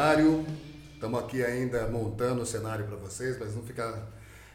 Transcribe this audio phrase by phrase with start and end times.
[0.00, 0.46] cenário.
[0.94, 4.08] Estamos aqui ainda montando o cenário para vocês, mas não ficar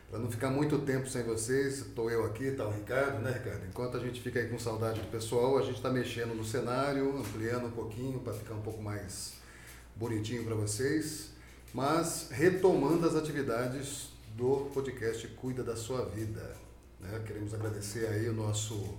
[0.09, 3.65] para não ficar muito tempo sem vocês, estou eu aqui, está o Ricardo, né, Ricardo?
[3.67, 7.17] Enquanto a gente fica aí com saudade do pessoal, a gente está mexendo no cenário,
[7.17, 9.33] ampliando um pouquinho para ficar um pouco mais
[9.95, 11.31] bonitinho para vocês,
[11.73, 16.55] mas retomando as atividades do podcast Cuida da Sua Vida.
[16.99, 17.21] Né?
[17.25, 18.97] Queremos agradecer aí o nosso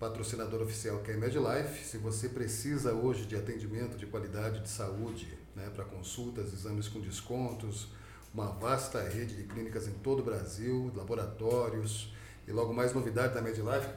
[0.00, 1.84] patrocinador oficial que é a MedLife.
[1.84, 7.00] Se você precisa hoje de atendimento de qualidade de saúde, né, para consultas, exames com
[7.00, 7.88] descontos,
[8.32, 12.14] uma vasta rede de clínicas em todo o Brasil, laboratórios
[12.46, 13.40] e logo mais novidade da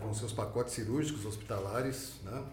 [0.01, 2.43] vão ser os pacotes cirúrgicos hospitalares, né?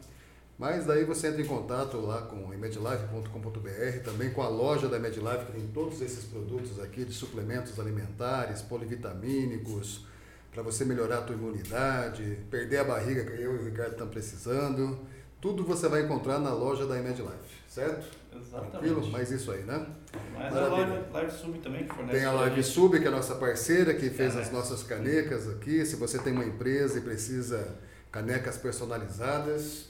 [0.59, 5.45] Mas daí você entra em contato lá com medlife.com.br, também com a loja da MedLife,
[5.47, 10.07] que tem todos esses produtos aqui de suplementos alimentares, polivitamínicos,
[10.51, 14.15] para você melhorar a tua imunidade, perder a barriga que eu e o Ricardo estamos
[14.15, 14.99] precisando.
[15.43, 18.07] Tudo você vai encontrar na loja da MedLife, certo?
[18.41, 18.71] Exatamente.
[18.73, 19.09] Tranquilo?
[19.11, 19.87] Mas isso aí, né?
[20.35, 20.85] Mas Maravilha.
[20.85, 22.19] a Live, Live Sub também que fornece.
[22.19, 22.63] Tem a Live.
[22.63, 24.53] Sub, que é a nossa parceira, que fez as Canecas.
[24.53, 25.85] nossas canecas aqui.
[25.85, 27.77] Se você tem uma empresa e precisa
[28.13, 29.87] canecas personalizadas,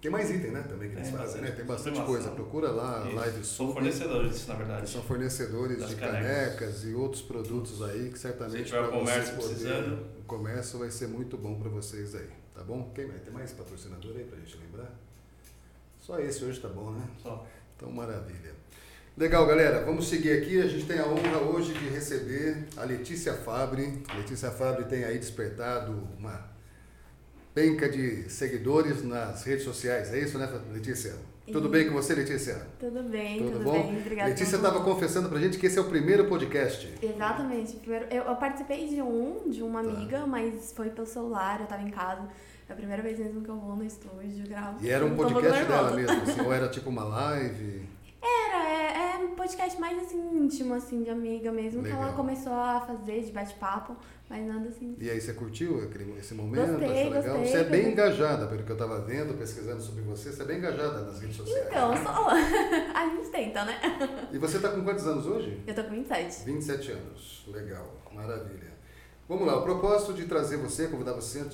[0.00, 0.62] tem mais item, né?
[0.68, 1.50] Também que eles Tem fazem, né?
[1.50, 2.30] Tem bastante coisa.
[2.30, 3.16] Procura lá, Isso.
[3.16, 3.72] Live São Sub.
[3.72, 4.90] fornecedores, na verdade.
[4.90, 6.20] são fornecedores Das de canecas.
[6.26, 10.06] canecas e outros produtos aí que certamente Se tiver para comércio vocês precisando.
[10.20, 12.92] o comércio vai ser muito bom para vocês aí, tá bom?
[12.94, 13.08] Quem?
[13.08, 14.92] Tem mais patrocinador aí pra gente lembrar?
[16.00, 17.02] Só esse hoje tá bom, né?
[17.20, 17.44] Só.
[17.76, 18.54] Então, maravilha.
[19.16, 19.84] Legal, galera.
[19.84, 20.60] Vamos seguir aqui.
[20.60, 24.02] A gente tem a honra hoje de receber a Letícia Fabre.
[24.08, 26.54] A Letícia Fabre tem aí despertado uma
[27.54, 30.12] penca de seguidores nas redes sociais.
[30.12, 31.14] É isso, né, Letícia?
[31.50, 32.66] Tudo bem com você, Letícia?
[32.78, 33.72] Tudo bem, Tudo tudo, bom?
[33.86, 34.00] bem.
[34.00, 34.28] Obrigada.
[34.30, 36.92] Letícia estava confessando pra gente que esse é o primeiro podcast.
[37.00, 37.76] Exatamente.
[37.76, 39.88] Primeiro, eu, participei de um, de uma Tá.
[39.90, 42.28] amiga, mas foi pelo celular, eu tava em casa.
[42.68, 44.84] É a primeira vez mesmo que eu vou no estúdio gravo.
[44.84, 47.86] E era um podcast dela mesmo, assim, ou era tipo uma live?
[48.20, 52.02] Era, é, é um podcast mais assim, íntimo, assim, de amiga mesmo, que Legal.
[52.04, 53.96] ela começou a fazer de bate-papo,
[54.28, 54.96] mas nada assim.
[54.98, 56.72] E aí, você curtiu aquele- esse momento?
[56.72, 57.36] Gostei, Achou legal?
[57.36, 60.46] gostei, Você é bem engajada, pelo que eu estava vendo, pesquisando sobre você, você é
[60.46, 61.66] bem engajada nas redes sociais.
[61.68, 62.30] Então, só.
[62.94, 63.80] a gente tenta, né?
[64.32, 65.62] E você está com quantos anos hoje?
[65.64, 66.44] Eu tô com 27.
[66.44, 67.44] 27 anos.
[67.46, 68.74] Legal, maravilha.
[69.28, 71.44] Vamos lá, o propósito de trazer você, convidar você,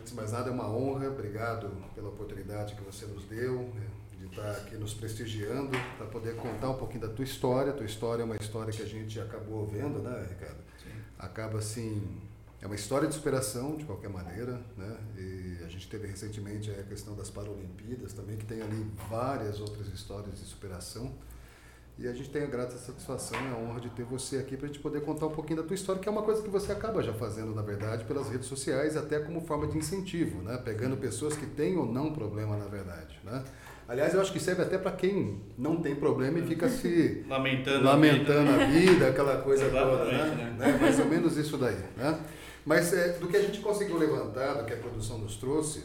[0.00, 1.08] antes de mais nada, é uma honra.
[1.08, 3.86] Obrigado pela oportunidade que você nos deu né,
[4.18, 7.72] de estar aqui nos prestigiando para poder contar um pouquinho da tua história.
[7.72, 10.58] Tua história é uma história que a gente acabou vendo, né, Ricardo?
[10.82, 10.90] Sim.
[11.18, 12.20] Acaba assim,
[12.60, 14.96] é uma história de superação de qualquer maneira, né?
[15.16, 19.86] E a gente teve recentemente a questão das Paralimpíadas também, que tem ali várias outras
[19.88, 21.12] histórias de superação.
[22.00, 24.64] E a gente tem a grata satisfação e a honra de ter você aqui para
[24.64, 26.72] a gente poder contar um pouquinho da tua história, que é uma coisa que você
[26.72, 30.56] acaba já fazendo, na verdade, pelas redes sociais, até como forma de incentivo, né?
[30.64, 33.44] Pegando pessoas que têm ou não problema, na verdade, né?
[33.86, 37.84] Aliás, eu acho que serve até para quem não tem problema e fica se Lamentando.
[37.84, 40.34] lamentando a vida, aquela coisa toda, né?
[40.36, 40.56] né?
[40.58, 40.78] Né?
[40.80, 42.18] Mais ou menos isso daí, né?
[42.64, 45.84] Mas é, do que a gente conseguiu levantar, do que a produção nos trouxe,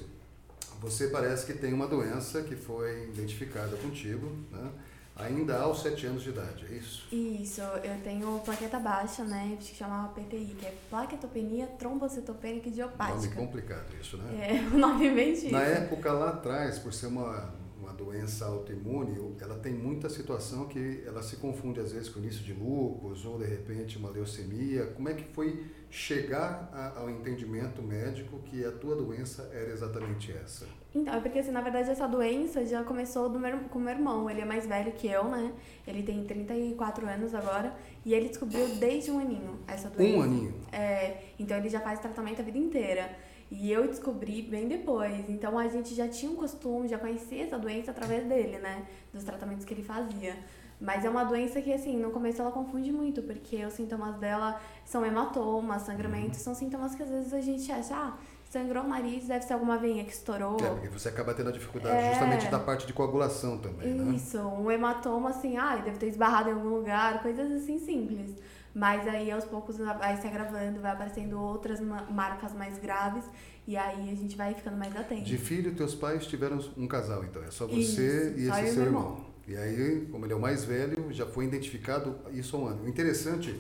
[0.80, 4.70] você parece que tem uma doença que foi identificada contigo, né?
[5.18, 7.08] Ainda aos 7 anos de idade, é isso?
[7.14, 9.56] Isso, eu tenho plaqueta baixa, né?
[9.60, 13.36] Que chama PTI, que é plaquetopenia trombocitopênica Nome idiopática.
[13.36, 14.50] complicado isso, né?
[14.50, 15.52] É, o nome bem difícil.
[15.54, 21.02] Na época lá atrás, por ser uma, uma doença autoimune, ela tem muita situação que
[21.08, 24.88] ela se confunde às vezes com início de lúpus ou de repente uma leucemia.
[24.88, 30.34] Como é que foi chegar a- ao entendimento médico que a tua doença era exatamente
[30.34, 30.66] essa?
[30.96, 33.94] Então, é porque assim, na verdade essa doença já começou do meu, com o meu
[33.94, 34.30] irmão.
[34.30, 35.52] Ele é mais velho que eu, né?
[35.86, 37.76] Ele tem 34 anos agora.
[38.06, 40.18] E ele descobriu desde um aninho essa doença.
[40.18, 40.54] Um aninho.
[40.72, 43.14] É, então ele já faz tratamento a vida inteira.
[43.52, 45.30] E eu descobri bem depois.
[45.30, 48.86] Então a gente já tinha um costume, já conhecia essa doença através dele, né?
[49.14, 50.38] Dos tratamentos que ele fazia.
[50.80, 54.60] Mas é uma doença que, assim, no começo ela confunde muito, porque os sintomas dela
[54.84, 58.18] são hematomas, sangramentos, são sintomas que às vezes a gente acha, ah,
[58.56, 60.58] sangrou o nariz, deve ser alguma veinha que estourou.
[60.64, 62.12] É, porque você acaba tendo a dificuldade É.
[62.12, 64.16] justamente da parte de coagulação também, né?
[64.16, 68.32] Isso, um hematoma assim, ah, deve ter esbarrado em algum lugar, coisas assim simples.
[68.74, 73.24] Mas aí aos poucos vai se agravando, vai aparecendo outras ma- marcas mais graves
[73.68, 75.24] e aí a gente vai ficando mais atento.
[75.24, 77.42] De filho, teus pais tiveram um casal, então.
[77.44, 79.26] É só você Isso, e só esse eu seu meu irmão.
[79.48, 82.84] E aí, como ele é o mais velho, já foi identificado isso há um ano.
[82.86, 83.56] O interessante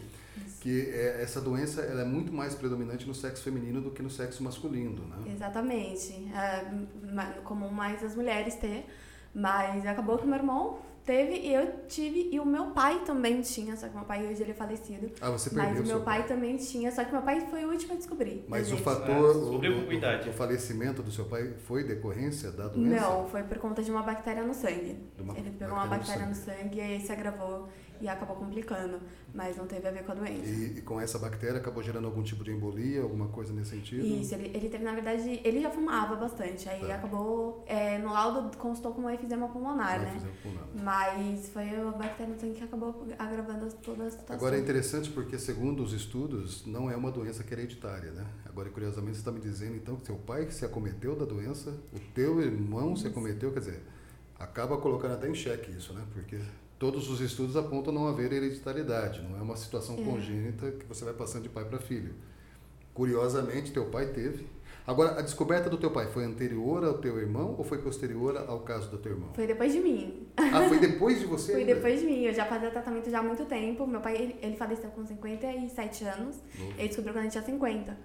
[0.65, 4.09] que é, essa doença ela é muito mais predominante no sexo feminino do que no
[4.09, 5.31] sexo masculino, né?
[5.31, 6.27] Exatamente.
[6.33, 8.83] É comum mais as mulheres ter,
[9.31, 13.77] mas acabou que meu irmão teve e eu tive, e o meu pai também tinha,
[13.77, 15.11] só que meu pai hoje ele é falecido.
[15.21, 17.63] Ah, você Mas perdeu o meu seu pai também tinha, só que meu pai foi
[17.63, 18.43] o último a descobrir.
[18.47, 19.13] Mas o fator,
[19.63, 19.83] É, o,
[20.27, 23.01] o- o falecimento do seu pai foi decorrência da doença?
[23.01, 24.97] Não, foi por conta de uma bactéria no sangue.
[25.37, 27.69] Ele pegou uma bactéria no no sangue e aí se agravou
[28.01, 28.99] e acabou complicando.
[29.33, 30.45] Mas não teve a ver com a doença.
[30.49, 34.05] E, e com essa bactéria acabou gerando algum tipo de embolia, alguma coisa nesse sentido?
[34.05, 36.69] Isso, ele, ele teve, na verdade, ele já fumava bastante.
[36.69, 36.95] Aí Tá.
[36.95, 40.31] acabou, é, no laudo constou como efizema pulmonar, Não né?
[40.41, 40.67] por nada.
[40.83, 44.35] Mas foi a bactéria no sangue que acabou agravando toda a situação.
[44.35, 48.25] Agora é interessante porque, segundo os estudos, não é uma doença que é hereditária, né?
[48.45, 51.99] Agora, curiosamente, você está me dizendo então que seu pai se acometeu da doença, o
[52.13, 53.11] teu irmão se Isso.
[53.11, 53.81] acometeu, quer dizer,
[54.39, 56.03] acaba colocando até em xeque isso, né?
[56.13, 56.39] Porque
[56.79, 60.03] todos os estudos apontam não haver hereditariedade, não é uma situação É.
[60.03, 62.13] congênita que você vai passando de pai para filho.
[62.93, 64.47] Curiosamente, teu pai teve.
[64.87, 68.59] Agora, a descoberta do teu pai foi anterior ao teu irmão ou foi posterior ao
[68.59, 69.29] caso do teu irmão?
[69.33, 70.27] Foi depois de mim.
[70.37, 71.53] Ah, foi depois de você?
[71.53, 71.73] Foi ainda?
[71.75, 72.21] depois de mim.
[72.23, 73.87] Eu já fazia tratamento já há muito tempo.
[73.87, 76.37] Meu pai, ele, ele faleceu com 57 anos.
[76.57, 76.71] Novo.
[76.77, 77.97] Ele descobriu quando ele tinha 50.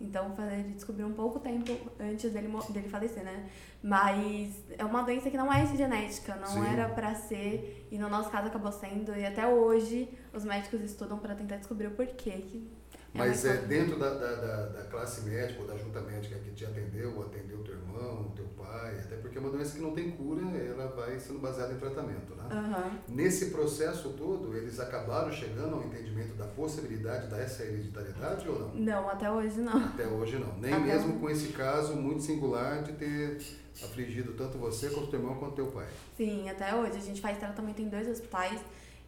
[0.00, 3.50] Então, ele descobriu um pouco tempo antes dele, dele falecer, né?
[3.82, 6.66] Mas é uma doença que não é genética, não Sim.
[6.66, 7.86] era pra ser.
[7.90, 9.14] E no nosso caso acabou sendo.
[9.14, 12.30] E até hoje, os médicos estudam pra tentar descobrir o porquê.
[12.30, 12.79] Que
[13.12, 13.66] Mas uma é incógnita.
[13.66, 17.58] dentro da, da, da, classe médica ou da junta médica que te atendeu, ou atendeu
[17.64, 21.18] teu irmão, teu pai, até porque é uma doença que não tem cura, ela vai
[21.18, 22.44] sendo baseada em tratamento, né?
[22.50, 22.98] Aham.
[23.08, 28.74] Nesse processo todo, eles acabaram chegando ao entendimento da possibilidade dessa hereditariedade ou não?
[28.74, 29.76] Não, até hoje não.
[29.76, 30.56] Até hoje não.
[30.58, 31.18] Nem Até mesmo hoje.
[31.18, 33.40] com esse caso muito singular de ter
[33.82, 35.88] afligido tanto você quanto teu irmão quanto teu pai.
[36.16, 36.96] Sim, até hoje.
[36.96, 38.60] A gente faz tratamento em dois hospitais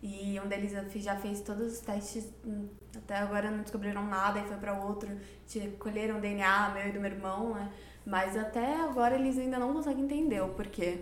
[0.02, 2.32] e um deles já fez todos os testes.
[2.44, 5.08] hum, Até agora não descobriram nada e foi para outro.
[5.46, 7.70] te- Colheram DNA meu e do meu irmão, né?
[8.04, 11.00] Mas até agora eles ainda não conseguem entender o porquê.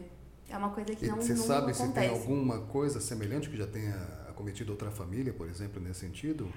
[0.49, 2.09] É uma coisa que E não, você não sabe se tem acontece.
[2.09, 3.95] alguma coisa semelhante que já tenha
[4.29, 6.53] acometido outra família, por exemplo, nesse sentido?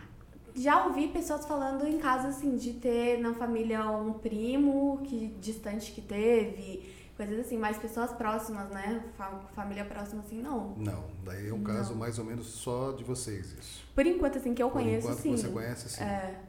[0.55, 5.91] Já ouvi pessoas falando em casos assim, de ter na família um primo que distante
[5.91, 6.83] que teve,
[7.15, 9.03] coisas assim, mas pessoas próximas, né?
[9.17, 10.75] Fa- família próxima assim, não.
[10.75, 11.63] Não, daí é um Não.
[11.63, 13.83] caso mais ou menos só de vocês isso.
[13.93, 15.37] Por enquanto, assim, que eu Por conheço, enquanto sim.
[15.37, 16.03] você conhece, sim.
[16.03, 16.39] É.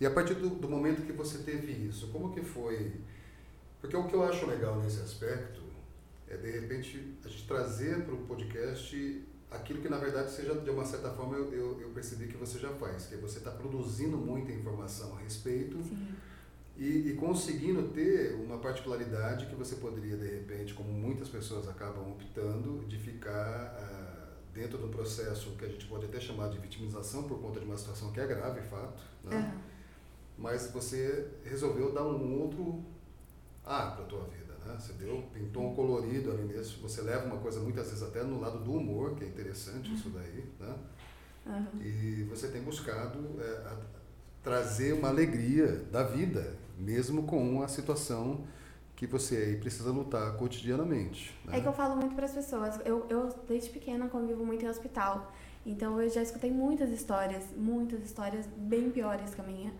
[0.00, 2.92] E a partir do, do momento que você teve isso, como que foi?
[3.80, 5.60] Porque o que eu acho legal nesse aspecto
[6.28, 10.70] é, de repente, a gente trazer para o podcast aquilo que, na verdade, seja, de
[10.70, 13.50] uma certa forma, eu, eu, eu percebi que você já faz, que é você está
[13.50, 16.08] produzindo muita informação a respeito Sim.
[16.80, 22.10] E, e conseguindo ter uma particularidade que você poderia, de repente, como muitas pessoas acabam
[22.10, 27.24] optando, de ficar ah, dentro do processo que a gente pode até chamar de vitimização
[27.24, 29.36] por conta de uma situação que é grave, fato, né?
[29.36, 29.60] Aham.
[30.38, 32.82] mas você resolveu dar um outro
[33.64, 34.76] ar para a tua vida, né?
[34.78, 38.40] Você deu, pintou um colorido ali nisso, você leva uma coisa muitas vezes até no
[38.40, 40.74] lado do humor, que é interessante isso daí, né?
[41.46, 41.68] Aham.
[41.82, 43.76] E você tem buscado é, a-
[44.42, 48.44] trazer uma alegria da vida, mesmo com a situação
[48.96, 51.34] que você aí precisa lutar cotidianamente.
[51.44, 51.58] Né?
[51.58, 52.78] É que eu falo muito para as pessoas.
[52.84, 55.32] Eu, eu, desde pequena, convivo muito em hospital.
[55.64, 59.72] Então, eu já escutei muitas histórias, muitas histórias bem piores que a minha.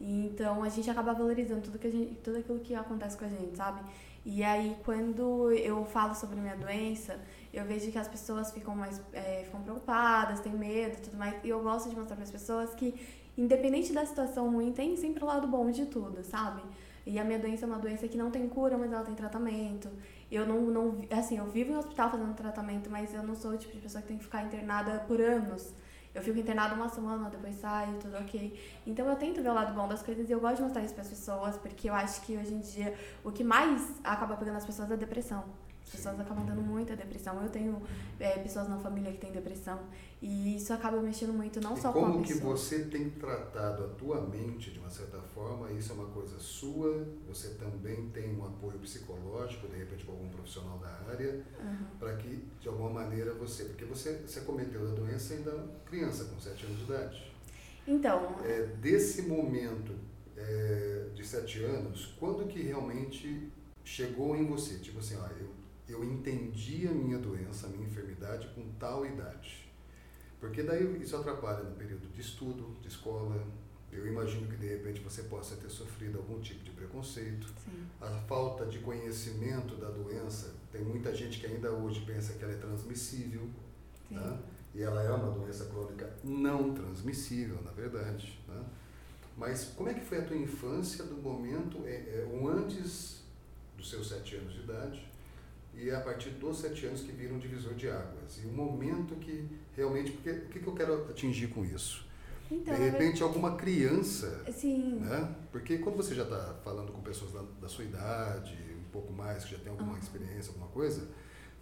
[0.00, 3.28] E, então, a gente acaba valorizando tudo, que gente, tudo aquilo que acontece com a
[3.28, 3.80] gente, sabe?
[4.24, 7.18] E aí, quando eu falo sobre minha doença,
[7.52, 11.34] eu vejo que as pessoas ficam mais é, ficam preocupadas, têm medo e tudo mais.
[11.42, 12.94] E eu gosto de mostrar para as pessoas que,
[13.36, 16.62] independente da situação ruim, tem sempre o lado bom de tudo, sabe?
[17.04, 19.88] E a minha doença é uma doença que não tem cura, mas ela tem tratamento.
[20.30, 23.58] Eu não, não, assim, eu vivo em hospital fazendo tratamento, mas eu não sou o
[23.58, 25.74] tipo de pessoa que tem que ficar internada por anos.
[26.14, 28.58] Eu fico internada uma semana, depois saio, tudo ok.
[28.86, 30.94] Então eu tento ver o lado bom das coisas e eu gosto de mostrar isso
[30.94, 34.58] para as pessoas, porque eu acho que hoje em dia o que mais acaba pegando
[34.58, 35.44] as pessoas é a depressão.
[35.92, 37.42] As pessoas acabam dando muita depressão.
[37.42, 37.82] Eu tenho
[38.18, 39.78] é, pessoas na família que têm depressão
[40.22, 43.84] e isso acaba mexendo muito não e só com a como que você tem tratado
[43.84, 45.70] a tua mente de uma certa forma?
[45.70, 47.06] Isso é uma coisa sua?
[47.28, 51.86] Você também tem um apoio psicológico, de repente com algum profissional da área, Aham.
[51.98, 55.52] para que de alguma maneira você, porque você se acometeu da doença ainda
[55.84, 57.32] criança, com 7 anos de idade.
[57.86, 59.92] Então, É, desse momento
[60.36, 63.50] é, de sete anos, quando que realmente
[63.84, 64.78] chegou em você?
[64.78, 65.48] Tipo assim, ó, eu,
[65.92, 69.70] eu entendi a minha doença, a minha enfermidade com tal idade.
[70.40, 73.46] Porque daí isso atrapalha no período de estudo, de escola.
[73.92, 77.46] Eu imagino que de repente você possa ter sofrido algum tipo de preconceito.
[77.64, 77.86] sim.
[78.00, 82.52] A falta de conhecimento da doença, tem muita gente que ainda hoje pensa que ela
[82.52, 83.48] é transmissível.
[84.10, 84.38] Né?
[84.74, 88.40] E ela é uma doença crônica não transmissível, na verdade.
[88.48, 88.64] Né?
[89.36, 93.22] Mas como é que foi a tua infância do momento, é, é, o antes
[93.76, 95.11] dos seus sete anos de idade,
[95.74, 98.40] e é a partir dos sete anos que vira um divisor de águas.
[98.42, 102.06] E o momento que realmente, porque o que, que eu quero atingir com isso?
[102.50, 104.98] Então, de repente, alguma criança, sim.
[105.00, 105.34] né?
[105.50, 109.44] Porque quando você já está falando com pessoas da, da, sua idade, um pouco mais,
[109.44, 109.98] que já tem alguma Uhum.
[109.98, 111.08] experiência, alguma coisa,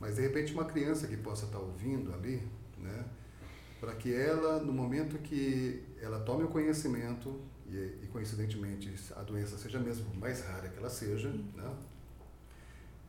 [0.01, 2.43] mas de repente uma criança que possa estar ouvindo ali,
[2.79, 3.05] né?
[3.79, 9.57] Para que ela, no momento que ela tome o conhecimento, e, e coincidentemente a doença
[9.57, 11.73] seja mesmo mais rara que ela seja, né?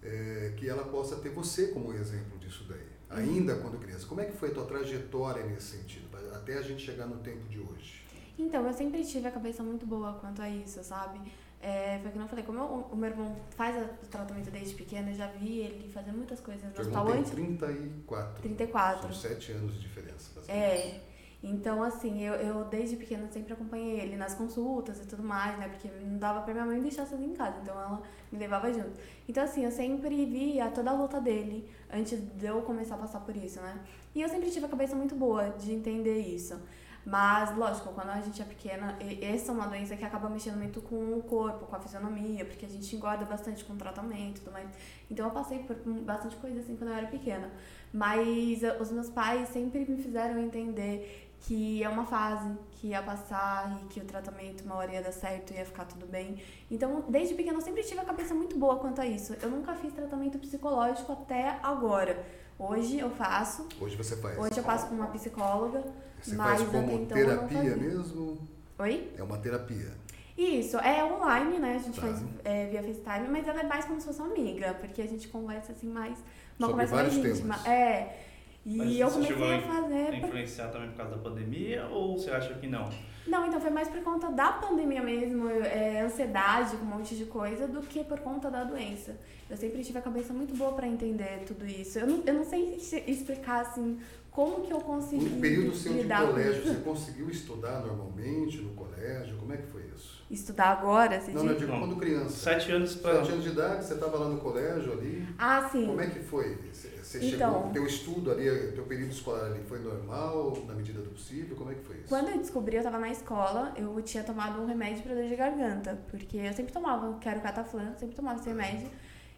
[0.03, 2.87] É, que ela possa ter você como exemplo disso daí.
[3.09, 4.07] Ainda quando criança.
[4.07, 7.47] Como é que foi a tua trajetória nesse sentido, até a gente chegar no tempo
[7.49, 8.01] de hoje?
[8.39, 11.19] Então, eu sempre tive a cabeça muito boa quanto a isso, sabe?
[11.61, 15.09] É, foi que eu falei, como eu- o meu irmão faz o tratamento desde pequeno,
[15.11, 17.29] eu já vi ele fazer muitas coisas no hospital antes.
[17.31, 18.41] 34.
[18.41, 19.13] 34.
[19.13, 20.31] São 7 anos de diferença.
[20.47, 21.01] É.
[21.43, 25.67] Então, assim, eu, eu desde pequena sempre acompanhei ele nas consultas e tudo mais, né?
[25.67, 28.91] Porque não dava pra minha mãe deixar sozinha em casa, então ela me levava junto.
[29.27, 33.19] Então, assim, eu sempre via toda a luta dele antes de eu começar a passar
[33.19, 33.79] por isso, né?
[34.15, 36.59] E eu sempre tive a cabeça muito boa de entender isso.
[37.05, 40.81] Mas, lógico, quando a gente é pequena, essa é uma doença que acaba mexendo muito
[40.81, 44.41] com o corpo, com a fisionomia, porque a gente engorda bastante com o tratamento e
[44.41, 44.69] tudo mais.
[45.09, 47.49] Então eu passei por bastante coisa assim quando eu era pequena.
[47.91, 53.01] Mas eh, os meus pais sempre me fizeram entender que é uma fase, que ia
[53.01, 56.41] passar e que o tratamento uma hora ia dar certo, ia ficar tudo bem.
[56.69, 59.35] Então, desde pequena eu sempre tive a cabeça muito boa quanto a isso.
[59.41, 62.23] Eu nunca fiz tratamento psicológico até agora.
[62.59, 64.37] Hoje eu faço, Hoje você faz.
[64.37, 65.83] hoje eu passo com uma psicóloga.
[66.21, 68.47] Você mas faz como então terapia mesmo?
[68.77, 69.11] Oi?
[69.17, 69.91] É uma terapia.
[70.37, 71.75] Isso, é online, né?
[71.75, 72.07] A gente Tá.
[72.07, 75.07] faz é, via FaceTime, mas ela é mais como se fosse uma amiga, porque a
[75.07, 76.17] gente conversa assim mais.
[76.59, 77.55] Uma Sobre conversa mais íntima.
[77.57, 77.65] temas.
[77.65, 78.27] É.
[78.63, 80.13] E Mas eu comecei a fazer.
[80.13, 82.89] influenciar também por causa da pandemia ou você acha que não?
[83.25, 87.67] Não, então foi mais por conta da pandemia mesmo, é, ansiedade, um monte de coisa,
[87.67, 89.15] do que por conta da doença.
[89.49, 91.99] Eu sempre tive a cabeça muito boa pra entender tudo isso.
[91.99, 93.99] Eu não, eu não sei se- explicar assim
[94.29, 99.37] como que eu consegui No período seu de colégio, você conseguiu estudar normalmente no colégio?
[99.37, 100.10] Como é que foi isso?
[100.31, 101.59] Estudar agora, você Não, não, eu diz?
[101.67, 101.79] digo Não.
[101.81, 102.29] quando criança.
[102.29, 103.15] Sete anos pra.
[103.17, 105.27] Sete anos de idade, você estava lá no colégio ali.
[105.37, 105.85] Ah, sim.
[105.85, 106.57] Como é que foi?
[106.71, 107.53] Você Então.
[107.53, 111.57] chegou, teu estudo ali, teu período escolar ali foi normal, na medida do possível?
[111.57, 112.07] Como é que foi isso?
[112.07, 115.35] Quando eu descobri, eu tava na escola, eu tinha tomado um remédio pra dor de
[115.35, 118.89] garganta, porque eu sempre tomava, que era o cataflã, sempre tomava esse remédio.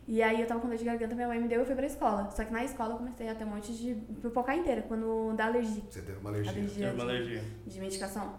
[0.08, 1.74] E aí eu tava com dor de garganta, minha mãe me deu e eu fui
[1.74, 2.30] pra escola.
[2.30, 5.46] Só que na escola eu comecei a ter um monte de pipocar inteira, quando dá
[5.48, 6.52] alergia, Você teve uma alergia.
[6.52, 7.44] alergia Teve uma de, alergia.
[7.66, 8.34] de medicação.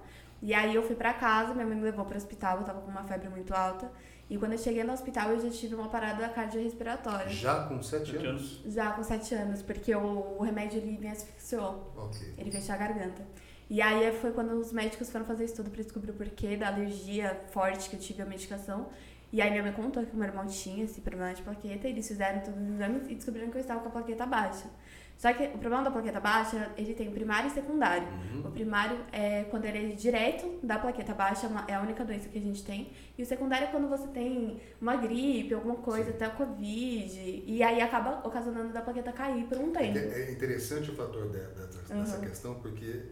[0.46, 2.90] E aí eu fui pra casa, minha mãe me levou pro hospital, eu tava com
[2.90, 3.90] uma febre muito alta.
[4.28, 7.30] E quando eu cheguei no hospital, eu já tive uma parada cardiorrespiratória.
[7.30, 8.60] Já com sete Sete anos?
[8.60, 8.74] anos.
[8.74, 11.90] Já com sete anos, porque o, o remédio ele me asfixiou.
[11.96, 12.34] Ok.
[12.36, 13.22] Ele fechou a garganta.
[13.70, 17.40] E aí foi quando os médicos foram fazer estudo pra descobrir o porquê da alergia
[17.50, 18.90] forte que eu tive à medicação.
[19.32, 22.06] E aí minha mãe contou que o meu irmão tinha esse problema de plaqueta, eles
[22.06, 24.66] fizeram todos os exames e descobriram que eu estava com a plaqueta baixa.
[25.16, 28.06] Só que o problema da plaqueta baixa, ele tem primário e secundário.
[28.32, 28.40] Uhum.
[28.48, 32.28] O primário é quando ele é direto da plaqueta baixa, é é a única doença
[32.28, 32.90] que a gente tem.
[33.16, 36.16] E o secundário é quando você tem uma gripe, alguma coisa, Sim.
[36.16, 37.44] até o Covid.
[37.46, 39.96] E aí acaba ocasionando da plaqueta cair por um tempo.
[39.98, 42.24] É é interessante o fator de- de- dessa Uhum.
[42.24, 43.02] questão, porque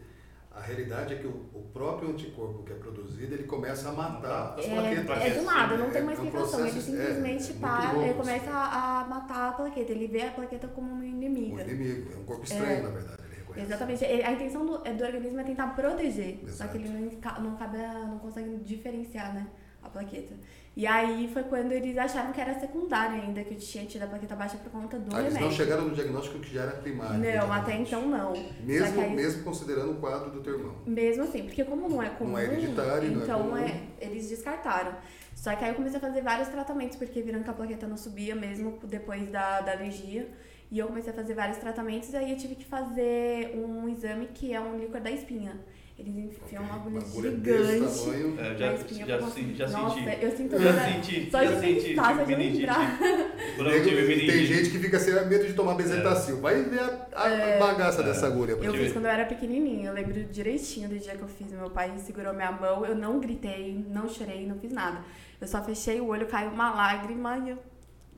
[0.55, 4.55] a realidade é que o, o próprio anticorpo que é produzido, ele começa a matar
[4.57, 5.17] as plaquetas.
[5.17, 6.59] É, é do nada, não tem uma É um explicação.
[6.59, 9.91] ele processo- simplesmente é, é para, ele começa a, a matar a plaqueta.
[9.91, 11.63] Ele vê a plaqueta como uma Um inimiga.
[11.63, 13.21] inimigo, é um corpo estranho, na verdade.
[13.25, 13.67] Ele reconhece.
[13.67, 14.05] Exatamente.
[14.05, 16.39] A intenção do, é do organismo é tentar proteger.
[16.43, 16.71] Só Exato.
[16.71, 19.47] que ele não, não, cabe, não consegue diferenciar, né?
[19.81, 20.35] A plaqueta.
[20.75, 24.07] E aí foi quando eles acharam que era secundário ainda, que eu tinha tido a
[24.07, 25.49] plaqueta baixa por conta do Ah, eles remédio.
[25.49, 27.19] não chegaram no diagnóstico que já era primário.
[27.19, 28.33] Não, até então não.
[28.61, 30.75] Mesmo, aí- mesmo considerando o quadro do teu irmão.
[30.87, 33.57] Mesmo assim, porque como não é comum, Não é hereditário, não é então comum.
[33.57, 34.95] é, eles descartaram.
[35.35, 37.97] Só que aí eu comecei a fazer vários tratamentos, porque viram que a plaqueta não
[37.97, 40.27] subia mesmo depois da, da alergia.
[40.71, 44.25] E eu comecei a fazer vários tratamentos, e aí eu tive que fazer um exame
[44.33, 45.55] que é um líquor da espinha.
[46.05, 47.99] Eles enfiam uma agulha agulha desse gigante.
[47.99, 48.39] tamanho.
[48.39, 50.23] É, já, espinha já, pra sim- já Nossa, senti.
[50.25, 51.31] eu sinto Já dor- senti.
[51.31, 51.89] Só já de senti.
[51.89, 52.99] pensar, só tive de lembrar.
[53.57, 54.45] Tem meningite.
[54.45, 56.41] gente que fica sem medo de tomar bezetacil.
[56.41, 57.59] Vai ver a, a É.
[57.59, 58.51] bagaça dessa agulha.
[58.51, 61.51] Eu fiz quando eu era pequenininha, eu lembro direitinho do dia que eu fiz.
[61.51, 64.99] Meu pai segurou minha mão, eu não gritei, não chorei, não fiz nada.
[65.39, 67.57] Eu só fechei o olho, caiu uma lágrima e eu,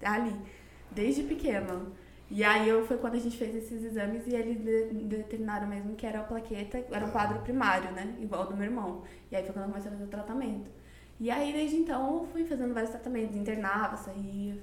[0.04, 0.34] ali,
[0.92, 1.82] desde pequena.
[2.29, 5.96] E aí eu, foi quando a gente fez esses exames e eles de- determinaram mesmo
[5.96, 8.15] que era a plaqueta, era um quadro primário, né?
[8.20, 9.03] Igual do meu irmão.
[9.32, 10.70] E aí foi quando eu comecei a fazer o tratamento.
[11.20, 14.58] E aí desde então eu fui fazendo vários tratamentos, internava, saía,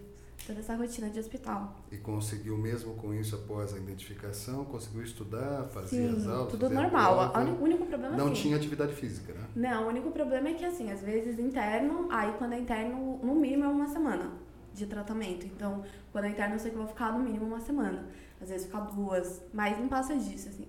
[0.45, 1.77] toda essa rotina de hospital.
[1.91, 4.65] E conseguiu mesmo com isso após a identificação?
[4.65, 6.51] Conseguiu estudar, fazia Sim, as aulas?
[6.51, 7.33] tudo normal.
[7.61, 9.47] O único problema Não assim, tinha atividade física, né?
[9.55, 13.35] Não, o único problema é que, assim, às vezes interno, aí quando é interno, no
[13.37, 14.33] mínimo é uma semana.
[14.75, 15.45] de tratamento.
[15.47, 18.07] Então, quando eu interno, eu sei que eu vou ficar no mínimo uma semana.
[18.41, 20.69] Às vezes ficar duas, mas não passa disso, assim.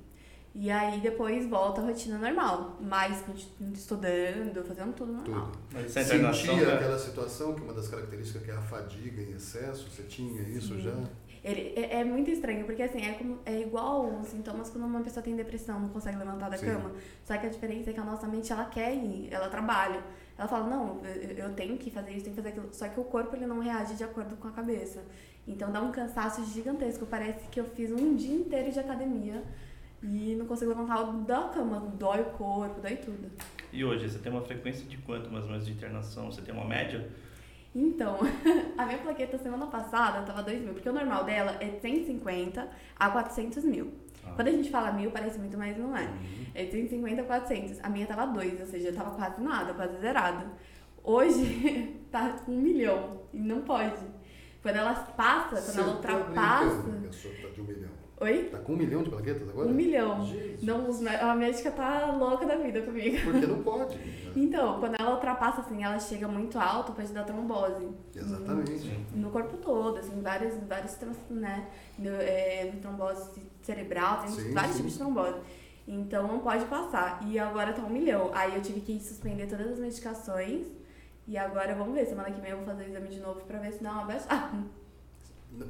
[0.55, 5.47] E aí depois volta a rotina normal, mas continuo estudando, fazendo tudo normal.
[5.47, 5.59] Tudo.
[5.73, 6.73] Mas essa internação, Sentia né?
[6.75, 10.75] aquela situação que uma das características que é a fadiga em excesso, você tinha isso
[10.75, 10.81] Sim.
[10.81, 10.93] já?
[11.43, 15.01] Ele, é, é muito estranho, porque assim, é, como, é igual os sintomas quando uma
[15.01, 16.67] pessoa tem depressão, não consegue levantar da Sim.
[16.67, 16.91] cama.
[17.25, 20.01] Só que a diferença é que a nossa mente, ela quer ir, ela trabalha.
[20.37, 22.69] Ela fala, não, eu, eu tenho que fazer isso, tenho que fazer aquilo.
[22.71, 25.03] Só que o corpo, ele não reage de acordo com a cabeça.
[25.47, 27.05] Então dá um cansaço gigantesco.
[27.05, 29.43] Parece que eu fiz um dia inteiro de academia
[30.01, 31.79] e não consigo levantar da cama.
[31.97, 33.31] Dói o corpo, dói tudo.
[33.71, 36.31] E hoje, você tem uma frequência de quanto mais ou menos de internação?
[36.31, 37.09] Você tem uma média?
[37.75, 38.19] Então,
[38.77, 42.67] a minha plaqueta semana passada tava 2 mil, porque o normal dela é de 150
[42.95, 43.91] a 400 mil.
[44.23, 44.33] Ah.
[44.35, 46.03] Quando a gente fala mil, parece muito, mas não é.
[46.03, 46.45] Uhum.
[46.53, 47.79] É de 150 a 400.
[47.81, 50.45] A minha tava 2, ou seja, tava quase nada, quase zerado.
[51.03, 54.05] Hoje tá com um milhão e não pode.
[54.63, 56.65] Quando ela passa, quando ela ultrapassa.
[56.81, 57.89] brincando, A pessoa tá de um milhão.
[58.21, 58.43] Oi?
[58.45, 59.67] Tá com um milhão de plaquetas agora?
[59.67, 60.25] Um milhão.
[60.25, 60.61] Jesus.
[60.63, 63.17] Não, a médica tá louca da vida comigo.
[63.25, 63.97] Porque não pode.
[63.97, 64.03] né?
[64.35, 67.89] Então, quando ela ultrapassa, assim, ela chega muito alto, pode dar trombose.
[68.15, 68.89] Exatamente.
[69.13, 70.97] no corpo todo, assim, vários, vários
[71.29, 71.67] né,
[71.99, 73.29] no, é, trombose
[73.61, 74.77] cerebral, tem Sim, vários sim.
[74.77, 75.37] tipos de trombose.
[75.87, 77.19] Então não pode passar.
[77.27, 78.31] E agora tá um milhão.
[78.33, 80.65] Aí eu tive que suspender todas as medicações.
[81.27, 83.59] E agora vamos ver, semana que vem eu vou fazer o exame de novo pra
[83.59, 84.57] ver se dá uma baixada.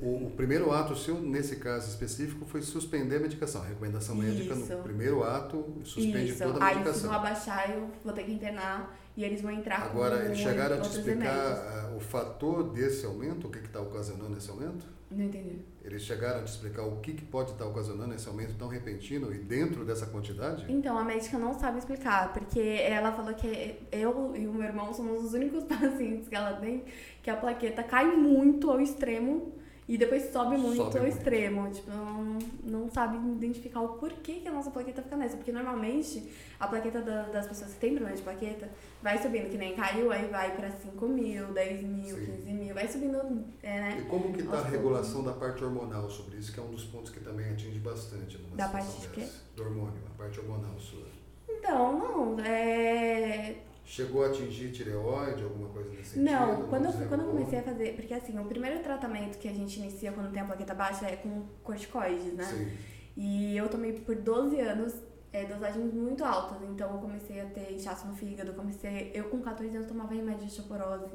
[0.02, 3.62] O, o primeiro ato seu, nesse caso específico, foi suspender a medicação.
[3.62, 4.74] A recomendação médica Isso.
[4.78, 6.44] no primeiro ato suspende Isso.
[6.44, 7.12] toda a Aí se medicação.
[7.12, 10.78] não abaixar, eu vou ter que internar e eles vão entrar Agora, com eles chegaram
[10.78, 14.86] a te explicar ah, o fator desse aumento, o que está ocasionando esse aumento?
[15.12, 15.60] Não entendi.
[15.84, 19.32] Eles chegaram a te explicar o que, que pode estar ocasionando esse aumento tão repentino
[19.32, 20.66] e dentro dessa quantidade?
[20.68, 24.92] Então, a médica não sabe explicar, porque ela falou que eu e o meu irmão
[24.94, 26.84] somos os únicos pacientes que ela tem
[27.22, 29.54] que a plaqueta cai muito ao extremo
[29.88, 31.18] e depois sobe muito Sobe ao muito.
[31.18, 31.70] extremo.
[31.72, 35.36] Tipo, não, não sabe identificar o porquê que a nossa plaqueta fica nessa.
[35.36, 38.70] Porque normalmente a plaqueta da- das pessoas que têm problema de plaqueta
[39.02, 42.26] vai subindo, que nem caiu, aí vai pra 5 mil, 10 mil, Sim.
[42.26, 43.98] 15 mil, vai subindo, é, né?
[44.02, 46.86] E como que está a regulação da parte hormonal sobre isso, que é um dos
[46.86, 49.28] pontos que também atinge bastante numa Da parte de quê?
[49.56, 51.04] Do hormônio, a parte hormonal sua.
[51.50, 52.00] Então,
[52.38, 53.56] não, é.
[53.86, 56.32] Chegou a atingir tireoide, alguma coisa nesse sentido?
[56.32, 57.96] Não, quando eu, quando eu comecei a fazer.
[57.96, 61.18] Porque assim, o primeiro tratamento que a gente inicia quando tem a plaqueta baixa é
[61.18, 62.46] com corticoides, né?
[62.46, 62.72] Sim.
[63.16, 64.94] E eu tomei por 12 anos
[65.34, 66.58] é, dosagens muito altas.
[66.70, 69.12] Então eu comecei a ter inchaço no fígado, comecei.
[69.14, 71.12] Eu com 14 anos tomava remédio de osteoporose.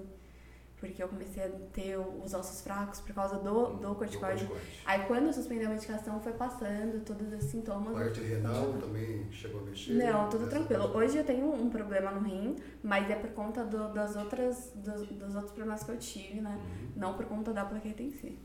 [0.80, 4.44] Porque eu comecei a ter os ossos fracos por causa do, do corticoide.
[4.46, 4.80] corticoide.
[4.86, 7.92] Aí quando eu suspendi a medicação foi passando todos esses sintomas.
[7.94, 9.92] Parte renal também chegou a mexer?
[9.94, 10.96] Não, tudo Nessa tranquilo.
[10.96, 15.06] Hoje eu tenho um problema no rim, mas é por conta do- das outras, dos,
[15.08, 16.56] dos outros problemas que eu tive, né?
[16.56, 18.38] Uhum, Não por conta da plaqueta em si.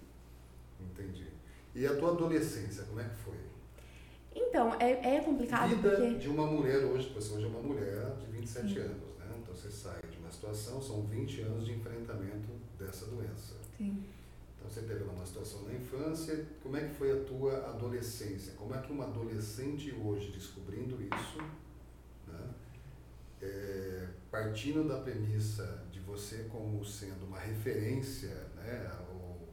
[0.80, 1.28] entendi.
[1.76, 3.38] E a tua adolescência, como é que foi?
[4.36, 6.14] Então, é, é complicado Vida porque.
[6.16, 8.80] de uma mulher hoje, você hoje é uma mulher de 27 Sim.
[8.80, 9.26] anos, né?
[9.42, 13.56] Então você sai de uma situação, são 20 anos de enfrentamento dessa doença.
[13.78, 14.04] Sim.
[14.58, 18.54] Então você teve uma situação na infância, como é que foi a tua adolescência?
[18.54, 21.38] Como é que uma adolescente hoje, descobrindo isso,
[22.28, 22.50] né,
[23.42, 29.48] é, partindo da premissa de você como sendo uma referência, né, ou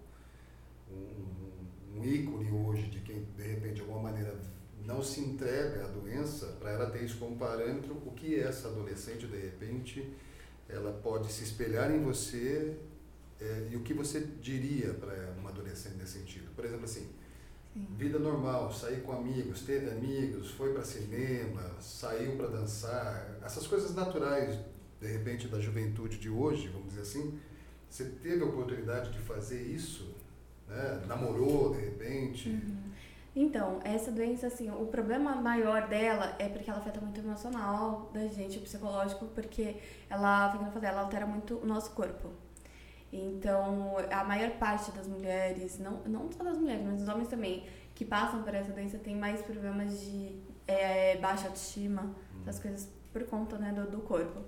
[0.92, 4.36] um, um ícone hoje de quem de repente de alguma maneira
[4.84, 9.26] não se entrega à doença, para ela ter isso como parâmetro, o que essa adolescente
[9.26, 10.14] de repente
[10.72, 12.76] ela pode se espelhar em você
[13.40, 16.50] é, e o que você diria para uma adolescente nesse sentido?
[16.54, 17.08] Por exemplo, assim,
[17.72, 17.86] Sim.
[17.96, 23.94] vida normal, sair com amigos, teve amigos, foi para cinema, saiu para dançar, essas coisas
[23.94, 24.58] naturais,
[25.00, 27.38] de repente, da juventude de hoje, vamos dizer assim,
[27.88, 30.14] você teve a oportunidade de fazer isso?
[30.68, 31.02] Né?
[31.06, 32.50] Namorou, de repente?
[32.50, 32.89] Uhum.
[33.34, 38.10] Então, essa doença, assim, o problema maior dela é porque ela afeta muito o emocional
[38.12, 39.76] da gente, o psicológico, porque
[40.08, 42.30] ela, eu falei, ela altera muito o nosso corpo.
[43.12, 47.64] Então, a maior parte das mulheres, não, não só das mulheres, mas dos homens também,
[47.94, 52.14] que passam por essa doença tem mais problemas de é, baixa autoestima,
[52.46, 54.40] essas coisas por conta né, do, do corpo.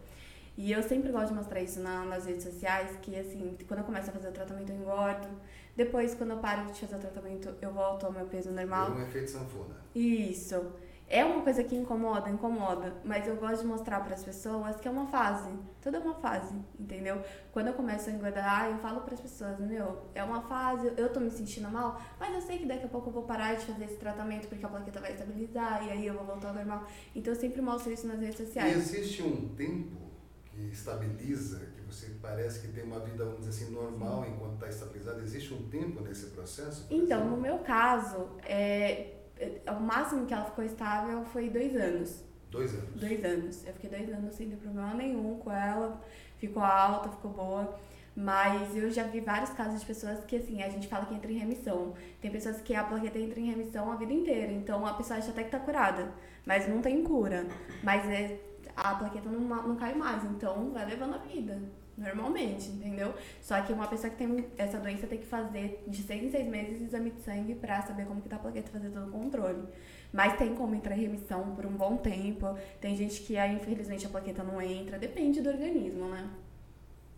[0.56, 3.86] E eu sempre gosto de mostrar isso na- nas redes sociais, que assim, quando eu
[3.86, 5.28] começo a fazer o tratamento eu engordo,
[5.76, 8.90] depois quando eu paro de fazer o tratamento eu volto ao meu peso normal.
[8.90, 9.76] Deu um efeito sanfona.
[9.94, 10.72] Isso.
[11.08, 14.88] É uma coisa que incomoda, incomoda, mas eu gosto de mostrar para as pessoas que
[14.88, 15.50] é uma fase.
[15.82, 17.20] Tudo é uma fase, entendeu?
[17.52, 21.12] Quando eu começo a engordar, eu falo para as pessoas, meu, é uma fase, eu
[21.12, 23.66] tô me sentindo mal, mas eu sei que daqui a pouco eu vou parar de
[23.66, 26.86] fazer esse tratamento porque a plaqueta vai estabilizar e aí eu vou voltar ao normal.
[27.14, 28.74] Então eu sempre mostro isso nas redes E sociais.
[28.74, 30.11] existe um tempo
[30.52, 34.68] que estabiliza, que você parece que tem uma vida, vamos dizer assim, normal enquanto está
[34.68, 35.20] estabilizado?
[35.22, 36.86] Existe um tempo nesse processo?
[36.90, 37.36] Então, exemplo?
[37.36, 42.22] no meu caso, é, é, o máximo que ela ficou estável foi dois anos.
[42.50, 43.00] Dois anos?
[43.00, 43.66] Dois anos.
[43.66, 46.00] Eu fiquei dois anos sem ter problema nenhum com ela.
[46.36, 47.78] Ficou alta, ficou boa.
[48.14, 51.32] Mas eu já vi vários casos de pessoas que, assim, a gente fala que entra
[51.32, 51.94] em remissão.
[52.20, 54.52] Tem pessoas que a plaqueta entra em remissão a vida inteira.
[54.52, 56.12] Então a pessoa acha até que tá curada.
[56.44, 57.46] Mas não tem cura.
[57.82, 58.38] Mas é,
[58.76, 60.24] a plaqueta não, não cai mais.
[60.24, 61.60] Então vai levando a vida.
[61.96, 63.14] Normalmente, entendeu?
[63.40, 66.48] Só que uma pessoa que tem essa doença tem que fazer de seis em seis
[66.48, 69.62] meses exame de sangue pra saber como que tá a plaqueta fazer todo o controle.
[70.10, 72.56] Mas tem como entrar em remissão por um bom tempo.
[72.80, 74.98] Tem gente que, infelizmente, a plaqueta não entra.
[74.98, 76.30] Depende do organismo, né?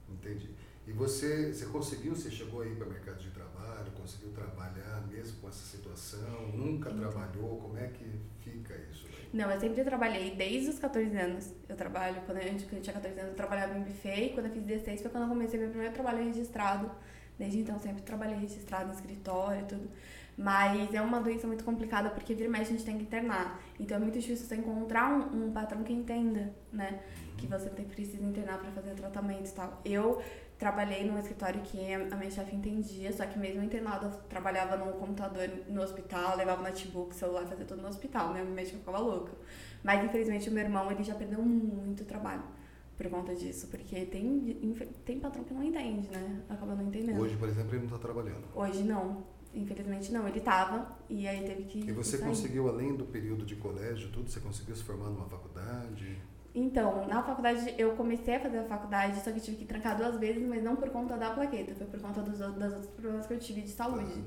[0.08, 0.50] Entendi.
[0.86, 5.40] E você, você conseguiu, você chegou aí para o mercado de trabalho, conseguiu trabalhar mesmo
[5.40, 5.64] com essa
[6.14, 6.48] situação?
[6.54, 7.58] Nunca trabalhou?
[7.58, 8.04] Como é que
[8.40, 9.06] fica isso?
[9.06, 9.28] Aí?
[9.32, 12.22] Não, eu sempre trabalhei, desde os 14 anos eu trabalho.
[12.24, 14.62] Quando eu, quando eu tinha 14 anos eu trabalhava em buffet e quando eu fiz
[14.62, 16.90] 16 foi quando eu comecei meu primeiro trabalho registrado.
[17.38, 19.90] Desde então sempre trabalhei registrado em escritório e tudo.
[20.36, 23.60] Mas é uma doença muito complicada porque vira mais a gente tem que internar.
[23.78, 27.00] Então é muito difícil você encontrar um, um patrão que entenda, né?
[27.36, 29.80] Que você tem, precisa internar para fazer tratamento e tal.
[29.84, 30.22] Eu
[30.64, 34.94] trabalhei num escritório que a minha chefe entendia, só que mesmo internada eu trabalhava no
[34.94, 38.40] computador no hospital, levava notebook, celular, fazia tudo no hospital, né?
[38.40, 39.32] Minha médica ficava louca.
[39.82, 42.44] Mas infelizmente o meu irmão, ele já perdeu muito trabalho
[42.96, 44.74] por conta disso, porque tem,
[45.04, 46.42] tem patrão que não entende, né?
[46.48, 47.20] Acaba não entendendo.
[47.20, 48.44] Hoje, por exemplo, ele não está trabalhando?
[48.54, 49.22] Hoje não.
[49.52, 51.80] Infelizmente não, ele estava e aí teve que.
[51.80, 56.18] E você conseguiu, além do período de colégio, tudo, você conseguiu se formar numa faculdade?
[56.54, 60.16] Então, na faculdade, eu comecei a fazer a faculdade, só que tive que trancar duas
[60.18, 63.34] vezes, mas não por conta da plaqueta, foi por conta dos, das outros problemas que
[63.34, 64.12] eu tive de saúde.
[64.12, 64.24] Uhum.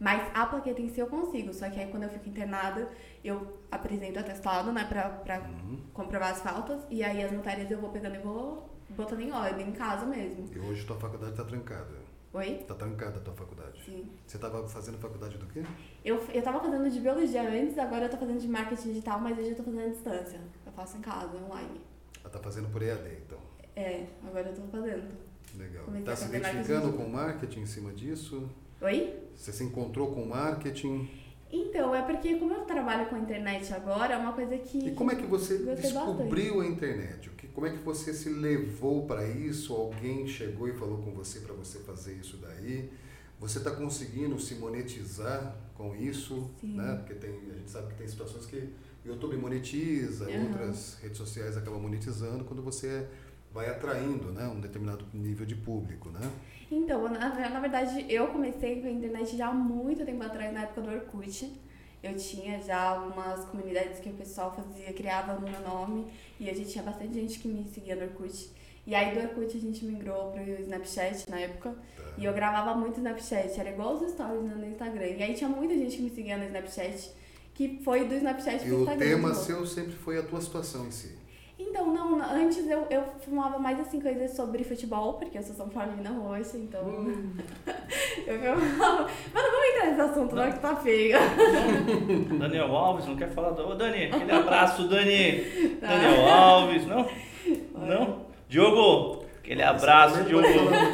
[0.00, 2.88] Mas a plaqueta em si eu consigo, só que aí quando eu fico internada,
[3.22, 5.78] eu apresento atestado, né, pra, pra uhum.
[5.92, 9.68] comprovar as faltas, e aí as matérias eu vou pegando e vou botando em ordem,
[9.68, 10.48] em casa mesmo.
[10.52, 12.08] E hoje tua faculdade tá trancada?
[12.32, 12.64] Oi?
[12.66, 13.82] Tá trancada a tua faculdade?
[13.84, 14.10] Sim.
[14.26, 15.62] Você estava fazendo faculdade do quê?
[16.04, 19.38] Eu, eu tava fazendo de biologia antes, agora eu tô fazendo de marketing digital, mas
[19.38, 20.40] hoje eu tô fazendo à distância.
[20.78, 21.80] Faço em casa, online.
[22.20, 23.38] Ela tá fazendo por EAD, então?
[23.74, 25.08] É, agora eu tô fazendo.
[25.56, 25.84] Legal.
[25.84, 28.48] Comecei tá se identificando com marketing em cima disso?
[28.80, 29.12] Oi?
[29.34, 31.10] Você se encontrou com marketing?
[31.50, 34.78] Então, é porque como eu trabalho com a internet agora, é uma coisa que.
[34.86, 36.60] E como é que você descobriu bastante.
[36.60, 37.30] a internet?
[37.52, 39.74] Como é que você se levou para isso?
[39.74, 42.88] Alguém chegou e falou com você para você fazer isso daí?
[43.40, 46.48] Você está conseguindo se monetizar com isso?
[46.60, 46.76] Sim.
[46.76, 46.94] Né?
[46.98, 48.72] Porque tem, a gente sabe que tem situações que
[49.08, 50.48] YouTube monetiza, uhum.
[50.48, 53.06] outras redes sociais acabam monetizando quando você
[53.52, 56.20] vai atraindo né, um determinado nível de público, né?
[56.70, 60.62] Então, na, na verdade, eu comecei com a internet já há muito tempo atrás, na
[60.62, 61.50] época do Orkut
[62.02, 66.06] eu tinha já algumas comunidades que o pessoal fazia, criava no meu nome,
[66.38, 68.50] e a gente tinha bastante gente que me seguia no Orkut.
[68.86, 71.74] E aí do Orkut a gente migrou pro Snapchat na época.
[71.96, 72.02] Tá.
[72.16, 75.06] E eu gravava muito Snapchat, era igual os stories no Instagram.
[75.06, 77.10] E aí tinha muita gente que me seguia no Snapchat,
[77.58, 78.64] que foi do Snapchat.
[78.68, 81.18] E o tema seu sempre foi a tua situação em si.
[81.58, 85.68] Então, não, antes eu, eu filmava mais assim coisas sobre futebol, porque eu sou São
[85.68, 86.80] Paulina roxa, então.
[86.86, 87.32] Hum.
[88.24, 89.10] eu filmava.
[89.34, 91.18] Mas não vamos entrar nesse assunto, não, que tá feio.
[92.38, 93.66] Daniel Alves, não quer falar do.
[93.66, 95.40] Ô, Dani, aquele abraço, Dani!
[95.80, 95.88] Tá.
[95.88, 97.10] Daniel Alves, não?
[97.74, 98.26] Não?
[98.48, 100.42] Diogo, Aquele abraço de um.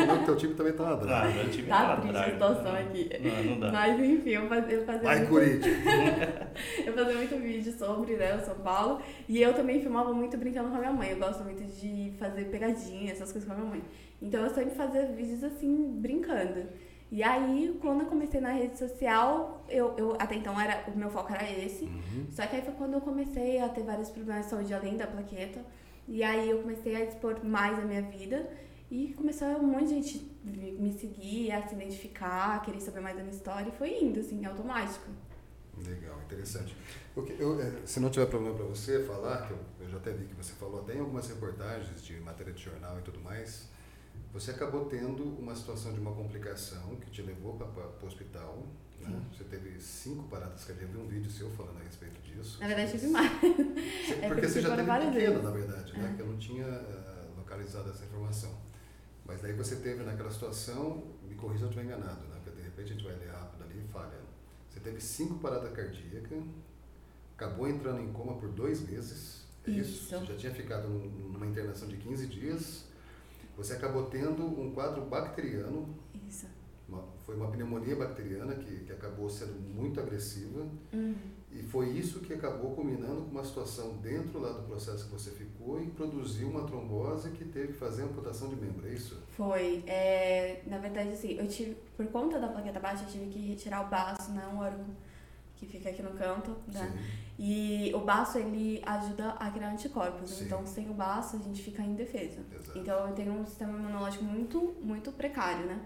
[0.07, 1.29] Não, teu time também tá atrás.
[1.29, 3.11] Ah, meu time tá, tá triste a situação aqui.
[3.21, 3.73] Não, não dá.
[3.73, 5.31] Mas enfim, eu fazia, eu fazia Vai, muito...
[5.31, 5.77] Corinthians!
[6.87, 9.03] eu fazia muito vídeo sobre né, o São Paulo.
[9.29, 11.11] E eu também filmava muito brincando com a minha mãe.
[11.11, 13.83] Eu gosto muito de fazer pegadinha, essas coisas com a minha mãe.
[14.23, 16.63] Então eu sempre fazia vídeos assim, brincando.
[17.11, 21.11] E aí, quando eu comecei na rede social, eu, eu até então era, o meu
[21.11, 21.87] foco era esse.
[21.87, 22.27] Uhum.
[22.31, 25.09] Só que aí foi quando eu comecei a ter vários problemas de saúde além da
[25.09, 25.61] plaqueta.
[26.07, 28.49] E aí eu comecei a expor mais a minha vida
[28.91, 33.17] e começou um monte de gente me seguir, a se identificar, a querer saber mais
[33.17, 35.09] da minha história e foi indo, assim, automático.
[35.83, 36.77] Legal, interessante.
[37.17, 40.13] Eu, eu, eh, se não tiver problema para você falar, que eu, eu, já até
[40.13, 43.69] vi que você falou até em algumas reportagens de matéria de jornal e tudo mais,
[44.33, 48.65] você acabou tendo uma situação de uma complicação que te levou para o hospital.
[49.01, 49.21] Né?
[49.33, 52.59] Você teve cinco paradas cardíacas, vi um vídeo seu falando a respeito disso.
[52.61, 53.31] Na verdade, tive mais.
[54.23, 56.11] É porque você já teve pequena, na verdade, né?
[56.11, 56.17] É.
[56.17, 58.51] que eu não tinha uh, localizado essa informação.
[59.25, 62.41] Mas daí você teve naquela situação, me corrija se eu estiver enganado, né?
[62.43, 64.21] porque de repente a gente vai ler rápido ali e falha.
[64.69, 66.43] Você teve cinco paradas cardíacas,
[67.35, 69.45] acabou entrando em coma por dois meses.
[69.67, 70.05] É isso.
[70.05, 70.19] isso.
[70.19, 72.85] Você já tinha ficado numa internação de 15 dias.
[73.57, 75.89] Você acabou tendo um quadro bacteriano.
[76.29, 76.47] Isso.
[76.89, 80.69] Uma, foi uma pneumonia bacteriana que, que acabou sendo muito agressiva.
[80.93, 81.15] Uhum.
[81.55, 85.31] E foi isso que acabou culminando com uma situação dentro lá do processo que você
[85.31, 89.23] ficou e produziu uma trombose que teve que fazer amputação de membro, é isso?
[89.37, 89.85] Foi.
[89.87, 93.87] É, na verdade, assim, eu tive, por conta da plaqueta baixa, eu tive que retirar
[93.87, 94.49] o baço, né?
[94.53, 94.85] Um órgão
[95.57, 96.93] que fica aqui no canto, né?
[97.39, 100.31] E o baço, ele ajuda a criar anticorpos.
[100.31, 100.45] Sim.
[100.47, 102.41] Então, sem o baço, a gente fica indefesa.
[102.53, 102.79] Exato.
[102.79, 105.81] Então, eu tenho um sistema imunológico muito, muito precário, né?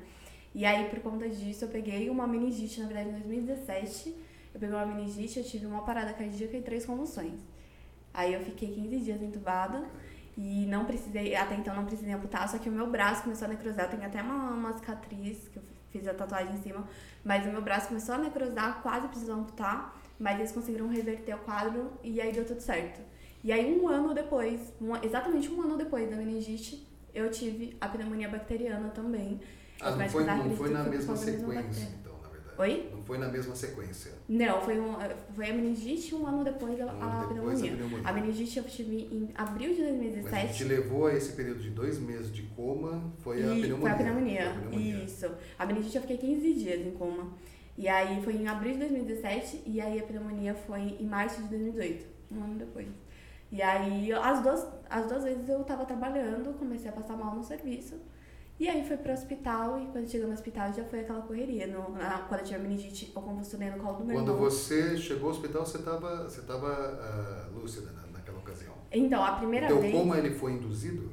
[0.55, 4.28] E aí, por conta disso, eu peguei uma meningite, na verdade, em 2017.
[4.59, 7.39] Eu peguei uma meningite, eu tive uma parada cardíaca e três convulsões.
[8.13, 9.85] Aí eu fiquei 15 dias entubada
[10.37, 13.49] e não precisei, até então não precisei amputar, só que o meu braço começou a
[13.51, 13.85] necrosar.
[13.85, 16.89] Eu tenho até uma, uma cicatriz, que eu fiz a tatuagem em cima,
[17.25, 21.39] mas o meu braço começou a necrosar, quase precisou amputar, mas eles conseguiram reverter o
[21.39, 23.01] quadro e aí deu tudo certo.
[23.45, 24.73] E aí um ano depois,
[25.05, 29.41] exatamente um ano depois da meningite, eu tive a pneumonia bacteriana também.
[29.81, 32.08] Ah, não foi, não foi na mesma sequência.
[32.59, 32.91] Oi?
[32.93, 34.11] Não foi na mesma sequência.
[34.29, 34.95] Não, foi, um,
[35.33, 37.73] foi a meningite um ano depois, um ano a, depois pneumonia.
[37.73, 38.09] a pneumonia.
[38.09, 40.47] A meningite eu tive em abril de 2017.
[40.47, 43.77] Mas te levou a esse período de dois meses de coma, foi a pneumonia.
[43.79, 45.05] Foi a pneumonia, a pneumonia.
[45.05, 45.31] isso.
[45.57, 47.33] A meningite eu fiquei 15 dias em coma.
[47.77, 51.49] E aí foi em abril de 2017 e aí a pneumonia foi em março de
[51.49, 52.89] 2018, um ano depois.
[53.53, 57.45] E aí as duas, as duas vezes eu tava trabalhando, comecei a passar mal no
[57.45, 57.95] serviço.
[58.61, 61.67] E aí foi pro hospital e quando chegou no hospital já foi aquela correria.
[61.69, 64.51] No, na, quando eu tinha meningite, eu convulsionei no colo do meu Quando irmão.
[64.51, 68.75] você chegou ao hospital, você estava você tava, uh, lúcida na, naquela ocasião?
[68.91, 69.95] Então, a primeira então, vez...
[69.95, 71.09] Então, como ele foi induzido?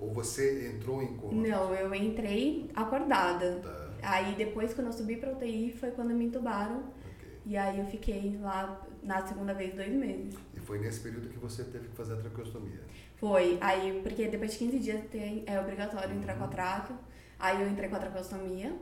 [0.00, 1.32] Ou você entrou em coma?
[1.46, 3.60] Não, eu entrei acordada.
[3.62, 3.90] Tá.
[4.02, 6.78] Aí depois, quando eu subi pra UTI, foi quando me entubaram.
[6.78, 7.38] Okay.
[7.46, 10.34] E aí eu fiquei lá na segunda vez dois meses.
[10.54, 12.80] E foi nesse período que você teve que fazer a traqueostomia?
[13.20, 13.58] Foi.
[13.60, 16.50] Aí, porque depois de 15 dias tem, é obrigatório entrar com a uhum.
[16.50, 16.94] traque.
[17.38, 18.74] Aí eu entrei com a traqueostomia.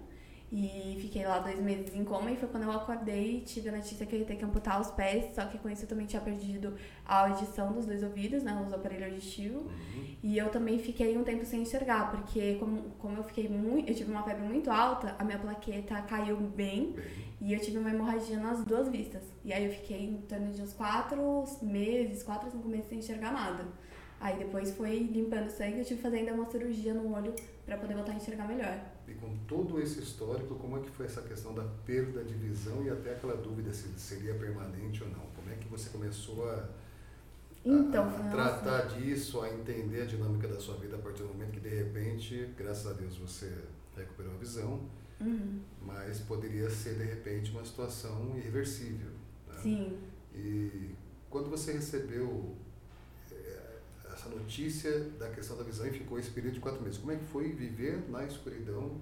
[0.51, 3.73] E fiquei lá dois meses em coma e foi quando eu acordei e tive a
[3.73, 6.07] notícia que eu ia ter que amputar os pés, só que com isso eu também
[6.07, 6.75] tinha perdido
[7.05, 9.61] a audição dos dois ouvidos, né, os aparelhos auditivos.
[9.61, 10.17] Uhum.
[10.23, 13.95] E eu também fiquei um tempo sem enxergar, porque como, como eu fiquei muito, eu
[13.95, 17.05] tive uma febre muito alta, a minha plaqueta caiu bem, bem,
[17.43, 19.23] e eu tive uma hemorragia nas duas vistas.
[19.45, 23.33] E aí eu fiquei em torno de uns quatro meses, quatro, cinco meses sem enxergar
[23.33, 23.67] nada.
[24.21, 27.33] Aí depois foi limpando sangue, eu tive que fazer ainda uma cirurgia no olho
[27.65, 28.81] para poder voltar a enxergar melhor.
[29.07, 32.83] E com todo esse histórico, como é que foi essa questão da perda de visão
[32.85, 35.25] e até aquela dúvida se seria permanente ou não?
[35.37, 36.69] Como é que você começou a,
[37.65, 41.29] então, a, a tratar disso, a entender a dinâmica da sua vida a partir do
[41.29, 43.53] momento que de repente, graças a Deus, você
[43.97, 44.81] recuperou a visão,
[45.21, 45.61] uhum.
[45.83, 49.11] mas poderia ser de repente uma situação irreversível.
[49.49, 49.59] Né?
[49.63, 49.99] Sim.
[50.35, 50.95] E
[51.31, 52.57] quando você recebeu
[54.19, 56.99] essa notícia da questão da visão e ficou esse período de quatro meses.
[56.99, 59.01] Como é que foi viver na escuridão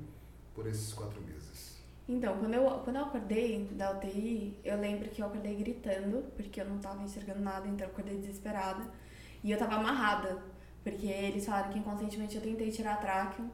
[0.55, 1.77] por esses quatro meses?
[2.09, 6.61] Então, quando eu, quando eu acordei da UTI, eu lembro que eu acordei gritando, porque
[6.61, 8.85] eu não estava enxergando nada, então eu acordei desesperada.
[9.43, 10.39] E eu estava amarrada,
[10.85, 13.51] porque eles falaram que inconscientemente eu tentei tirar a tráqueo.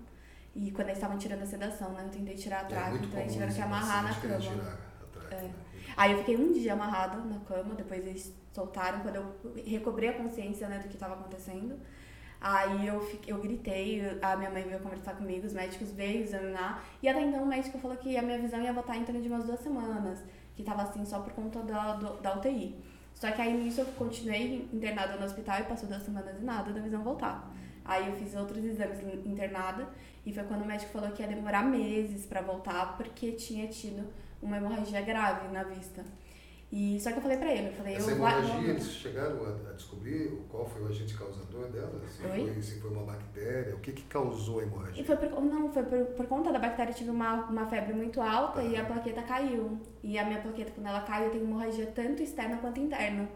[0.55, 2.05] E quando eles estavam tirando a sedação, né?
[2.05, 4.39] Eu tentei tirar a tráqueo, é então eles tiveram que amarrar na cama.
[4.39, 5.43] Tráqueo, é.
[5.43, 5.55] né?
[5.97, 10.13] Aí eu fiquei um dia amarrada na cama, depois eles soltaram, quando eu recobrei a
[10.15, 11.79] consciência né, do que estava acontecendo.
[12.41, 16.85] Aí eu, fiquei, eu gritei, a minha mãe veio conversar comigo, os médicos veio examinar.
[17.01, 19.29] E até então o médico falou que a minha visão ia voltar em torno de
[19.29, 20.19] umas duas semanas,
[20.57, 22.77] que estava assim só por conta da, do, da UTI.
[23.15, 26.73] Só que aí nisso eu continuei internada no hospital e passou duas semanas e nada
[26.73, 27.49] da visão voltar.
[27.85, 29.89] Aí eu fiz outros exames internada
[30.27, 34.05] e foi quando o médico falou que ia demorar meses para voltar porque tinha tido
[34.43, 36.05] uma hemorragia grave na vista.
[36.73, 38.65] E só que eu falei pra ele, eu falei, Essa eu hemorragia, vou...
[38.65, 42.01] eles chegaram a, a, descobrir qual foi o agente causador dela?
[42.09, 42.51] Se, Oi?
[42.51, 45.03] Foi, se foi uma bactéria, o que que causou a hemorragia?
[45.03, 47.93] E foi por, não, foi por, por conta da bactéria, eu tive uma, uma febre
[47.93, 49.79] muito alta e a plaqueta caiu.
[50.03, 53.29] E a minha plaqueta, quando ela cai, eu tenho hemorragia tanto externa quanto interna.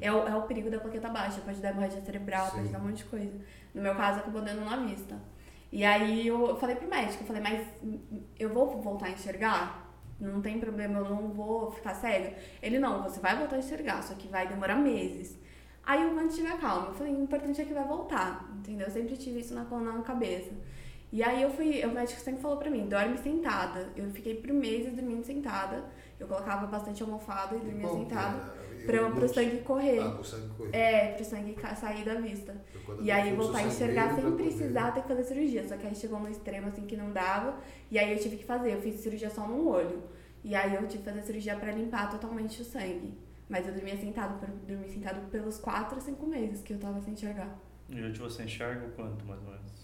[0.00, 2.56] É o, é o perigo da plaqueta baixa, pode dar hemorragia cerebral, Sim.
[2.58, 3.32] pode dar um monte de coisa.
[3.74, 5.16] No meu caso, acabou dando na vista.
[5.72, 7.66] E aí eu falei pro médico, eu falei, mas
[8.38, 9.87] eu vou voltar a enxergar?
[10.20, 12.34] Não tem problema, eu não vou ficar cega.
[12.62, 15.38] Ele, não, você vai voltar a enxergar, só que vai demorar meses.
[15.84, 18.86] Aí eu mantive a calma, eu falei, o importante é que vai voltar, entendeu?
[18.86, 20.52] Eu sempre tive isso na, na cabeça.
[21.10, 23.88] E aí eu fui, o médico sempre falou pra mim, dorme sentada.
[23.96, 25.84] Eu fiquei por meses dormindo sentada.
[26.20, 28.52] Eu colocava bastante almofada e dormia sentada.
[28.86, 30.00] Pra, pro sangue correr.
[30.00, 30.76] Ah, pro sangue correr.
[30.76, 32.56] É, pro sangue sair da vista.
[33.00, 35.66] E aí voltar a enxergar sem precisar ter que fazer cirurgia.
[35.66, 37.58] Só que aí chegou no extremo assim que não dava.
[37.90, 38.74] E aí eu tive que fazer.
[38.74, 40.02] Eu fiz cirurgia só num olho.
[40.44, 43.12] E aí eu tive que fazer cirurgia pra limpar totalmente o sangue.
[43.48, 47.14] Mas eu dormia sentado, dormi sentado pelos 4 a 5 meses que eu tava sem
[47.14, 47.58] enxergar.
[47.88, 49.77] E hoje você enxerga o quanto, mais ou menos?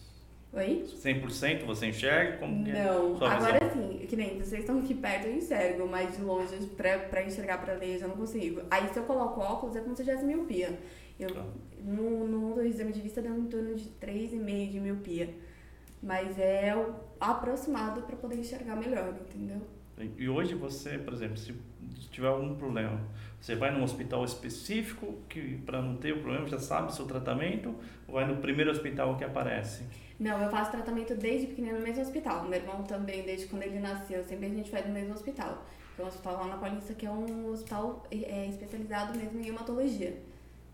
[0.57, 0.85] Oi?
[0.87, 2.37] 100% você enxerga?
[2.39, 5.87] Como que é Não, sua agora sim, que nem vocês estão aqui perto eu enxergo,
[5.89, 8.63] mas de longe pra, pra enxergar pra ler eu já não consigo.
[8.71, 10.79] Aí se eu coloco óculos é como se eu tivesse miopia.
[11.19, 11.45] Eu, Tá.
[11.83, 15.31] no, no exame de vista deu em torno de 3,5 de miopia.
[16.03, 19.61] Mas é o aproximado pra poder enxergar melhor, entendeu?
[20.19, 21.55] E hoje você, por exemplo, se
[22.11, 23.01] tiver algum problema,
[23.45, 27.05] você vai num hospital específico que para não ter o problema já sabe o seu
[27.05, 27.75] tratamento
[28.09, 29.85] ou vai no primeiro hospital que aparece?
[30.19, 32.45] Não, eu faço tratamento desde pequenino no mesmo hospital.
[32.45, 35.63] Meu irmão também, desde quando ele nasceu, sempre a gente faz no mesmo hospital.
[35.95, 39.49] Que é um hospital lá na Paulista, que é um hospital é, especializado mesmo em
[39.49, 40.17] hematologia,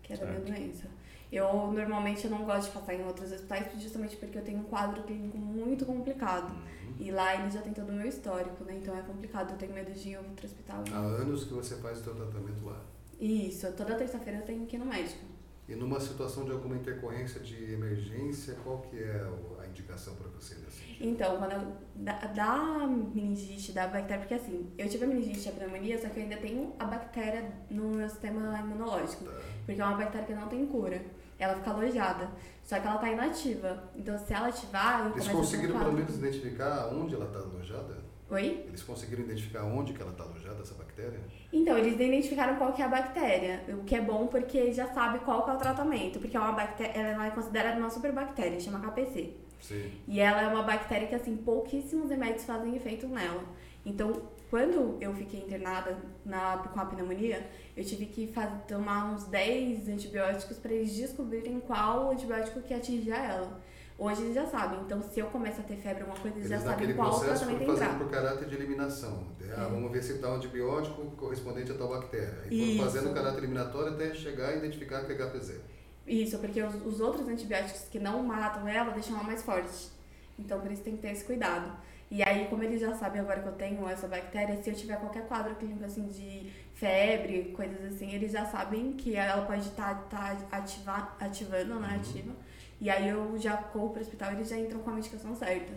[0.01, 0.87] que é da minha doença.
[1.29, 4.63] Eu, normalmente, eu não gosto de passar em outros hospitais, justamente porque eu tenho um
[4.63, 6.55] quadro clínico muito complicado.
[6.99, 8.77] E lá eles já têm todo o meu histórico, né?
[8.81, 10.83] Então é complicado, eu tenho medo de ir a outro hospital.
[10.91, 12.81] Há anos que você faz o seu tratamento lá.
[13.19, 15.31] Isso, toda terça-feira eu tenho que ir no médico.
[15.71, 19.25] E numa situação de alguma intercorrência de emergência, qual que é
[19.61, 21.07] a indicação para você nesse sentido?
[21.07, 25.49] Então, quando eu, da, da meningite, da bactéria, porque assim, eu tive a meningite e
[25.49, 29.23] a pneumonia, só que eu ainda tenho a bactéria no meu sistema imunológico.
[29.23, 29.39] Tá.
[29.65, 31.01] Porque é uma bactéria que não tem cura.
[31.41, 32.29] Ela fica alojada.
[32.63, 33.83] Só que ela tá inativa.
[33.95, 37.97] Então, se ela ativar, eu Eles conseguiram pelo menos identificar onde ela está alojada?
[38.29, 38.63] Oi?
[38.67, 41.19] Eles conseguiram identificar onde que ela está alojada, essa bactéria?
[41.51, 43.63] Então, eles identificaram qual que é a bactéria.
[43.69, 46.19] O que é bom porque já sabe qual que é o tratamento.
[46.19, 49.33] Porque é uma bactéria, ela é considerada uma superbactéria, chama KPC.
[49.59, 49.91] Sim.
[50.07, 53.43] E ela é uma bactéria que, assim, pouquíssimos remédios fazem efeito nela.
[53.83, 54.13] Então,
[54.51, 59.87] quando eu fiquei internada na, com a pneumonia, eu tive que fazer, tomar uns 10
[59.87, 63.61] antibióticos para eles descobrirem qual antibiótico que atingia ela.
[63.97, 64.81] Hoje eles já sabem.
[64.81, 67.65] Então, se eu começo a ter febre, alguma coisa, eles, Eles já sabem qual tratamento
[67.65, 67.97] fazendo entrar.
[67.97, 69.23] por caráter de eliminação.
[69.55, 69.69] Ah, É.
[69.69, 72.43] Vamos ver se tal antibiótico correspondente a tal bactéria.
[72.51, 75.61] E fazendo o caráter eliminatório até chegar e identificar que é HPZ.
[76.05, 79.89] Isso, porque os, os outros antibióticos que não matam ela deixam ela mais forte.
[80.37, 81.71] Então, por isso tem que ter esse cuidado.
[82.11, 84.97] E aí, como eles já sabem agora que eu tenho essa bactéria, se eu tiver
[84.99, 90.09] qualquer quadro clínico assim de febre, coisas assim, eles já sabem que ela pode estar
[90.51, 91.95] ativa, ativando, né?
[91.95, 92.33] Ativa.
[92.81, 95.71] E aí eu já corro pro hospital e eles já entram com a medicação certa.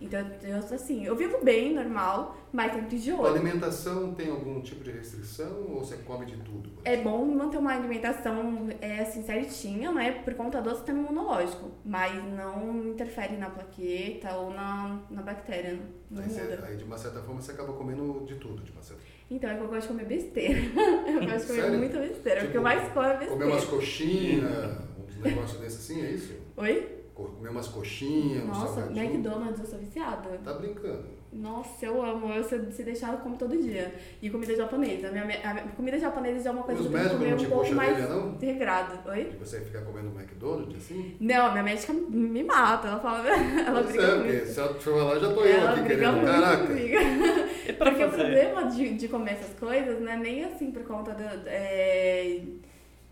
[0.00, 3.34] Então, eu, assim, eu vivo bem, normal, mas sempre de A olho.
[3.34, 6.70] alimentação tem algum tipo de restrição ou você come de tudo?
[6.84, 10.22] É bom manter uma alimentação é, assim, certinha, né?
[10.24, 11.70] Por conta do sistema imunológico.
[11.84, 15.78] Mas não interfere na plaqueta ou na, na bactéria.
[16.10, 16.64] Não Aí, você- muda.
[16.66, 19.20] aí, de uma certa forma, você acaba comendo de tudo, de uma certa forma.
[19.30, 20.58] Então é que eu gosto de comer besteira.
[21.06, 21.78] eu gosto de comer Sério?
[21.78, 22.40] muita besteira.
[22.40, 23.76] Tipo, eu mais como é Comer umas besteira.
[23.76, 26.34] coxinhas, uns negócios desses assim, é isso?
[26.56, 26.99] Oi?
[27.20, 29.10] Co- Comer umas coxinhas, Nossa, salgadinhos.
[29.14, 30.28] McDonald's, eu sou viciada.
[30.44, 31.04] Tá brincando.
[31.32, 32.32] Nossa, eu amo.
[32.32, 33.94] Eu se, se deixar, eu como todo dia.
[34.20, 35.10] E comida japonesa.
[35.12, 37.46] Minha, minha- a comida japonesa já é uma coisa Os que eu tenho que médicos
[37.46, 38.38] comer não um te pouco mais orelha, não?
[38.38, 39.08] regrado.
[39.10, 39.24] Oi?
[39.24, 41.16] De você ficar comendo McDonald's assim?
[41.20, 42.88] Não, a minha médica me mata.
[42.88, 43.28] Ela fala.
[43.30, 44.22] Ela Pois briga é, muito.
[44.32, 46.16] porque se ela for lá, já tô eu Ela aqui briga querendo.
[46.16, 46.66] muito Caraca.
[46.66, 46.96] comigo.
[47.70, 48.22] E para Porque o fazer?
[48.22, 52.40] problema de, de comer essas coisas não é nem assim por conta do, é,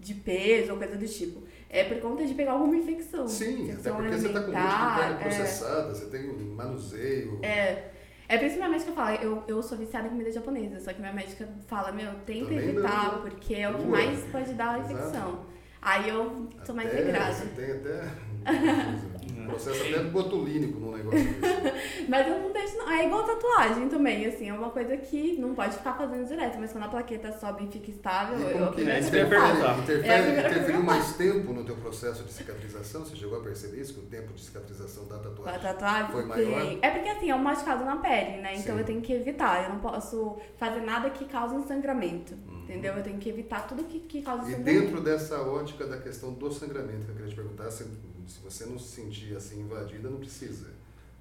[0.01, 1.43] de peso ou coisa do tipo.
[1.71, 3.29] É por conta de pegar alguma infecção.
[3.29, 5.19] Sim, até infecção porque você tá com monte de carne é.
[5.19, 7.39] processada, você tem um manuseio.
[7.43, 7.91] É.
[8.31, 10.93] É por isso que minha médica fala, eu, eu sou viciada em comida japonesa, só
[10.93, 13.23] que minha médica fala, meu, tenta Também evitar, não.
[13.23, 13.91] porque é o que Crua.
[13.97, 14.93] mais pode dar Exato.
[14.95, 15.47] infecção.
[15.81, 17.33] Aí eu sou mais Até- regrada.
[17.33, 18.11] Você tem até.
[19.49, 21.79] processo até botulínico num negócio desse.
[22.09, 22.91] Mas eu não deixo, não.
[22.91, 26.73] É igual tatuagem também, assim, é uma coisa que não pode ficar fazendo direto, mas
[26.73, 30.09] quando a plaqueta sobe e fica estável, E eu que primeira isso que eu interfere,
[30.09, 33.05] É interferiu mais tempo no teu processo de cicatrização?
[33.05, 33.95] Você chegou a perceber isso?
[33.95, 36.79] Que o tempo de cicatrização da tatuagem tatuagem foi maior?
[36.83, 38.55] É porque assim, é um machucado na pele, né?
[38.55, 38.81] Então Sim.
[38.81, 39.65] eu tenho que evitar.
[39.65, 42.35] Eu não posso fazer nada que cause um sangramento.
[42.49, 42.58] Uhum.
[42.69, 42.93] Entendeu?
[42.95, 44.81] Eu tenho que evitar tudo que, que cause E sangramento.
[44.87, 47.85] dentro dessa ótica da questão do sangramento, que eu queria te perguntar, se,
[48.27, 50.69] se você não se sentir assim invadida, não precisa.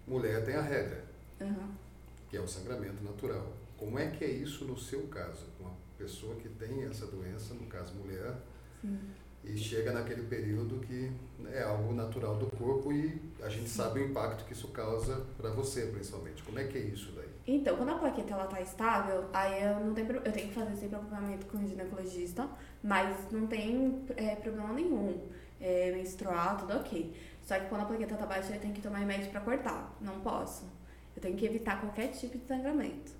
[0.05, 1.05] Mulher tem a regra,
[1.39, 1.69] Aham.
[2.29, 3.53] que é o sangramento natural.
[3.77, 5.45] Como é que é isso no seu caso?
[5.59, 8.35] Uma pessoa que tem essa doença, no caso mulher,
[8.81, 8.99] Sim.
[9.45, 11.11] e chega naquele período que
[11.53, 15.49] é algo natural do corpo e a gente sabe o impacto que isso causa para
[15.51, 16.43] você, principalmente.
[16.43, 17.26] Como é que é isso daí?
[17.47, 20.75] Então, quando a plaqueta ela tá estável, aí eu não tenho, eu tenho que fazer
[20.75, 22.45] sempre acompanhamento com o ginecologista,
[22.83, 25.21] mas não tem é, problema nenhum.
[25.59, 27.15] É, menstruar, tudo ok.
[27.41, 29.95] Só que quando a plaqueta tá baixa, eu tenho que tomar remédio pra cortar.
[30.01, 30.65] Não posso.
[31.15, 33.16] Eu tenho que evitar qualquer tipo de sangramento.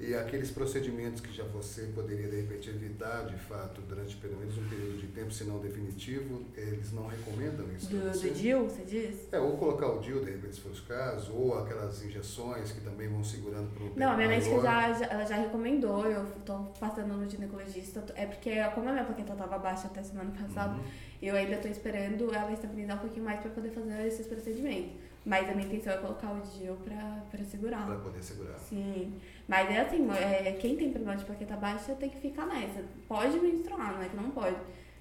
[0.00, 4.56] E aqueles procedimentos que já você poderia, de repente, evitar, de fato, durante pelo menos
[4.56, 8.82] um período de tempo, se não definitivo, eles não recomendam isso Do, do DIL, você
[8.82, 9.28] diz?
[9.30, 12.80] É, ou colocar o DIL, de repente, se for os casos, ou aquelas injeções que
[12.80, 16.06] também vão segurando por um tempo Não, a minha médica já, já, ela já recomendou,
[16.06, 18.02] eu tô passando no ginecologista.
[18.16, 20.84] É porque, como a minha plaqueta tava baixa até semana passada, Uhum.
[21.20, 24.92] eu ainda tô esperando ela estabilizar um pouquinho mais pra poder fazer esses procedimentos.
[25.26, 27.84] Mas a minha intenção é colocar o DIU pra, pra segurar.
[27.84, 28.58] Pra poder segurar.
[28.58, 29.12] Sim.
[29.50, 32.84] Mas é assim, é, quem tem problema de plaqueta baixa tem que ficar nessa.
[33.08, 34.54] Pode menstruar, não é que não pode.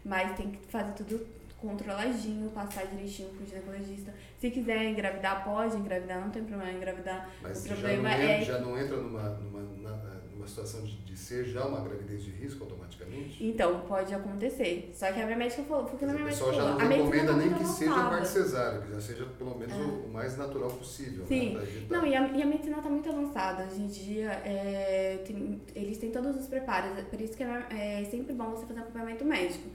[0.03, 1.23] Mas tem que fazer tudo
[1.57, 4.11] controladinho, passar direitinho pro ginecologista.
[4.39, 7.29] Se quiser engravidar, pode engravidar, não tem problema engravidar.
[7.43, 8.41] Mas o já problema não, entra, é.
[8.43, 12.31] já não entra numa, numa, na- numa situação de, de ser já uma gravidez de
[12.31, 13.45] risco automaticamente?
[13.45, 14.89] Então, pode acontecer.
[14.93, 17.33] Só que a minha médica falou, porque na minha médica pessoal já falou, não recomenda
[17.33, 19.77] nem que seja parte cesárea, que já seja pelo menos É.
[19.77, 21.25] o, o mais natural possível.
[21.27, 21.49] Sim.
[21.49, 21.97] Né, pra evitar.
[21.97, 23.65] Não, e a, e a medicina está muito avançada.
[23.65, 26.97] Hoje em dia, é, tem- eles têm todos os preparos.
[26.97, 29.67] é Por isso que é, é sempre bom você fazer acompanhamento médico.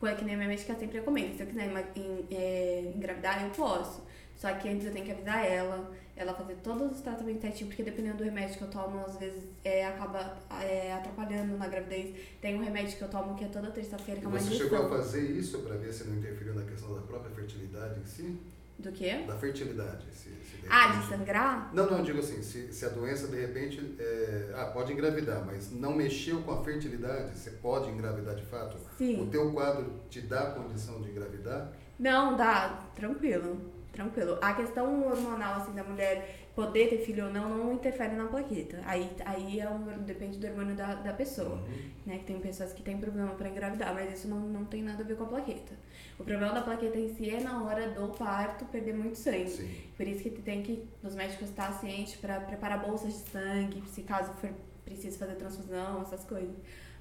[0.00, 1.34] Coisa que nem a minha médica sempre recomenda.
[1.36, 4.02] Se eu quiser ema- em- é, engravidar, eu posso.
[4.36, 7.84] Só que antes eu tenho que avisar ela, ela fazer todos os tratamentos certinho, porque
[7.84, 12.14] dependendo do remédio que eu tomo, às vezes é, acaba é, atrapalhando na gravidez.
[12.42, 14.84] Tem um remédio que eu tomo que é toda terça-feira, que é uma você chegou
[14.84, 18.36] a fazer isso para ver se não interferiu na questão da própria fertilidade em si?
[18.78, 19.24] Do quê?
[19.26, 20.04] Da fertilidade.
[20.12, 21.70] Se, se de Ah, de sangrar?
[21.74, 25.44] Não, não, eu digo assim, se, se a doença de repente, é, ah, pode engravidar,
[25.44, 28.76] mas não mexeu com a fertilidade, você pode engravidar de fato?
[28.96, 29.22] Sim.
[29.22, 31.72] O teu quadro te dá condição de engravidar?
[31.98, 33.60] Não, dá, tranquilo,
[34.02, 34.38] tranquilo.
[34.40, 38.80] A questão hormonal, assim, da mulher poder ter filho ou não, não interfere na plaqueta.
[38.84, 41.90] Aí, aí é um, depende do hormônio da, da pessoa, Uhum.
[42.06, 42.18] né?
[42.18, 45.06] Que tem pessoas que têm problema para engravidar, mas isso não, não tem nada a
[45.06, 45.72] ver com a plaqueta.
[46.18, 49.48] O problema da plaqueta em si é na hora do parto perder muito sangue.
[49.50, 49.80] Sim.
[49.96, 54.02] Por isso que tem que os médicos estar cientes para preparar bolsas de sangue, se
[54.02, 54.50] caso for
[54.84, 56.54] preciso fazer transfusão, essas coisas.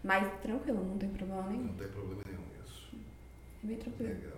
[0.03, 1.63] Mas tranquilo, não tem problema nenhum.
[1.63, 2.95] Não tem problema nenhum nisso.
[3.63, 4.13] É bem tranquilo.
[4.13, 4.36] Legal.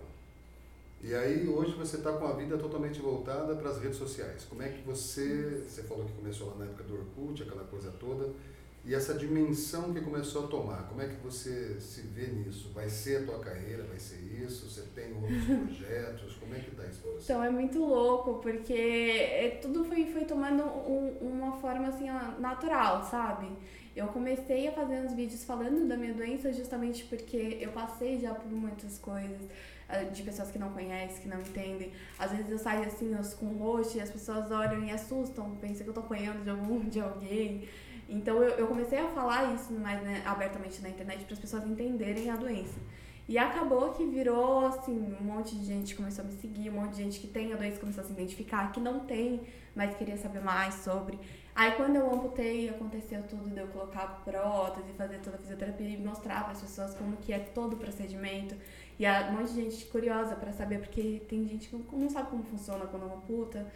[1.02, 4.44] E aí hoje você está com a vida totalmente voltada para as redes sociais.
[4.48, 7.90] Como é que você, você falou que começou lá na época do Orkut, aquela coisa
[7.92, 8.28] toda,
[8.84, 12.70] e essa dimensão que começou a tomar, como é que você se vê nisso?
[12.74, 14.68] Vai ser a tua carreira, vai ser isso?
[14.68, 16.34] Você tem outros projetos?
[16.36, 17.24] Como é que tá isso você?
[17.32, 23.02] Então é muito louco, porque é, tudo foi, foi tomando um- uma forma assim natural,
[23.04, 23.48] sabe?
[23.96, 28.32] Eu comecei a fazer uns vídeos falando da minha doença justamente porque eu passei já
[28.34, 29.40] por muitas coisas
[30.12, 31.92] de pessoas que não conhecem, que não entendem.
[32.18, 35.84] Às vezes eu saio assim ó, com roxo e as pessoas olham e assustam, pensam
[35.84, 37.68] que eu tô apanhando de algum de alguém.
[38.08, 41.64] Então eu, eu comecei a falar isso mais né, abertamente na internet para as pessoas
[41.66, 42.78] entenderem a doença.
[43.28, 46.96] E acabou que virou, assim, um monte de gente começou a me seguir, um monte
[46.96, 50.16] de gente que tem a doença começou a se identificar, que não tem, mas queria
[50.16, 51.16] saber mais sobre.
[51.54, 55.96] Aí quando eu amputei, aconteceu tudo de eu colocar prótese, fazer toda a fisioterapia e
[55.96, 58.56] mostrar para as pessoas como que é todo o procedimento.
[59.00, 62.28] E há um monte de gente curiosa para saber, porque tem gente que não- sabe
[62.28, 63.66] como funciona quando amputa.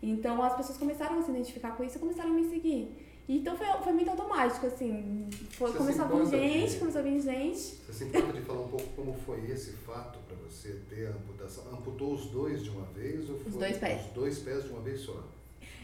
[0.00, 2.88] Então as pessoas começaram a se identificar com isso e começaram a me seguir.
[3.28, 5.28] Então foi, foi muito automático, assim.
[5.50, 7.58] Foi, Você começou a vir gente, de- começou a vir gente.
[7.58, 11.10] Você se importa de falar um pouco como foi esse fato para você ter a
[11.10, 11.64] amputação?
[11.72, 14.06] Amputou os dois de uma vez ou Os foi dois pés.
[14.06, 15.24] os dois pés de uma vez só?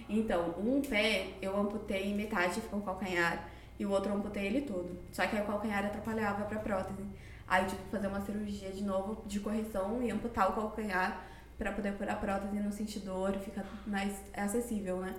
[0.09, 4.61] Então, um pé eu amputei metade, ficou o calcanhar, e o outro eu amputei ele
[4.61, 4.89] todo.
[5.13, 7.03] Só que aí o calcanhar atrapalhava pra prótese.
[7.47, 11.25] Aí que fazer uma cirurgia de novo de correção e amputar o calcanhar
[11.59, 15.15] pra poder pôr a prótese não sentir dor e ficar mais acessível, né?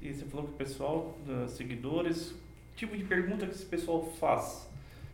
[0.00, 2.34] E você falou que o pessoal, seguidores,
[2.76, 4.68] tipo de pergunta que esse pessoal faz?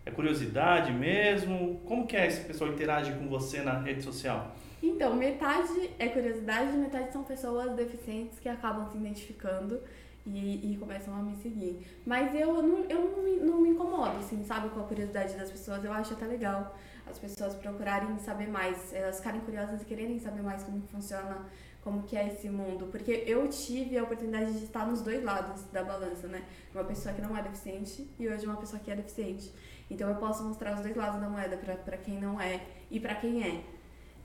[0.05, 1.81] É curiosidade mesmo?
[1.85, 4.55] Como que é esse pessoal interage com você na rede social?
[4.81, 9.81] Então, metade é curiosidade, metade são pessoas deficientes que acabam se identificando
[10.27, 11.87] e, e começam a me seguir.
[12.05, 15.51] Mas eu não, eu não, me, não me incomodo, assim, sabe, com a curiosidade das
[15.51, 15.85] pessoas.
[15.85, 16.77] Eu acho até legal
[17.09, 21.47] as pessoas procurarem saber mais, elas ficarem curiosas e quererem saber mais como funciona,
[21.83, 22.87] como que é esse mundo.
[22.91, 26.43] Porque eu tive a oportunidade de estar nos dois lados da balança, né?
[26.75, 29.53] Uma pessoa que não é deficiente e hoje uma pessoa que é deficiente.
[29.89, 32.61] Então eu posso mostrar os dois lados da moeda pra quem não é
[32.91, 33.76] e pra quem é.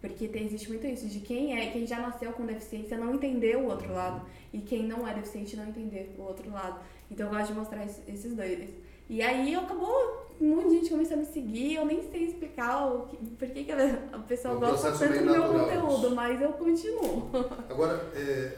[0.02, 3.56] Porque tem, existe muito isso, de quem é, quem já nasceu com deficiência não entender
[3.56, 4.26] o outro lado.
[4.52, 6.80] E quem não é deficiente não entender o outro lado.
[7.10, 8.70] Então eu gosto de mostrar es- esses dois.
[9.08, 12.88] E aí acabou, um monte de gente começou a me seguir, eu nem sei explicar
[12.88, 16.16] o que, por que, que a pessoa É um gosta tanto do meu conteúdo, isso.
[16.16, 17.30] mas eu continuo.
[17.70, 18.58] Agora, é,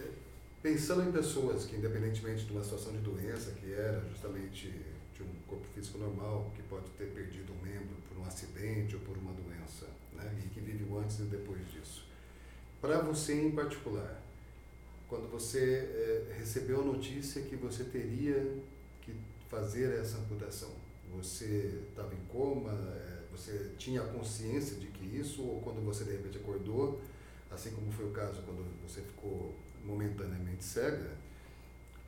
[0.62, 4.68] pensando em pessoas que, independentemente de uma situação de doença, que era justamente
[5.14, 9.02] de um corpo físico normal, que pode ter perdido um membro por um acidente ou
[9.02, 9.43] por uma doença,
[10.74, 12.06] né, e vive o antes e depois disso.
[12.82, 14.22] Para você em particular,
[15.08, 18.58] quando você é, recebeu a notícia que você teria
[19.02, 19.16] que
[19.50, 20.72] fazer essa amputação,
[21.16, 26.12] você estava em coma, é, você tinha consciência de que isso, ou quando você de
[26.12, 27.02] repente acordou,
[27.52, 29.54] assim como foi o caso quando você ficou
[29.84, 31.12] momentaneamente cega,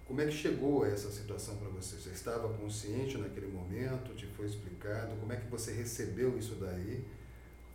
[0.06, 1.96] como é que chegou a essa situação para você?
[1.96, 4.14] Você estava consciente naquele momento?
[4.14, 5.16] Te foi explicado?
[5.16, 7.04] Como é que você recebeu isso daí?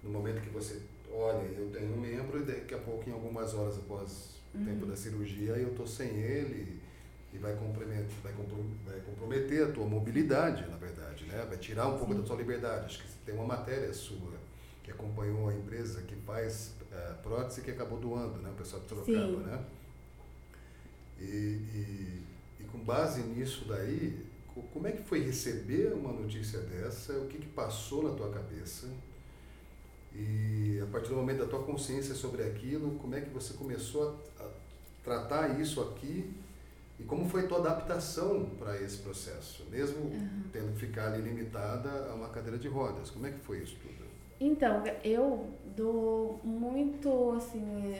[0.02, 0.80] No momento que você
[1.12, 4.64] olha, eu tenho um membro e daqui a pouco, em algumas horas após o uhum.
[4.64, 6.80] tempo da cirurgia, eu tô sem ele
[7.32, 8.32] e vai comprometer, vai
[8.84, 11.44] vai comprometer a tua mobilidade, na verdade, né?
[11.48, 12.20] Vai tirar um pouco Sim.
[12.20, 12.86] da tua liberdade.
[12.86, 14.40] Acho que tem uma matéria sua
[14.82, 18.50] que acompanhou a empresa que faz é, prótese que acabou doando, né?
[18.50, 19.64] O pessoal de Sorocaba, né?
[21.20, 22.22] E, e,
[22.60, 24.24] e, com base nisso daí,
[24.72, 27.12] como é que foi receber uma notícia dessa?
[27.18, 28.88] O que, que passou na tua cabeça?
[30.14, 34.20] E a partir do momento da tua consciência sobre aquilo, como é que você começou
[34.38, 34.48] a, a
[35.04, 36.32] tratar isso aqui
[36.98, 40.42] e como foi a tua adaptação para esse processo, mesmo uhum.
[40.52, 43.10] tendo que ficar ali limitada a uma cadeira de rodas?
[43.10, 44.00] Como é que foi isso tudo?
[44.38, 47.94] Então, eu dou muito, assim,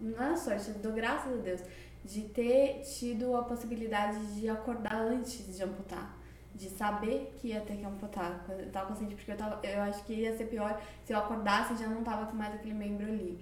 [0.00, 1.60] na é sorte, dou graças a Deus
[2.02, 6.15] de ter tido a possibilidade de acordar antes de amputar.
[6.56, 8.44] De saber que ia ter que amputar.
[8.48, 11.76] Eu tava consciente, porque eu, tava, eu acho que ia ser pior se eu acordasse
[11.76, 13.38] já não tava com mais aquele membro ali.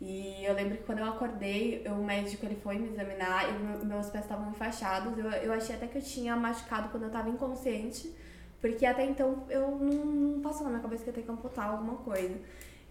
[0.00, 4.10] E eu lembro que quando eu acordei, o médico ele foi me examinar, e meus
[4.10, 5.16] pés estavam enfaixados.
[5.18, 8.14] Eu, eu achei até que eu tinha machucado quando eu tava inconsciente,
[8.60, 11.32] porque até então eu não, não passou na minha cabeça que eu ia ter que
[11.32, 12.38] amputar alguma coisa.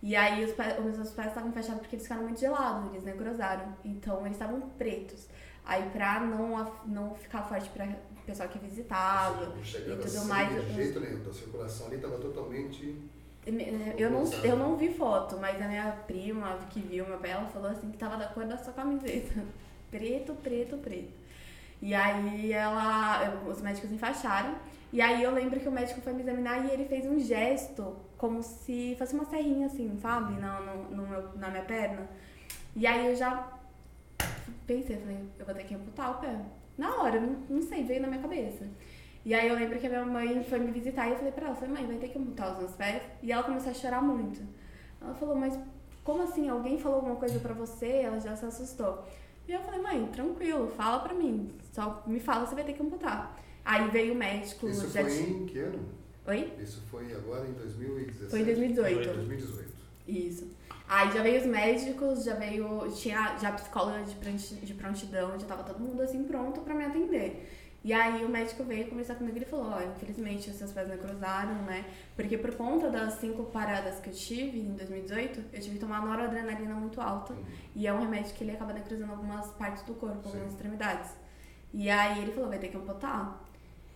[0.02, 3.04] E aí os, pés, os meus pés estavam fechados porque eles ficaram muito gelados, eles
[3.04, 3.74] necrosaram.
[3.86, 5.28] Então eles estavam pretos.
[5.66, 7.86] Aí pra não, não ficar forte pra
[8.26, 10.66] pessoal que visitava e tudo assim, mais.
[10.66, 12.96] De jeito nenhum, a circulação ali estava totalmente.
[13.98, 17.46] Eu não, eu não vi foto, mas a minha prima que viu meu pé, ela
[17.48, 19.44] falou assim que tava da cor da sua camiseta.
[19.92, 21.14] Preto, preto, preto.
[21.80, 23.44] E aí ela.
[23.46, 24.56] Os médicos enfaixaram.
[24.92, 27.96] E aí eu lembro que o médico foi me examinar e ele fez um gesto
[28.18, 30.40] como se fosse uma serrinha assim, sabe?
[30.40, 32.08] Na, no, no meu, na minha perna.
[32.76, 33.52] E aí eu já
[34.66, 36.40] pensei, falei, eu vou ter que amputar o pé.
[36.78, 38.68] Na hora, não, não sei, veio na minha cabeça.
[39.26, 41.48] E aí eu lembro que a minha mãe foi me visitar e eu falei pra
[41.48, 43.02] ela, falei, mãe, vai ter que amputar os meus pés?
[43.22, 44.42] E ela começou a chorar muito.
[45.02, 45.58] Ela falou, mas
[46.04, 46.50] como assim?
[46.50, 47.88] Alguém falou alguma coisa pra você?
[47.88, 49.06] Ela já se assustou.
[49.48, 51.54] E eu falei, mãe, tranquilo, fala pra mim.
[51.72, 53.40] Só me fala, você vai ter que amputar.
[53.64, 54.68] Aí veio o médico.
[54.68, 55.30] Isso foi tinha...
[55.30, 55.80] em que ano?
[56.28, 56.54] Oi?
[56.60, 58.30] Isso foi agora em 2017?
[58.30, 59.14] Foi em 2018.
[59.14, 59.74] 2018.
[60.08, 60.52] Isso.
[60.88, 62.92] Aí já veio os médicos, já veio.
[62.96, 67.50] Tinha já psicóloga de prontidão, já tava todo mundo assim pronto pra me atender.
[67.84, 70.72] E aí o médico veio conversar comigo e ele falou, ó, oh, infelizmente os seus
[70.72, 71.84] pés necrosaram, né?
[72.16, 76.02] Porque por conta das cinco paradas que eu tive em 2018, eu tive que tomar
[76.06, 77.34] noradrenalina muito alta.
[77.34, 77.44] Uhum.
[77.76, 80.30] E é um remédio que ele acaba necrosando algumas partes do corpo, Sim.
[80.30, 81.12] algumas extremidades.
[81.74, 83.44] E aí ele falou, vai ter que amputar.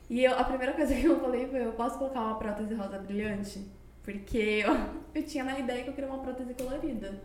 [0.09, 2.99] E eu, a primeira coisa que eu falei foi, eu posso colocar uma prótese rosa
[2.99, 3.65] brilhante?
[4.07, 4.73] Porque eu,
[5.13, 7.21] eu tinha na ideia que eu queria uma prótese colorida.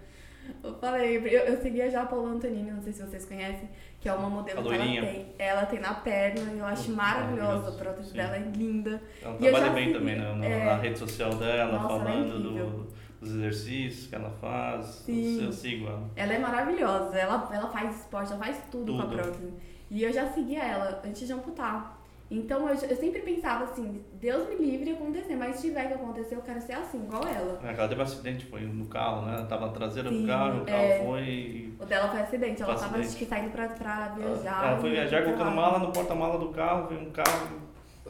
[0.65, 3.69] Eu falei, eu, eu seguia já a Paula Antonini, não sei se vocês conhecem,
[4.01, 5.27] que é uma modelo que ela tem.
[5.39, 8.17] Ela tem na perna, eu acho maravilhosa, a prótese Sim.
[8.17, 9.01] dela é linda.
[9.23, 10.65] Ela e trabalha bem também né, na, é...
[10.65, 12.89] na, rede social dela, Nossa, é falando é do,
[13.21, 14.87] dos exercícios que ela faz.
[14.87, 15.45] Sim.
[15.45, 16.11] Eu sigo ela.
[16.17, 18.97] Ela é maravilhosa, ela, ela faz esporte, ela faz tudo, tudo.
[18.97, 19.53] com a prótese.
[19.89, 22.02] E eu já seguia ela antes de amputar.
[22.33, 25.93] Então eu, eu, sempre pensava assim, Deus me livre de acontecer, mas se tiver que
[25.93, 27.61] acontecer, eu quero ser assim, igual ela.
[27.63, 29.35] É, ela teve um acidente, foi no carro, né?
[29.35, 31.05] Ela tava na traseira Sim, do carro, o carro é...
[31.05, 31.75] foi.
[31.79, 33.29] O dela foi acidente, ela foi tava acidente.
[33.29, 34.67] saindo pra, pra viajar.
[34.67, 37.61] Ela foi viajar colocando mala no porta-mala do carro, veio um carro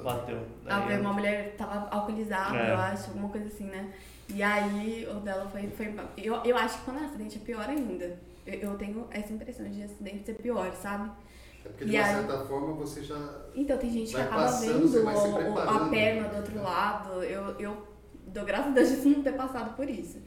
[0.01, 0.39] bateu.
[0.65, 2.71] Daí ah, veio uma mulher tava alcoolizada, é.
[2.71, 3.93] eu acho, alguma coisa assim, né?
[4.29, 5.69] E aí o dela foi.
[5.69, 8.17] foi eu, eu acho que quando é acidente é pior ainda.
[8.47, 11.11] Eu, eu tenho essa impressão de acidente ser pior, sabe?
[11.65, 13.43] É porque de e uma aí, certa forma você já.
[13.55, 15.09] Então tem gente que acaba vendo
[15.59, 17.23] a perna do outro lado.
[17.23, 17.87] Eu, eu
[18.27, 20.19] dou graças a Deus de não ter passado por isso.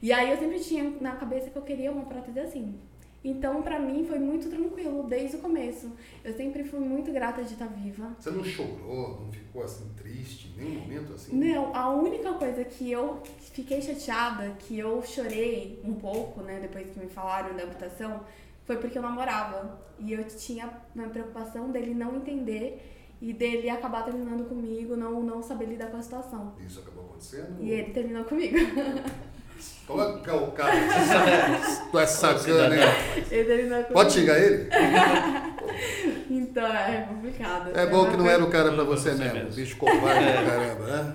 [0.00, 2.78] E aí eu sempre tinha na cabeça que eu queria uma prótese assim.
[3.24, 5.92] Então, pra mim, foi muito tranquilo desde o começo.
[6.24, 8.16] Eu sempre fui muito grata de estar viva.
[8.18, 11.36] Você não chorou, não ficou assim triste, nenhum momento assim?
[11.36, 16.90] Não, a única coisa que eu fiquei chateada, que eu chorei um pouco, né, depois
[16.90, 18.22] que me falaram da amputação,
[18.72, 19.78] foi porque eu namorava.
[19.98, 25.42] E eu tinha uma preocupação dele não entender e dele acabar terminando comigo, não, não
[25.42, 26.54] saber lidar com a situação.
[26.64, 27.56] Isso acabou acontecendo?
[27.60, 28.56] E ele terminou comigo.
[29.86, 30.72] Coloca o cara.
[31.90, 32.82] Tu é sacana, hein?
[33.30, 33.92] Ele terminou comigo.
[33.92, 34.68] Pode xingar ele?
[36.30, 37.76] então é complicado.
[37.76, 39.38] É bom que não era o cara pra você, você mesmo.
[39.38, 39.54] mesmo.
[39.54, 40.44] Bicho covarde é.
[40.44, 41.14] caramba, né?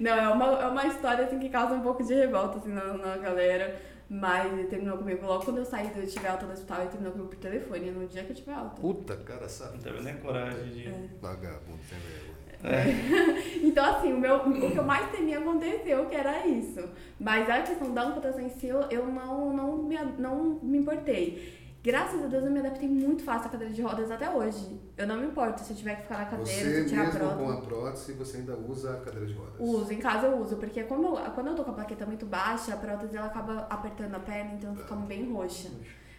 [0.00, 2.94] Não, é uma, é uma história assim, que causa um pouco de revolta assim, na,
[2.94, 3.80] na galera.
[4.14, 7.12] Mas ele terminou comigo logo quando eu saí, eu tive alta do hospital, ele terminou
[7.12, 8.80] comigo por telefone, no dia que eu tive alta.
[8.80, 9.74] Puta, cara, sabe?
[9.74, 10.86] Não teve nem coragem de.
[10.86, 11.08] É.
[11.20, 12.34] Vagabundo, sem vergonha.
[12.62, 13.58] É.
[13.66, 16.88] então, assim, o, meu, o que eu mais temia aconteceu, que era isso.
[17.18, 21.63] Mas a questão da amputação em si, eu não, não, me, não me importei.
[21.84, 24.80] Graças a Deus eu me adaptei muito fácil à cadeira de rodas até hoje.
[24.96, 27.04] Eu não me importo se eu tiver que ficar na cadeira, Você se tirar a
[27.04, 27.44] mesmo prótese.
[27.44, 29.52] com a prótese, você ainda usa a cadeira de rodas?
[29.58, 32.24] Uso, em casa eu uso, porque como eu, quando eu tô com a plaqueta muito
[32.24, 35.68] baixa, a prótese ela acaba apertando a perna, então fica bem roxa.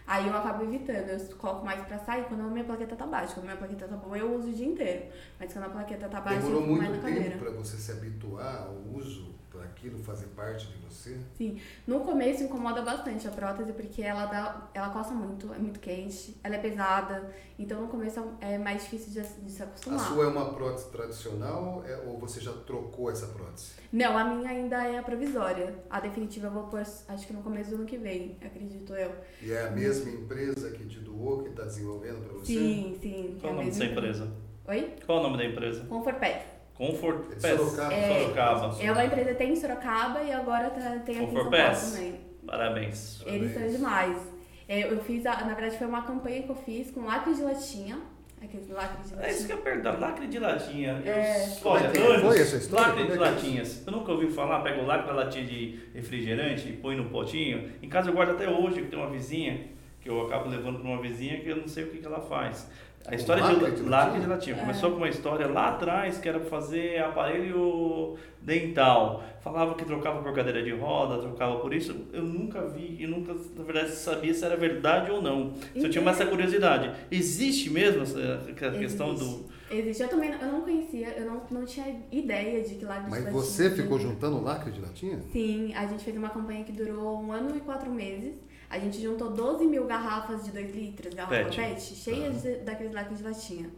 [0.05, 3.34] Aí eu acabo evitando, eu coloco mais pra sair quando a minha plaqueta tá baixa.
[3.34, 5.05] Quando a minha plaqueta tá boa, eu uso o dia inteiro.
[5.39, 7.43] Mas quando a plaqueta tá baixa, Demorou eu fico mais muito na tempo cadeira.
[7.43, 9.34] para você se habituar ao uso
[9.66, 11.18] para aquilo fazer parte de você?
[11.38, 11.59] Sim.
[11.88, 14.70] No começo incomoda bastante a prótese, porque ela dá.
[14.74, 17.34] Ela coça muito, é muito quente, ela é pesada.
[17.57, 19.99] Então no começo é mais difícil de, de se A acostumar.
[19.99, 23.74] sua é uma prótese tradicional é- ou você já trocou essa prótese?
[23.91, 25.74] Não, a minha ainda é a provisória.
[25.89, 29.11] A definitiva eu vou pôr, acho que no começo do ano que vem, acredito eu.
[29.41, 32.53] E é a mesma empresa que te doou, que está desenvolvendo para você?
[32.53, 33.38] Sim, sim.
[33.39, 34.32] Qual é o a nome dessa mesma empresa?
[34.68, 34.93] Oi?
[35.05, 35.86] Qual o nome da empresa?
[35.86, 36.45] Comfort Pet.
[36.76, 37.57] Comfort É Pets.
[37.57, 37.93] Sorocaba.
[37.93, 38.76] É, Sorocaba.
[38.84, 41.51] É uma empresa que tem em Sorocaba e agora tá- tem aqui em Comfort São
[41.51, 42.19] Paulo também.
[42.45, 43.23] Parabéns.
[43.26, 44.17] Eles são demais.
[44.67, 47.41] É, Eu fiz, a- na verdade foi uma campanha que eu fiz com lacre de
[47.41, 47.99] latinha.
[48.43, 49.57] Aqueles lacres de É isso que latinha.
[49.73, 50.91] eu pergunto, lacre de latinha.
[51.05, 51.47] É.
[51.63, 52.88] Olha, é que anos, foi essa história?
[52.88, 53.84] lacre é de é latinhas.
[53.88, 57.71] Eu nunca ouvi falar, pega o lacre da latinha de refrigerante e põe no potinho.
[57.82, 59.61] Em casa eu guardo até hoje, que tem uma vizinha,
[60.06, 62.22] que eu acabo levando para uma vizinha que eu não sei o que, que ela
[62.22, 62.70] faz.
[63.08, 64.56] A história lacre de de lacre de latinha.
[64.56, 64.60] É.
[64.60, 69.24] Começou com uma história lá atrás que era fazer aparelho dental.
[69.41, 71.95] Falava que trocava por cadeira de roda, trocava por isso.
[72.14, 75.53] Eu nunca vi e nunca, na verdade, sabia se era verdade ou não.
[75.74, 76.91] Se eu tinha mais essa curiosidade.
[77.12, 79.45] Existe mesmo essa essa questão do.
[79.72, 80.03] Existe.
[80.03, 83.10] Eu também não- eu não conhecia, eu não, não tinha ideia de que lacre de
[83.12, 83.84] Mas latinha você tinha.
[83.84, 85.20] ficou juntando lacre de latinha?
[85.32, 88.36] Sim, a gente fez uma campanha que durou um ano e quatro meses.
[88.76, 91.55] A gente juntou 12 mil garrafas de 2 litros, garrafa Pet.
[91.55, 93.69] pet, cheias de- daqueles lacres de latinha.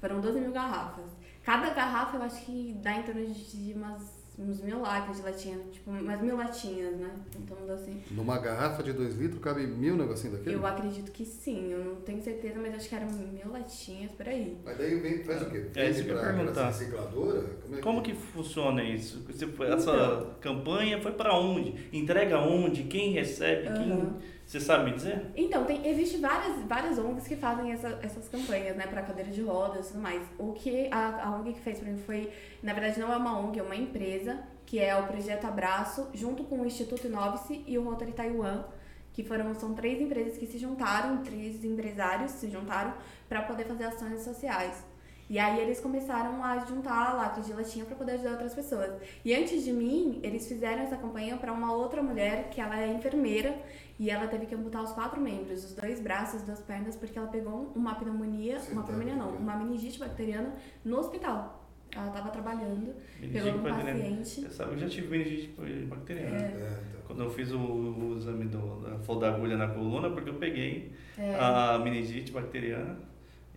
[0.00, 1.04] Foram 12 mil garrafas.
[1.44, 4.02] Cada garrafa eu acho que dá em torno de umas,
[4.38, 7.10] uns mil lacres de latinha, tipo, umas mil latinhas, né?
[7.38, 8.00] Então, assim.
[8.12, 10.56] Numa garrafa de 2 litros cabe mil negocinho daquele?
[10.56, 14.26] Eu acredito que sim, eu não tenho certeza, mas acho que eram mil latinhas por
[14.28, 14.56] aí.
[14.64, 15.66] Mas daí vem, faz o quê?
[15.74, 16.66] É isso que eu ia perguntar.
[16.68, 17.42] recicladora?
[17.62, 19.22] Como, é Como que funciona isso?
[19.26, 20.30] Você foi- Essa Então.
[20.40, 21.74] campanha foi para onde?
[21.92, 22.84] Entrega onde?
[22.84, 23.68] Quem recebe?
[23.74, 24.37] Quem...
[24.48, 25.30] Você sabe me dizer?
[25.36, 29.42] Então, tem, existe várias, várias ONGs que fazem essa- essas campanhas, né, para cadeira de
[29.42, 30.22] rodas e tudo mais.
[30.38, 32.32] O que a, a ONG que fez para mim foi,
[32.62, 36.44] na verdade, não é uma ONG, é uma empresa, que é o Projeto Abraço, junto
[36.44, 38.64] com o Instituto Inovice e o Rotary Taiwan,
[39.12, 42.94] que foram, são três empresas que se juntaram, três empresários se juntaram
[43.28, 44.82] para poder fazer ações sociais.
[45.28, 48.90] E aí eles começaram a juntar lacres de latinha para poder ajudar outras pessoas.
[49.24, 52.88] E antes de mim, eles fizeram essa campanha para uma outra mulher que ela é
[52.88, 53.54] enfermeira
[53.98, 57.18] e ela teve que amputar os quatro membros, os dois braços, as duas pernas, porque
[57.18, 60.54] ela pegou uma pneumonia, Você uma tá pneumonia não, uma meningite bacteriana
[60.84, 61.66] no hospital.
[61.90, 64.44] Ela estava trabalhando, Meningite pegou um paciente.
[64.44, 65.48] Eu sabe, eu já tive meningite
[65.86, 66.36] bacteriana.
[66.36, 66.40] É.
[66.40, 67.00] É, então.
[67.06, 70.92] Quando eu fiz o, o exame do, da da agulha na coluna, porque eu peguei
[71.18, 71.34] É.
[71.34, 73.07] a meningite bacteriana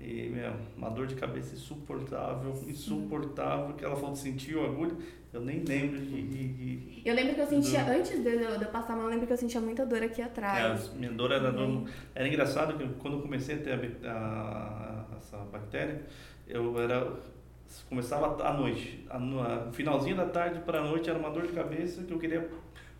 [0.04, 4.96] e, meu, uma dor de cabeça insuportável, insuportável, que ela falou que sentiu a agulha,
[5.34, 6.22] eu nem lembro de...
[6.28, 9.06] de, de Eu lembro que eu sentia, Do- antes de eu, de eu passar mão,
[9.06, 10.90] eu lembro que eu sentia muita dor aqui é, atrás.
[10.90, 11.84] a minha dor era dor.
[12.14, 13.74] Era engraçado que quando eu comecei a ter
[14.06, 16.02] a, a- essa bactéria,
[16.48, 17.14] eu era
[17.88, 21.44] começava à noite, a- no a- finalzinho da tarde para a noite era uma dor
[21.48, 22.50] de cabeça que eu queria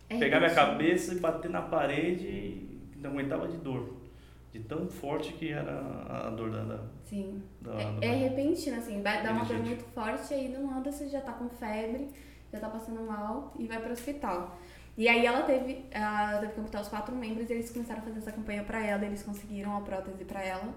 [0.08, 3.96] É pegar minha cabeça e bater na parede e não aguentava de dor,
[4.52, 5.78] de tão forte que era
[6.08, 6.80] a dor da,
[7.12, 7.42] Sim.
[7.60, 10.90] da- É, da- é repentino, assim, vai dar uma dor muito forte, aí não anda,
[10.90, 12.08] você já tá com febre,
[12.50, 14.58] já tá passando mal e vai pro hospital.
[14.96, 18.02] E aí ela teve, ela teve que amputar os quatro membros e eles começaram a
[18.04, 20.72] fazer essa campanha pra ela, eles conseguiram a prótese pra ela.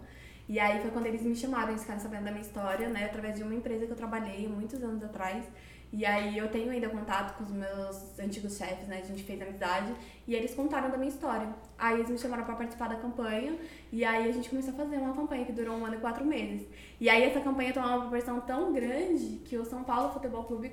[0.50, 3.36] E aí foi quando eles me chamaram, eles ficaram sabendo da minha história, né, através
[3.38, 5.46] de uma empresa que eu trabalhei muitos anos atrás.
[5.94, 9.42] E aí eu tenho ainda contato com os meus antigos chefes, né, a gente fez
[9.42, 9.94] amizade,
[10.28, 11.48] e eles contaram da minha história.
[11.78, 13.58] Aí eles me chamaram pra participar da campanha,
[13.92, 16.24] e aí a gente começou a fazer uma campanha que durou um ano e quatro
[16.24, 16.66] meses.
[17.02, 20.72] E aí essa campanha tomou uma proporção tão grande que o São Paulo Futebol Clube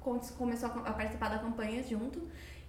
[0.00, 2.20] com- começou a participar da campanha junto.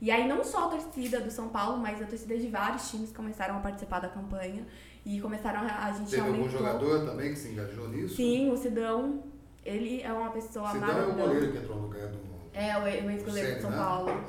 [0.01, 3.11] E aí não só a torcida do São Paulo, mas a torcida de vários times
[3.11, 4.65] começaram a participar da campanha.
[5.05, 6.57] E começaram a, a gente Teve algum aumentou.
[6.57, 8.15] jogador também que se engajou nisso?
[8.15, 9.21] Sim, o Sidão,
[9.63, 11.27] ele é uma pessoa Sidão é o maravilhosa.
[11.27, 12.17] goleiro que entrou no lugar do.
[12.53, 13.77] É, o ex-goleiro de São né?
[13.77, 14.23] Paulo.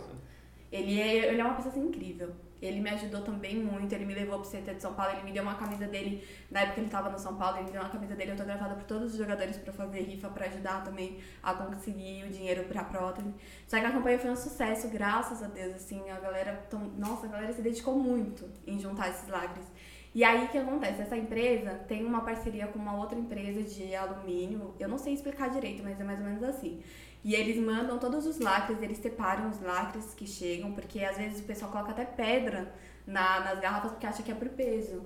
[0.70, 2.30] Ele é, ele é uma pessoa assim, incrível.
[2.60, 5.32] Ele me ajudou também muito, ele me levou pro CT de São Paulo, ele me
[5.32, 7.90] deu uma camisa dele, na época ele tava no São Paulo, ele me deu uma
[7.90, 12.24] camisa dele autografada por todos os jogadores pra fazer rifa, pra ajudar também a conseguir
[12.24, 13.32] o dinheiro pra prótese.
[13.66, 17.28] Só que a campanha foi um sucesso, graças a Deus, assim, a galera, nossa, a
[17.28, 19.66] galera se dedicou muito em juntar esses lacres.
[20.14, 21.02] E aí o que acontece?
[21.02, 25.50] Essa empresa tem uma parceria com uma outra empresa de alumínio, eu não sei explicar
[25.50, 26.82] direito, mas é mais ou menos assim.
[27.26, 31.40] E eles mandam todos os lacres, eles separam os lacres que chegam, porque às vezes
[31.40, 32.72] o pessoal coloca até pedra
[33.04, 35.02] na, nas garrafas porque acha que é por peso.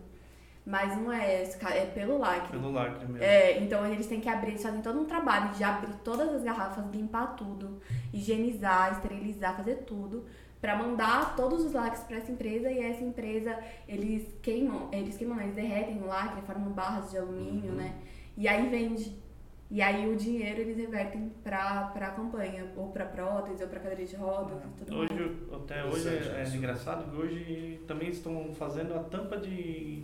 [0.66, 2.50] Mas não é, é pelo lacre.
[2.50, 3.24] Pelo lacre mesmo.
[3.24, 6.42] É, então eles têm que abrir, eles fazem todo um trabalho de abrir todas as
[6.42, 7.80] garrafas, limpar tudo,
[8.12, 10.26] higienizar, esterilizar, fazer tudo,
[10.60, 13.58] para mandar todos os lacres para essa empresa e essa empresa
[13.88, 17.78] eles queimam, eles queimam, eles derretem o lacre, formam barras de alumínio, uhum.
[17.78, 17.94] né?
[18.36, 19.29] E aí vende.
[19.70, 24.04] E aí o dinheiro eles revertem para a campanha, ou para prótese, ou para cadeira
[24.04, 25.62] de rodas e tudo hoje, mais.
[25.62, 30.02] Até hoje é, é engraçado que hoje também estão fazendo a tampa de,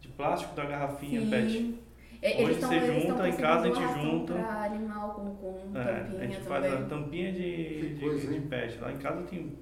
[0.00, 1.30] de plástico da garrafinha Sim.
[1.30, 1.80] PET.
[2.22, 4.34] É, hoje você junta, em casa a gente junta.
[4.34, 6.48] Pra animal com, com é, tampinha A gente também.
[6.48, 8.78] faz a tampinha de, de, de, PET.
[8.78, 9.58] Lá em casa tem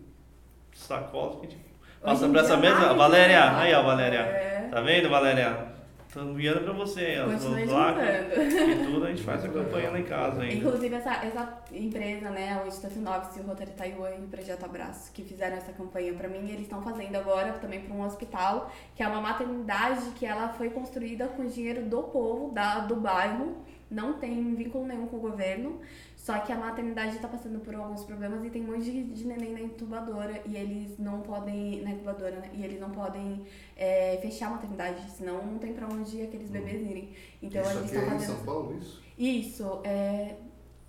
[0.74, 1.64] sacolas que a gente
[2.02, 2.92] passa para essa mesa.
[2.92, 4.18] Valéria, aí ó, Valéria.
[4.18, 4.68] É.
[4.70, 5.77] Tá vendo, Valéria?
[6.12, 8.04] Tô enviando pra você, as placas
[8.42, 10.54] e tudo, a gente faz a campanha lá em casa ainda.
[10.54, 12.98] Inclusive, essa, essa empresa, né, o Instituto
[13.36, 16.62] e o Rotary Taiwan e o Projeto Abraço, que fizeram essa campanha pra mim, eles
[16.62, 21.28] estão fazendo agora também pra um hospital, que é uma maternidade que ela foi construída
[21.28, 23.58] com dinheiro do povo, da, do bairro,
[23.90, 25.80] não tem vínculo nenhum com o governo.
[26.28, 29.26] Só que a maternidade está passando por alguns problemas e tem um monte de, de
[29.26, 31.80] neném na incubadora e eles não podem.
[31.80, 32.50] Na incubadora, né?
[32.52, 36.82] E eles não podem é, fechar a maternidade, senão não tem para onde aqueles bebês
[36.82, 36.90] uhum.
[36.90, 37.14] irem.
[37.42, 38.12] Então isso a gente está fazendo.
[38.12, 39.02] É em São Paulo, isso?
[39.16, 40.36] Isso, é.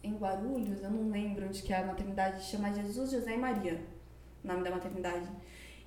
[0.04, 3.80] Em Guarulhos, eu não lembro onde que é a maternidade, chama Jesus, José e Maria,
[4.44, 5.30] o nome da maternidade.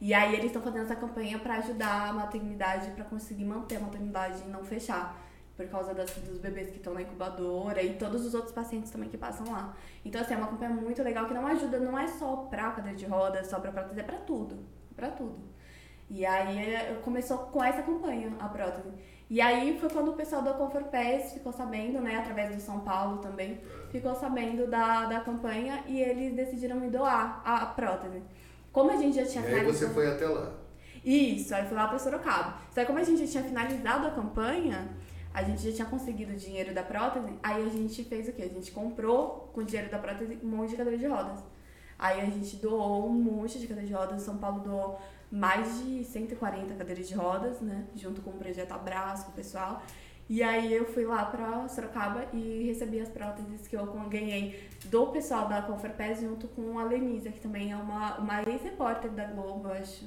[0.01, 3.81] E aí eles estão fazendo essa campanha para ajudar a maternidade, para conseguir manter a
[3.81, 5.22] maternidade e não fechar
[5.63, 9.09] por causa das, dos bebês que estão na incubadora e todos os outros pacientes também
[9.09, 9.77] que passam lá.
[10.05, 12.97] Então, assim, é uma campanha muito legal que não ajuda, não é só pra cadeira
[12.97, 14.59] de rodas, só pra prótese, é pra tudo.
[14.95, 15.53] Pra tudo.
[16.11, 18.89] E aí é, começou com essa campanha, a prótese.
[19.31, 23.17] E aí foi quando o pessoal da Conforpes ficou sabendo, né, através do São Paulo
[23.17, 23.59] também,
[23.91, 28.23] ficou sabendo da, da campanha e eles decidiram me doar a, a prótese.
[28.71, 30.53] Como a gente já tinha E aí você foi até lá?
[31.05, 32.59] Isso, aí fui lá pra Sorocaba.
[32.71, 34.89] Só que como a gente já tinha finalizado a campanha,
[35.35, 38.43] a gente já tinha conseguido o dinheiro da prótese, aí a gente fez o quê?
[38.43, 41.41] A gente comprou com o dinheiro da prótese um monte de cadeira de rodas.
[41.99, 46.05] Aí a gente doou um monte de cadeira de rodas, São Paulo doou mais de
[46.05, 47.87] 140 cadeiras de rodas, né?
[47.97, 49.83] Junto com o projeto Abraço, com o pessoal.
[50.29, 55.07] E aí eu fui lá pra Sorocaba e recebi as próteses que eu ganhei do
[55.09, 59.69] pessoal da Conferpes junto com a Lenisa, que também é uma, uma ex-repórter da Globo,
[59.69, 60.05] acho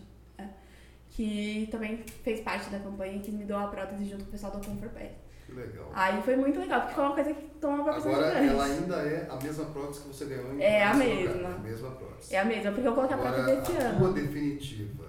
[1.16, 4.52] que também fez parte da campanha que me deu a prótese junto com o pessoal
[4.52, 5.14] do Conforpé.
[5.46, 5.90] Que legal.
[5.94, 9.28] Aí foi muito legal, porque foi uma coisa que tomou uma Agora ela ainda é
[9.30, 11.34] a mesma prótese que você ganhou em É a mesma.
[11.34, 12.36] Lugar, a mesma prótese.
[12.36, 13.96] É a mesma, porque eu coloquei Agora, a prótese esse ano.
[13.96, 15.06] A tua definitiva,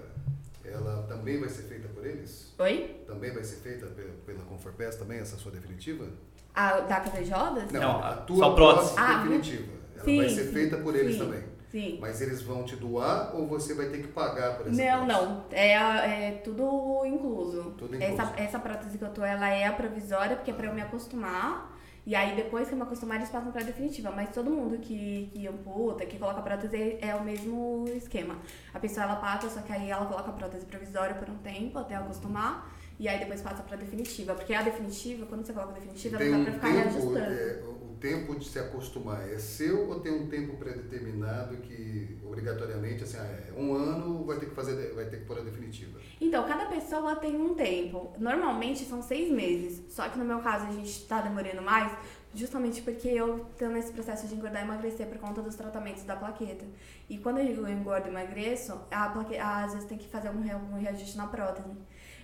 [0.64, 2.54] ela também vai ser feita por eles?
[2.57, 3.00] Oi?
[3.04, 6.07] Também vai ser feita pela, pela Conforpés também, essa sua definitiva?
[6.54, 7.72] A da rodas?
[7.72, 9.72] Não, Não a tua prótese, prótese ah, definitiva.
[9.96, 11.18] Ela sim, vai ser feita por eles sim.
[11.18, 11.55] também.
[11.76, 11.98] Sim.
[12.00, 15.28] Mas eles vão te doar ou você vai ter que pagar por essa Não, prótese?
[15.28, 15.44] não.
[15.50, 17.74] É, é tudo incluso.
[17.76, 18.12] Tudo incluso.
[18.22, 20.80] Essa, essa prótese que eu tô, ela é a provisória, porque é pra eu me
[20.80, 21.76] acostumar.
[22.06, 24.10] E aí, depois que eu me acostumar, eles passam pra definitiva.
[24.10, 28.38] Mas todo mundo que, que amputa, que coloca prótese, é o mesmo esquema.
[28.72, 31.78] A pessoa, ela paga, só que aí ela coloca a prótese provisória por um tempo,
[31.78, 32.72] até acostumar.
[32.98, 34.34] E aí, depois passa pra definitiva.
[34.34, 37.18] Porque a definitiva, quando você coloca a definitiva, ela dá pra ficar tempo, reajustando.
[37.18, 37.62] É,
[38.01, 43.24] tempo de se acostumar é seu ou tem um tempo predeterminado que obrigatoriamente assim, ah,
[43.49, 45.99] é um ano vai ter que fazer, vai ter que pôr a definitiva?
[46.20, 48.12] Então, cada pessoa tem um tempo.
[48.18, 49.82] Normalmente são seis meses.
[49.88, 51.92] Só que no meu caso a gente está demorando mais,
[52.34, 56.16] justamente porque eu estou nesse processo de engordar e emagrecer por conta dos tratamentos da
[56.16, 56.64] plaqueta.
[57.09, 60.78] E quando eu engordo e emagreço, a plaqueta, às vezes tem que fazer algum, algum
[60.78, 61.68] reajuste na prótese.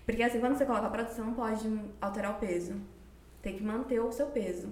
[0.04, 2.74] Porque assim, quando você coloca a prótese, você não pode alterar o peso.
[3.40, 4.68] Tem que manter o seu peso.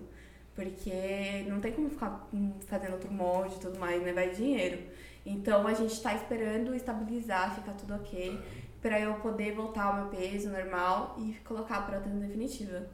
[0.55, 2.29] Porque não tem como ficar
[2.67, 4.13] fazendo outro molde e tudo mais, né?
[4.13, 4.79] Vai dinheiro.
[5.25, 8.39] Então a gente está esperando estabilizar, ficar tudo ok,
[8.81, 12.87] para eu poder voltar ao meu peso normal e colocar a prótese definitiva.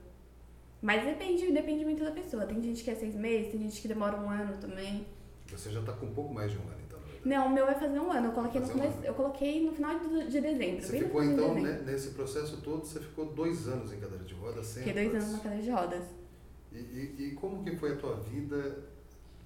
[0.83, 2.45] Mas depende, depende muito da pessoa.
[2.45, 5.07] Tem gente que é seis meses, tem gente que demora um ano também.
[5.51, 6.99] Você já está com um pouco mais de um ano, então?
[7.25, 8.29] Não, o meu vai fazer um ano.
[8.29, 10.83] Eu coloquei, no, começo, um eu coloquei no final de dezembro.
[10.83, 14.35] Você ficou então, de né, nesse processo todo, você ficou dois anos em cadeira de
[14.35, 14.75] rodas?
[14.75, 16.05] Fiquei dois anos na cadeira de rodas.
[16.77, 18.85] E, e, e, como que foi a tua vida,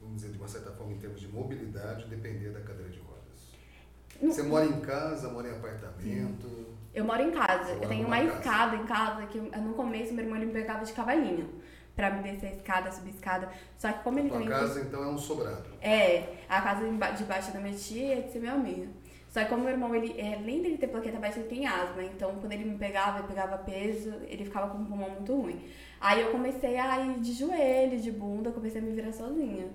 [0.01, 4.35] vamos dizer, de uma certa forma, em termos de mobilidade, depender da cadeira de rodas?
[4.35, 6.67] Você mora em casa, mora em apartamento?
[6.93, 7.71] Eu moro em casa.
[7.73, 8.35] Eu tenho uma casa.
[8.35, 11.49] escada em casa que no começo meu irmão ele me pegava de cavalinho
[11.95, 13.49] para me descer a escada, subir a escada.
[13.79, 15.69] Só que como ele a casa então é um sobrado.
[15.81, 16.85] É, a casa
[17.17, 18.93] debaixo da minha tia é de ser meu amigo.
[19.31, 22.03] Só que como meu irmão, ele, é, além dele ter plaqueta baixa, ele tem asma.
[22.03, 25.61] Então, quando ele me pegava, ele pegava peso, ele ficava com um pulmão muito ruim.
[26.01, 29.69] Aí eu comecei a ir de joelho, de bunda, comecei a me virar sozinha.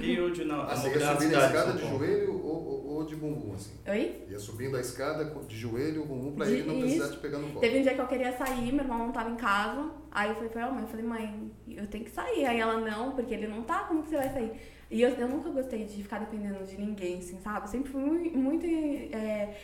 [0.00, 0.62] E hoje não?
[0.62, 3.72] Ah, você ia subir na escada de joelho ou, ou, ou de bumbum, assim.
[3.88, 4.22] Oi?
[4.30, 7.14] Ia subindo a escada de joelho, o bumbum, pra De- ele não precisar isso.
[7.16, 7.58] te pegar no colo.
[7.60, 9.90] Teve um dia que eu queria sair, meu irmão não tava em casa.
[10.12, 12.44] Aí eu falei pra ela, mãe, eu falei, mãe, eu tenho que sair.
[12.46, 14.52] Aí ela, não, porque ele não tá, como que você vai sair?
[14.92, 17.64] E eu, eu nunca gostei de ficar dependendo de ninguém, assim, sabe?
[17.66, 19.56] Eu sempre fui mui- muito, é,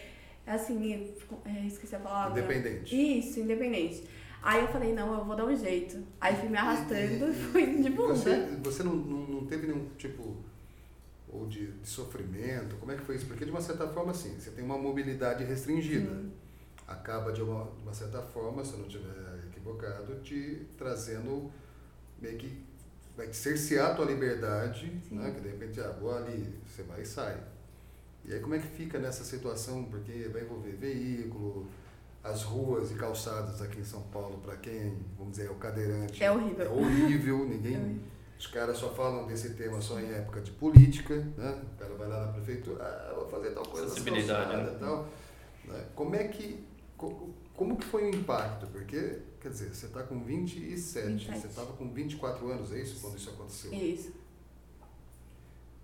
[0.46, 1.14] assim,
[1.44, 2.38] é, esqueci a palavra.
[2.40, 3.18] Independente.
[3.18, 4.08] Isso, independente.
[4.42, 6.02] Aí eu falei, não, eu vou dar um jeito.
[6.20, 8.14] Aí fui me arrastando E- fui de bunda.
[8.14, 10.36] Você, você não, não, não teve nenhum tipo
[11.30, 12.76] ou de, de sofrimento?
[12.76, 13.26] Como é que foi isso?
[13.26, 16.24] Porque de uma certa forma, assim, você tem uma mobilidade restringida.
[16.86, 21.50] Acaba de uma, de uma certa forma, se eu não estiver equivocado, te trazendo
[22.18, 22.64] meio que
[23.18, 25.16] vai te cercear a tua liberdade, Sim.
[25.16, 25.30] né?
[25.32, 27.36] Que de repente, ah, vou ali, você vai e sai.
[28.24, 29.84] E aí como é que fica nessa situação?
[29.84, 31.66] Porque vai envolver veículo,
[32.24, 36.22] as ruas e calçadas aqui em São Paulo, para quem, vamos dizer, é o cadeirante.
[36.24, 36.64] É horrível.
[36.64, 37.74] É horrível, ninguém.
[37.76, 38.02] É horrível.
[38.38, 41.60] Os caras só falam desse tema só em época de política, né?
[41.74, 44.76] O cara vai lá na prefeitura, ah, vou fazer tal coisa, nas Acessibilidade, calçadas né?
[44.76, 45.08] e tal.
[45.64, 45.84] né?
[45.96, 46.64] Como é que.
[46.96, 48.68] co- Como que foi o impacto?
[48.68, 51.40] Porque, quer dizer, você está com 27, 27.
[51.40, 53.00] você estava com 24 anos, é isso?
[53.00, 53.72] Quando isso aconteceu?
[53.72, 54.12] Isso.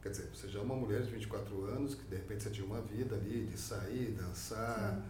[0.03, 2.67] Quer dizer, você já é uma mulher de 24 anos, que de repente você tinha
[2.67, 5.03] uma vida ali de sair, dançar,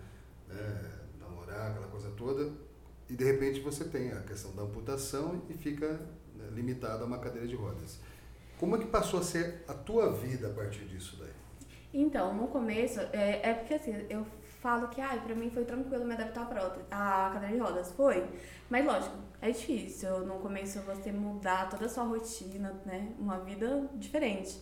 [0.48, 2.52] né, namorar, aquela coisa toda,
[3.10, 5.88] e de repente você tem a questão da amputação e fica
[6.36, 7.98] né, limitado a uma cadeira de rodas.
[8.56, 11.32] Como é que passou a ser a tua vida a partir disso daí?
[11.92, 14.24] Então, no começo, é, é porque assim, eu
[14.64, 17.92] falo que, ai, pra mim foi tranquilo me adaptar à prótese, à cadeira de rodas.
[17.92, 18.26] Foi.
[18.70, 23.12] Mas lógico, é difícil no começo você mudar toda a sua rotina, né?
[23.18, 24.58] Uma vida diferente.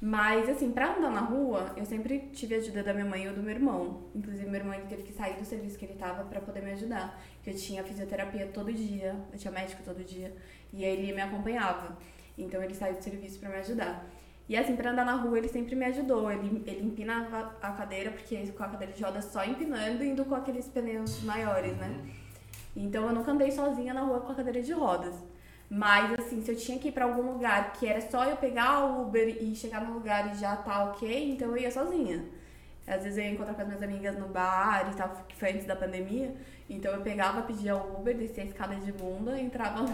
[0.00, 3.34] Mas, assim, pra andar na rua, eu sempre tive a ajuda da minha mãe ou
[3.34, 4.04] do meu irmão.
[4.14, 7.22] Inclusive, meu irmão teve que sair do serviço que ele tava pra poder me ajudar.
[7.34, 10.34] Porque eu tinha fisioterapia todo dia, eu tinha médico todo dia.
[10.72, 11.98] E aí ele me acompanhava.
[12.36, 14.06] Então, ele saiu do serviço pra me ajudar.
[14.48, 16.30] E assim, pra andar na rua, ele sempre me ajudou.
[16.30, 20.34] Ele, ele empinava a cadeira, porque com a cadeira de rodas só empinando indo com
[20.34, 21.98] aqueles pneus maiores, né?
[22.76, 25.14] Então eu nunca andei sozinha na rua com a cadeira de rodas.
[25.70, 28.84] Mas assim, se eu tinha que ir pra algum lugar que era só eu pegar
[28.84, 32.24] o Uber e chegar no lugar e já tá ok, então eu ia sozinha.
[32.86, 35.52] Às vezes eu ia encontrar com as minhas amigas no bar e tal, que foi
[35.52, 36.34] antes da pandemia.
[36.68, 39.84] Então eu pegava, pedia o Uber, descia a escada de bunda, entrava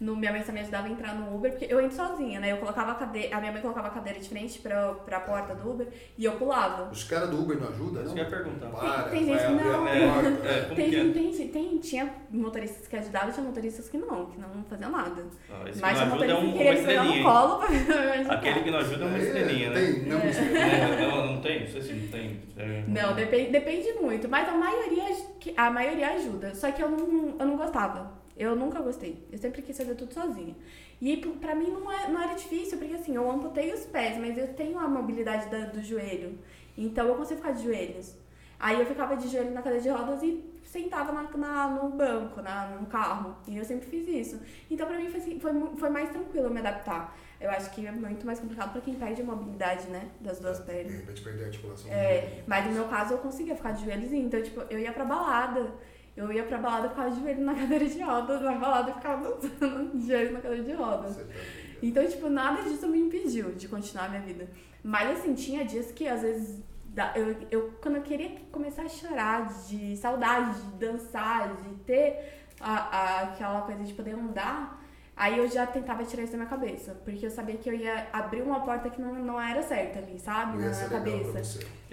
[0.00, 0.14] no.
[0.16, 2.52] Minha mãe só me ajudava a entrar no Uber, porque eu entro sozinha, né?
[2.52, 3.36] Eu colocava a cadeira.
[3.36, 6.32] A minha mãe colocava a cadeira de frente pra, pra porta do Uber e eu
[6.32, 6.90] pulava.
[6.92, 8.12] Os caras do Uber não ajudam, não?
[8.12, 8.68] eu ia perguntar.
[8.68, 9.88] Para, Tem gente vai que não.
[9.88, 11.12] É, como Tem, é?
[11.12, 15.24] tem, tem, tinha motoristas que ajudavam e tinha motoristas que não, que não faziam nada.
[15.50, 17.68] Ah, Mas tinha ajuda é motorista um, que uma queria me pegar no colo pra
[18.22, 18.30] me.
[18.30, 19.80] Aquele que não ajuda é uma É, estrelinha, né?
[19.80, 21.60] Tem, não, É, não, não tem?
[21.62, 22.40] Não sei se não tem.
[22.56, 25.04] É, Não, depende, depende muito, mas a maioria,
[25.40, 26.54] que- a maioria ajuda.
[26.54, 28.12] Só que eu não, eu não gostava.
[28.36, 29.26] Eu nunca gostei.
[29.30, 30.54] Eu sempre quis fazer tudo sozinha.
[31.00, 34.16] E p- pra mim não, é, não era difícil, porque assim, eu amputei os pés,
[34.18, 36.38] mas eu tenho a mobilidade da- do joelho.
[36.76, 38.14] Então eu consigo ficar de joelhos.
[38.58, 42.40] Aí eu ficava de joelho na cadeira de rodas e sentava na, na- no banco,
[42.40, 43.36] na, no carro.
[43.46, 44.40] E eu sempre fiz isso.
[44.70, 47.14] Então pra mim foi, assim, foi, foi mais tranquilo me adaptar.
[47.40, 50.08] Eu acho que é muito mais complicado pra quem perde a mobilidade, né?
[50.20, 50.92] Das duas De pernas.
[50.94, 51.90] repente perder a articulação.
[51.92, 54.26] É, mas no meu caso eu conseguia ficar de joelhozinho.
[54.26, 55.74] Então, tipo, eu ia pra balada.
[56.16, 58.40] Eu ia pra balada e ficava de joelho na cadeira de rodas.
[58.42, 61.16] Na balada eu ficava dançando de joelho na cadeira de rodas.
[61.16, 61.22] Tá.
[61.82, 64.48] Então, tipo, nada disso me impediu de continuar a minha vida.
[64.84, 66.60] Mas, assim, tinha dias que, às vezes,
[67.16, 72.72] eu, eu, quando eu queria começar a chorar de saudade de dançar, de ter a,
[72.74, 74.80] a- aquela coisa de poder andar,
[75.16, 76.94] aí eu já tentava tirar isso da minha cabeça.
[77.04, 80.20] Porque eu sabia que eu ia abrir uma porta que não, não era certa ali,
[80.20, 80.58] sabe?
[80.58, 81.32] Na minha cabeça.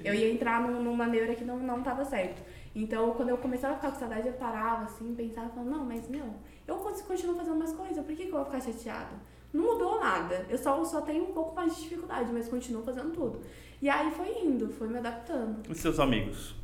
[0.03, 2.41] Eu ia entrar num- numa neura que não, não tava certo.
[2.75, 6.07] Então, quando eu começava a ficar com saudade, eu parava assim, pensava, falando, não, mas
[6.07, 6.25] meu,
[6.67, 9.15] eu continuo fazendo umas coisas, por que, que eu vou ficar chateada?
[9.51, 10.45] Não mudou nada.
[10.47, 13.41] Eu só, só tenho um pouco mais de dificuldade, mas continuo fazendo tudo.
[13.81, 15.61] E aí foi indo, foi me adaptando.
[15.69, 16.55] E seus amigos?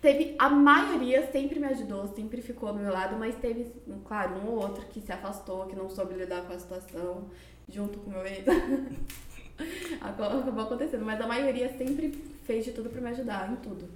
[0.00, 3.72] Teve, a maioria sempre me ajudou, sempre ficou do meu lado, mas teve,
[4.04, 7.24] claro, um ou outro que se afastou, que não soube lidar com a situação,
[7.68, 8.44] junto com o meu ex.
[10.00, 12.12] Acabou acontecendo, mas a maioria sempre
[12.44, 13.88] fez de tudo pra me ajudar, em tudo.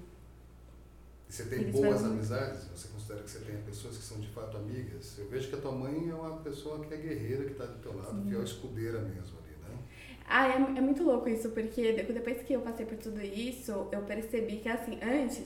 [1.31, 2.65] E você tem boas amizades?
[2.75, 5.17] Você considera que você tem pessoas que são de fato amigas?
[5.19, 7.79] Eu vejo que a tua mãe é uma pessoa que é guerreira, que está do
[7.81, 9.79] teu lado, fiel escudeira mesmo ali, né?
[10.27, 13.73] Ah, é, é muito louco isso, porque de- depois que eu passei por tudo isso,
[13.93, 15.45] eu percebi que, assim, antes,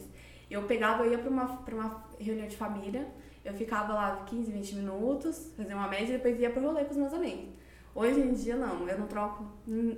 [0.50, 3.06] eu pegava, eu ia pra uma, pra uma reunião de família,
[3.44, 6.92] eu ficava lá 15, 20 minutos, fazia uma média e depois ia pro rolê com
[6.92, 7.46] os meus amigos.
[7.94, 9.44] Hoje em dia, não, eu não troco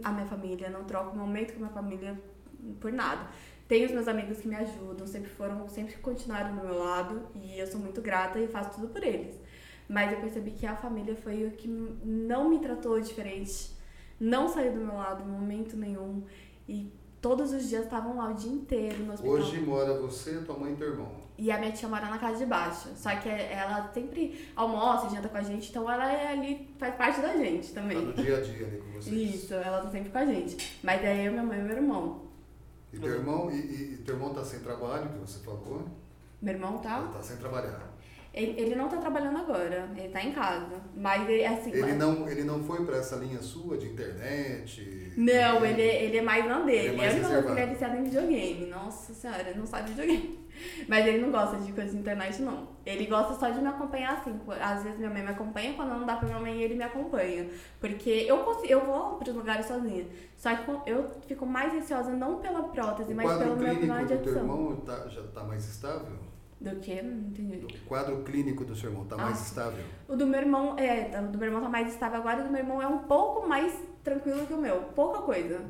[0.05, 2.21] a minha família, não troco o momento com a minha família
[2.81, 3.29] por nada.
[3.69, 7.59] Tenho os meus amigos que me ajudam, sempre foram, sempre continuaram do meu lado e
[7.59, 9.35] eu sou muito grata e faço tudo por eles.
[9.89, 13.71] Mas eu percebi que a família foi o que não me tratou diferente,
[14.21, 16.23] não saiu do meu lado em momento nenhum
[16.69, 19.35] e todos os dias estavam lá o dia inteiro no hospital.
[19.35, 21.27] Hoje mora você, tua mãe e teu irmão.
[21.39, 22.89] E a minha tia mora na casa de baixo.
[22.97, 27.21] Só que ela sempre almoça, janta com a gente, então ela é ali, faz parte
[27.21, 27.99] da gente Tá também.
[27.99, 29.35] no dia a dia ali com vocês.
[29.35, 30.79] Isso, ela tá sempre com a gente.
[30.83, 32.26] Mas é eu, minha mãe e meu irmão.
[32.97, 35.85] E teu irmão, e, e- teu irmão tá sem trabalho, que você falou?
[36.41, 37.01] Meu irmão tá.
[37.05, 37.95] Ele tá sem trabalhar.
[38.33, 40.79] Ele, ele não tá trabalhando agora, ele tá em casa.
[40.95, 41.71] Mas ele, assim.
[41.73, 45.13] Ele mas- não, ele não foi pra essa linha sua de internet?
[45.17, 46.89] Não, ele, ele é mais na Ele dele.
[46.89, 47.15] é É mais
[47.47, 48.67] ele é viciado em videogame.
[48.67, 50.39] Nossa senhora, ele não sabe videogame.
[50.89, 52.69] Mas ele não gosta de coisa de internet, não.
[52.85, 54.39] Ele gosta só de me acompanhar assim.
[54.61, 57.49] Às vezes minha mãe me acompanha, quando não dá pra minha mãe, ele me acompanha.
[57.81, 60.07] Porque eu consigo, eu vou pros lugares sozinha.
[60.37, 64.17] Só que eu fico mais ansiosa não pela prótese, O mas pelo meu problema de
[64.17, 66.27] do teu irmão tá- já tá mais estável?
[66.59, 67.03] Do que?
[67.03, 67.67] Não entendi.
[67.85, 69.43] O quadro clínico do seu irmão tá mais Ah.
[69.43, 69.85] estável?
[70.09, 72.51] O do meu irmão, é, o do meu irmão tá mais estável agora, o do
[72.51, 74.77] meu irmão é um pouco mais tranquilo que o meu.
[74.95, 75.61] Pouca coisa.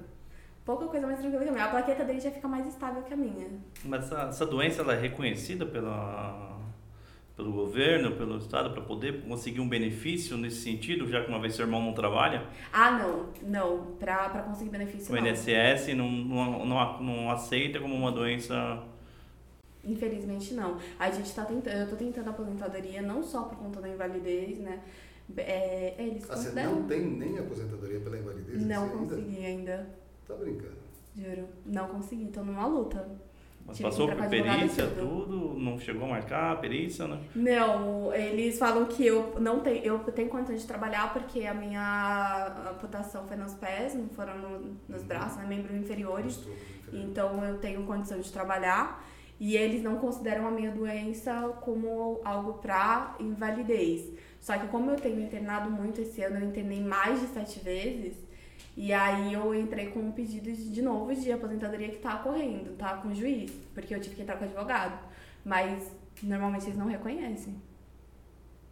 [0.67, 1.63] Pouca coisa mais tranquila que o meu.
[1.63, 3.47] A plaqueta dele já fica mais estável que a minha.
[3.85, 6.59] Mas essa, essa doença ela é reconhecida pela,
[7.37, 11.55] pelo governo, pelo Estado, para poder conseguir um benefício nesse sentido, já que uma vez
[11.55, 12.49] seu irmão não trabalha?
[12.73, 13.27] Ah, não.
[13.43, 13.93] Não.
[13.97, 15.25] Pra conseguir benefício, O não.
[15.25, 18.83] INSS não, não, não, não aceita como uma doença.
[19.85, 20.79] Infelizmente, não.
[20.99, 21.77] A gente tá tentando...
[21.77, 24.81] Eu tô tentando aposentadoria não só por conta da invalidez, né?
[25.37, 28.67] É, eles Ah, você não tem nem aposentadoria pela invalidez?
[28.67, 30.06] Não ainda consegui ainda.
[30.27, 30.77] Tá brincando.
[31.17, 31.47] Juro.
[31.65, 32.27] Não consegui.
[32.27, 33.09] Tô numa luta.
[33.67, 35.25] Mas que passou por perícia, tudo.
[35.27, 37.19] tudo, não chegou a marcar a perícia, né?
[37.35, 42.71] Não, eles falam que eu não tenho, eu tenho condição de trabalhar porque a minha
[42.71, 46.39] amputação foi nos pés, não foram no- nos braços, né, membros inferiores.
[46.39, 47.05] Infeliz.
[47.09, 49.05] Então eu tenho condição de trabalhar
[49.41, 54.13] e eles não consideram a minha doença como algo pra invalidez.
[54.41, 58.15] Só que como eu tenho internado muito esse ano, eu internei mais de sete vezes.
[58.77, 62.77] E aí eu entrei com um pedido de, de novo de aposentadoria que tá correndo,
[62.77, 62.99] tá?
[62.99, 64.99] Com o juiz, porque eu tive que entrar com advogado.
[65.45, 65.91] Mas
[66.23, 67.57] normalmente eles não reconhecem.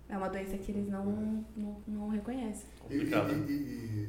[0.09, 2.67] É uma doença que eles não, não, não reconhecem.
[2.91, 3.33] E, e, Complicado.
[3.33, 4.09] e- e-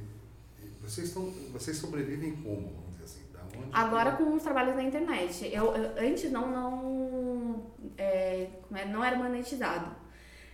[0.64, 3.22] e vocês, estão, vocês sobrevivem como, assim?
[3.32, 3.70] Da onde?
[3.72, 5.46] Agora com os trabalhos na internet.
[5.54, 7.66] Eu, eu- antes não não
[7.98, 9.96] é, como é, não era monetizado.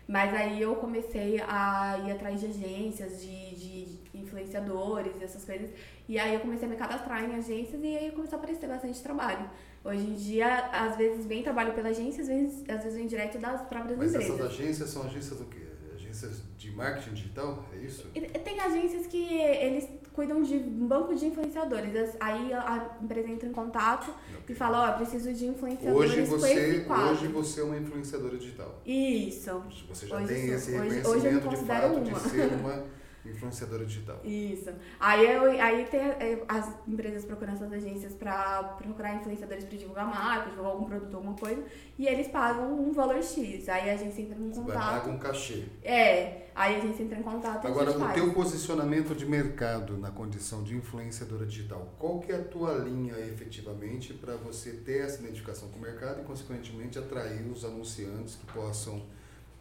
[0.07, 4.00] Mas aí eu comecei a ir atrás de agências, de, de
[4.32, 5.69] influenciadores, essas coisas.
[6.07, 9.01] E aí eu comecei a me cadastrar em agências e aí começou a aparecer bastante
[9.01, 9.49] trabalho.
[9.84, 13.38] Hoje em dia, às vezes vem trabalho pela agência, às vezes, às vezes vem direto
[13.39, 14.53] das próprias Mas essas empresas.
[14.53, 15.59] agências são agências do quê?
[15.95, 17.65] Agências de marketing digital?
[17.73, 18.07] É isso?
[18.13, 22.15] E Tem agências que eles cuidam de um banco de influenciadores.
[22.19, 24.13] Aí a empresa entra em contato
[24.47, 28.82] e fala, ó, eu preciso de influenciadores Hoje você, hoje você é uma influenciadora digital.
[28.86, 30.55] Isso, Você já Hoje tem sou.
[30.55, 32.19] esse Hoje- hoje reconhecimento de considero fato de uma.
[32.19, 32.84] ser uma
[33.26, 34.19] influenciadora digital.
[34.24, 34.69] isso.
[34.99, 40.05] Aí, eu, aí tem é, as empresas procuram essas agências pra procurar influenciadores pra divulgar
[40.05, 41.63] marca, divulgar algum produto, alguma coisa,
[41.97, 43.69] e eles pagam um valor X.
[43.69, 45.01] Aí a agência entra em Você vai contato.
[45.01, 45.63] pagar um cachê.
[45.84, 48.13] É, aí a agência entra em contato Agora, gente o faz.
[48.15, 53.13] teu posicionamento de mercado na condição de influenciadora digital, qual que é a tua linha
[53.19, 58.45] efetivamente para você ter essa identificação com o mercado e, consequentemente, atrair os anunciantes que
[58.51, 59.01] possam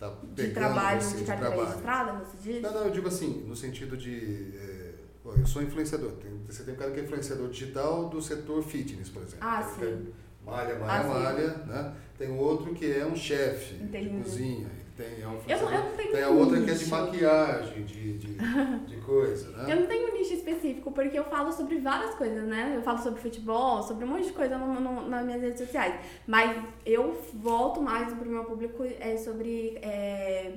[0.06, 1.68] estar De trabalho, você de carteira trabalho?
[1.68, 2.62] registrada, você diz?
[2.62, 4.54] Não, não, eu digo assim, no sentido de.
[4.56, 4.94] é,
[5.24, 6.12] eu sou influenciador.
[6.12, 9.38] Tem- você tem um cara que é influenciador digital do setor fitness, por exemplo.
[9.46, 10.08] Ah, sim.
[10.44, 11.08] Malha, malha, Ah, sim.
[11.08, 11.94] malha, né?
[12.16, 14.68] Tem outro que é um chefe de cozinha.
[15.00, 17.84] Tem, é um Eu não, eu não tenho Tem a outra que é de maquiagem,
[17.84, 18.34] de, de,
[18.86, 19.72] de coisa, né?
[19.72, 22.74] Eu não tenho um nicho específico, porque eu falo sobre várias coisas, né?
[22.76, 25.94] Eu falo sobre futebol, sobre um monte de coisa no, no- nas minhas redes sociais.
[26.26, 30.52] Mas eu volto mais pro meu público é, sobre é,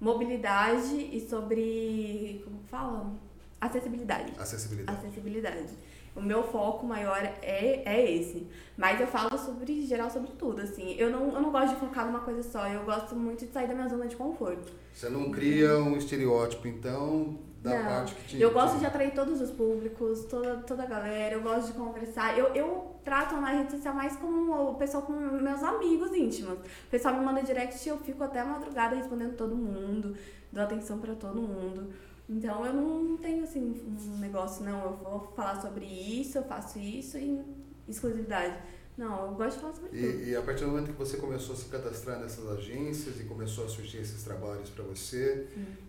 [0.00, 2.40] mobilidade e sobre.
[2.44, 3.12] Como fala?
[3.60, 4.32] Acessibilidade.
[4.38, 4.98] Acessibilidade.
[4.98, 5.68] Acessibilidade.
[6.16, 8.46] O meu foco maior é, é esse.
[8.76, 10.94] Mas eu falo sobre geral sobre tudo, assim.
[10.96, 12.66] Eu não, eu não gosto de focar numa coisa só.
[12.68, 14.72] Eu gosto muito de sair da minha zona de conforto.
[14.92, 17.84] Você não cria um estereótipo, então, da Não.
[17.84, 18.40] parte que te.
[18.40, 22.38] Eu gosto de atrair todos os públicos, toda, toda a galera, eu gosto de conversar.
[22.38, 26.58] Eu, eu trato na rede social mais como o pessoal, como meus amigos íntimos.
[26.58, 30.14] O pessoal me manda direct e eu fico até madrugada respondendo todo mundo,
[30.52, 31.90] dou atenção pra todo mundo.
[32.28, 36.78] Então eu não tenho assim um negócio, não, eu vou falar sobre isso, eu faço
[36.78, 37.42] isso e
[37.86, 38.56] exclusividade.
[38.96, 40.00] Não, eu gosto de falar sobre tudo.
[40.00, 43.24] E, e a partir do momento que você começou a se cadastrar nessas agências e
[43.24, 45.48] começou a surgir esses trabalhos para você,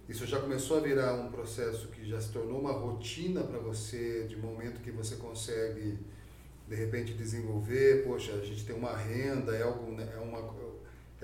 [0.09, 4.25] isso já começou a virar um processo que já se tornou uma rotina para você,
[4.27, 5.99] de momento que você consegue
[6.67, 10.41] de repente desenvolver, poxa, a gente tem uma renda, é algo, né, é uma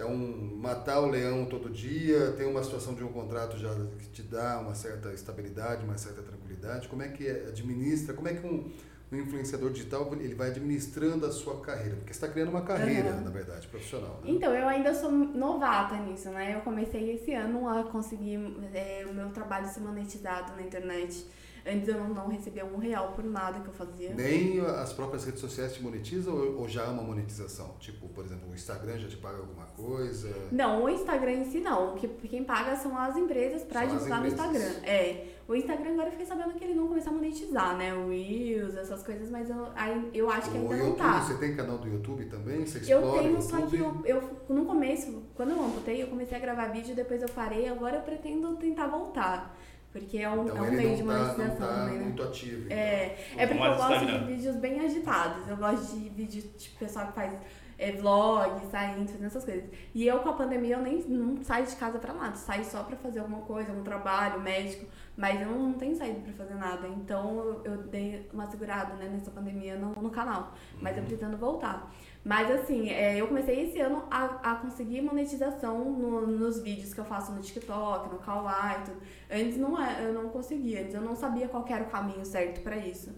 [0.02, 4.10] é um matar o leão todo dia, tem uma situação de um contrato já que
[4.10, 6.88] te dá uma certa estabilidade, uma certa tranquilidade.
[6.88, 8.72] Como é que é- administra, como é que um,
[9.12, 13.12] o influenciador digital ele vai administrando a sua carreira, porque você está criando uma carreira,
[13.12, 13.22] uhum.
[13.22, 14.22] na verdade, profissional.
[14.24, 14.32] Né?
[14.32, 16.56] Então, eu ainda sou novata nisso, né?
[16.56, 18.40] Eu comecei esse ano a conseguir
[18.74, 21.26] é, o meu trabalho ser monetizado na internet.
[21.66, 24.14] Antes eu não recebia um real por nada que eu fazia.
[24.14, 27.76] Nem as próprias redes sociais te monetizam ou, já há uma monetização?
[27.80, 30.34] Tipo, por exemplo, o Instagram já te paga alguma coisa?
[30.52, 31.96] Não, o Instagram em si não.
[31.96, 34.72] Que, quem paga são as empresas para divulgar no Instagram.
[34.84, 35.28] É.
[35.48, 37.94] O Instagram agora eu fiquei sabendo que eles vão começar a monetizar, né?
[37.94, 39.68] O Reels, essas coisas, mas eu,
[40.14, 41.22] eu acho que ainda o não tá.
[41.22, 42.66] Você tem canal do YouTube também?
[42.66, 46.38] Você explora Eu tenho, só que eu, eu, no começo, quando eu amputei, eu comecei
[46.38, 49.58] a gravar vídeo, depois eu parei, agora eu pretendo tentar voltar.
[49.92, 52.04] Porque é um, então, é um meio de tá- monetização tá também, né?
[52.06, 52.66] muito ativo.
[52.66, 52.78] Então.
[52.78, 55.48] É, é porque eu gosto de vídeos bem agitados.
[55.48, 57.34] Eu gosto de vídeo tipo pessoal que faz
[57.78, 59.66] é, vlog, saindo, fazendo essas coisas.
[59.94, 62.36] E eu com a pandemia eu nem não saio de casa pra nada.
[62.36, 64.86] Saio só pra fazer alguma coisa, um trabalho, médico.
[65.18, 66.88] Mas eu não tenho saído pra fazer nada.
[66.88, 70.54] Então eu, dei uma segurada né, nessa pandemia no, no canal.
[70.80, 71.10] Mas eu uhum.
[71.10, 71.92] pretendo voltar.
[72.24, 77.00] Mas assim, é, eu comecei esse ano a, a conseguir monetização no, nos vídeos que
[77.00, 78.98] eu faço no TikTok, no Kawaii e tudo.
[79.32, 82.62] Antes não, é, eu não conseguia, antes eu não sabia qual era o caminho certo
[82.62, 83.10] para isso.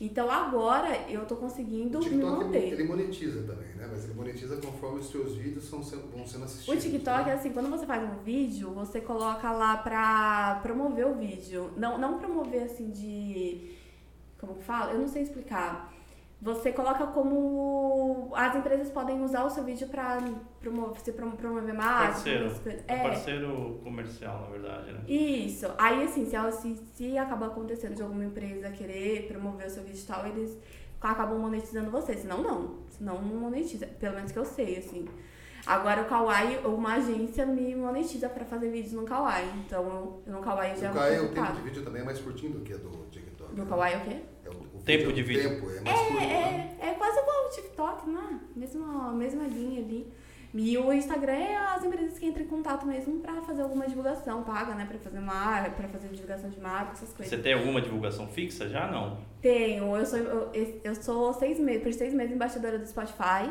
[0.00, 2.72] Então agora eu tô conseguindo o TikTok me manter.
[2.72, 3.88] Ele monetiza também, né?
[3.90, 6.84] Mas ele monetiza conforme os seus vídeos são, vão sendo assistidos.
[6.84, 7.30] O TikTok né?
[7.32, 11.72] é assim, quando você faz um vídeo, você coloca lá pra promover o vídeo.
[11.76, 13.72] Não, não promover assim de.
[14.38, 14.92] Como que fala?
[14.92, 15.91] Eu não sei explicar
[16.42, 20.18] você coloca como as empresas podem usar o seu vídeo para
[20.58, 22.14] promover, se promover mais.
[22.14, 22.52] Parceiro.
[22.88, 22.96] É.
[22.96, 25.04] parceiro comercial, na verdade, né?
[25.06, 25.72] Isso.
[25.78, 30.02] Aí, assim, se, se, se acaba acontecendo de alguma empresa querer promover o seu vídeo
[30.02, 30.58] e tal, eles
[31.00, 32.14] acabam monetizando você.
[32.14, 32.78] Senão, não.
[32.90, 33.86] Senão, não monetiza.
[33.86, 35.06] Pelo menos que eu sei, assim.
[35.64, 39.48] Agora, o Kawaii, uma agência me monetiza para fazer vídeos no Kawaii.
[39.64, 40.90] Então, no Kawaii já...
[40.90, 43.54] O Kawaii, o tempo de vídeo também é mais curtinho do que a do TikTok.
[43.54, 44.22] Do Kawaii é o quê?
[44.84, 45.50] Tempo de vídeo.
[45.50, 46.76] Tempo, é, mais é, curto, é, né?
[46.80, 48.40] é quase igual o TikTok, né?
[48.56, 50.12] Mesma, mesma linha ali.
[50.54, 54.42] E o Instagram é as empresas que entram em contato mesmo para fazer alguma divulgação,
[54.42, 54.84] paga, né?
[54.84, 57.34] Para fazer marca, para fazer divulgação de marca, essas coisas.
[57.34, 58.90] Você tem alguma divulgação fixa já?
[58.90, 59.18] Não?
[59.40, 59.96] Tenho.
[59.96, 63.50] Eu sou, eu, eu sou seis meses, por seis meses embaixadora do Spotify.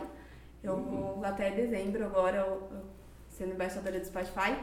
[0.63, 1.15] Eu uhum.
[1.15, 2.83] vou até dezembro agora eu, eu,
[3.29, 4.55] sendo embaixadora do Spotify.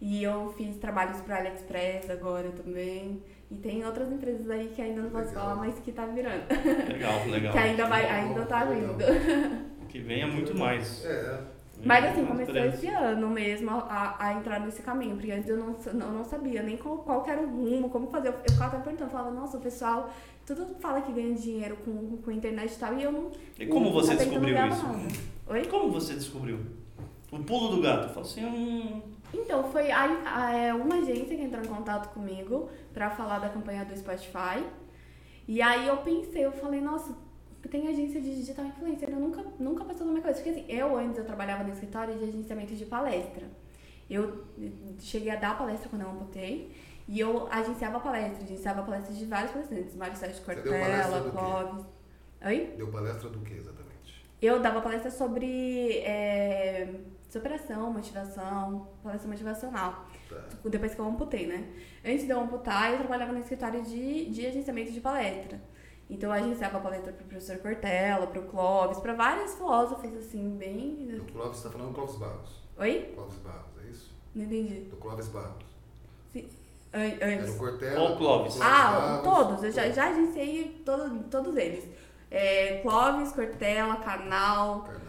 [0.00, 3.22] E eu fiz trabalhos para AliExpress agora também.
[3.52, 5.42] E tem outras empresas aí que ainda não posso legal.
[5.42, 6.42] falar, mas que tá virando.
[6.88, 7.52] Legal, legal.
[7.52, 8.96] que ainda, vai, ainda tá vindo.
[9.90, 11.04] Que venha muito mais.
[11.04, 11.38] É.
[11.84, 15.76] Mas assim, começou esse ano mesmo a, a entrar nesse caminho, porque antes eu não,
[15.94, 18.28] não, não sabia nem qual, qual era o rumo, como fazer.
[18.28, 20.10] Eu, eu ficava até perguntando, falava, nossa, o pessoal,
[20.46, 23.30] tudo fala que ganha dinheiro com, com internet e tal, e eu não.
[23.58, 24.86] E como não, você descobriu isso?
[24.86, 25.08] Nada.
[25.48, 25.64] Oi?
[25.66, 26.58] Como você descobriu?
[27.30, 28.04] O pulo do gato.
[28.04, 32.12] Eu falo assim, hum, então, foi a, a, é, uma agência que entrou em contato
[32.12, 34.64] comigo para falar da campanha do Spotify.
[35.48, 37.16] E aí eu pensei, eu falei, nossa,
[37.70, 40.42] tem agência de digital influencer, eu nunca, nunca passou na minha cabeça.
[40.42, 43.46] Porque assim, eu antes eu trabalhava no escritório de agenciamento de palestra.
[44.10, 44.44] Eu
[44.98, 46.74] cheguei a dar palestra quando eu amputei.
[47.08, 51.84] E eu agenciava palestra, agenciava palestras de vários palestrantes, Mário Sérgio Cortella, Clóvis.
[52.44, 52.74] Oi?
[52.76, 54.24] Deu palestra do que exatamente?
[54.40, 56.88] Eu dava palestra sobre é,
[57.32, 60.06] superação, motivação, palestra motivacional.
[60.28, 60.68] Tá.
[60.68, 61.66] Depois que eu amputei, né?
[62.04, 65.58] Antes de eu amputar, eu trabalhava no escritório de, de agenciamento de palestra.
[66.10, 70.58] Então eu agenciava palestra para o professor Cortella, para o Clóvis, para vários filósofos, assim,
[70.58, 71.06] bem.
[71.06, 72.62] Do Clóvis, você está falando do Clóvis Barros?
[72.76, 73.12] Oi?
[73.14, 74.14] Clóvis Barros, é isso?
[74.34, 74.80] Não entendi.
[74.90, 75.64] Do Clóvis Barros.
[76.34, 76.50] Sim.
[76.92, 77.20] Antes.
[77.22, 78.00] Era o Cortella.
[78.00, 78.60] Ou Clóvis.
[78.60, 79.64] Ah, Barros, todos.
[79.64, 81.88] Eu já, já agenciei todo, todos eles.
[82.30, 84.82] É, Clóvis, Cortella, Canal.
[84.82, 85.01] Canal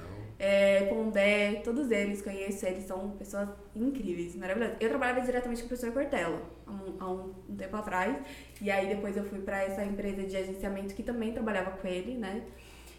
[0.44, 4.76] é, Pondé, todos eles, conheço eles, são pessoas incríveis, maravilhosas.
[4.82, 8.18] Eu trabalhava diretamente com o professor Cortella há um, há um tempo atrás,
[8.62, 12.18] e aí depois eu fui para essa empresa de agenciamento que também trabalhava com ele,
[12.18, 12.44] né?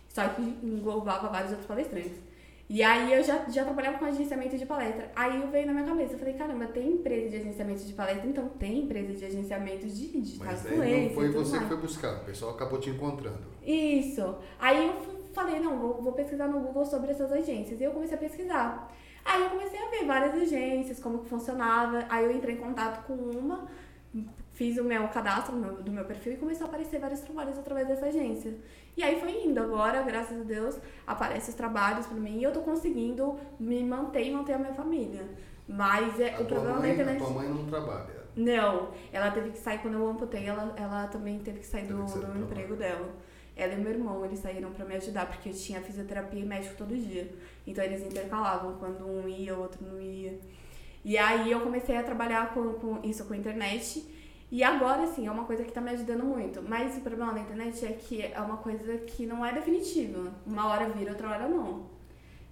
[0.09, 2.19] Só que englobava vários outros palestrantes.
[2.67, 5.13] E aí eu já, já trabalhava com agenciamento de palestra.
[5.15, 8.27] Aí eu veio na minha cabeça, eu falei, caramba, tem empresa de agenciamento de palestra,
[8.27, 12.23] então tem empresa de agenciamento de digital Mas aí não foi você que foi buscar,
[12.23, 13.43] o pessoal acabou te encontrando.
[13.63, 14.37] Isso.
[14.59, 17.81] Aí eu falei, não, vou, vou pesquisar no Google sobre essas agências.
[17.81, 18.91] E eu comecei a pesquisar.
[19.25, 22.05] Aí eu comecei a ver várias agências, como que funcionava.
[22.09, 23.67] Aí eu entrei em contato com uma,
[24.53, 28.07] fiz o meu cadastro do meu perfil e começou a aparecer vários trabalhos através dessa
[28.07, 28.55] agência.
[28.97, 29.61] E aí foi indo.
[29.61, 34.27] Agora, graças a Deus, aparecem os trabalhos para mim e eu tô conseguindo me manter
[34.27, 35.27] e manter a minha família.
[35.67, 37.23] Mas é, a o problema mãe, da internet.
[37.23, 38.25] A tua mãe não trabalha?
[38.37, 41.95] Não, ela teve que sair quando eu amputei, ela, ela também teve que sair teve
[41.95, 43.09] do, que do emprego dela.
[43.57, 46.75] Ela e meu irmão, eles saíram para me ajudar, porque eu tinha fisioterapia e médico
[46.77, 47.33] todo dia.
[47.67, 50.39] Então eles intercalavam, quando um ia, o outro não ia.
[51.05, 54.05] E aí eu comecei a trabalhar com, com isso com internet.
[54.51, 56.63] E agora, sim, é uma coisa que tá me ajudando muito.
[56.63, 60.33] Mas o problema da internet é que é uma coisa que não é definitiva.
[60.47, 61.95] Uma hora vira, outra hora não.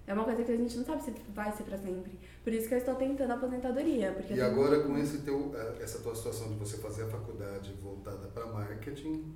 [0.07, 2.19] É uma coisa que a gente não sabe se vai ser para sempre.
[2.43, 4.13] Por isso que eu estou tentando a aposentadoria.
[4.13, 7.73] Porque e agora, com esse teu, eh, essa tua situação de você fazer a faculdade
[7.81, 9.33] voltada para marketing,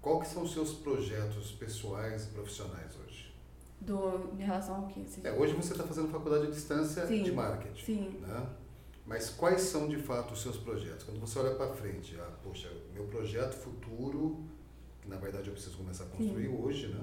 [0.00, 3.34] qual que são os seus projetos pessoais e profissionais hoje?
[3.80, 5.04] Do, em relação ao que?
[5.24, 7.84] É, hoje você está fazendo faculdade à distância sim, de marketing.
[7.84, 8.18] Sim.
[8.20, 8.46] Né?
[9.06, 11.04] Mas quais são de fato os seus projetos?
[11.04, 14.44] Quando você olha para frente, ah, poxa, meu projeto futuro,
[15.00, 16.56] que na verdade eu preciso começar a construir sim.
[16.56, 17.02] hoje, né?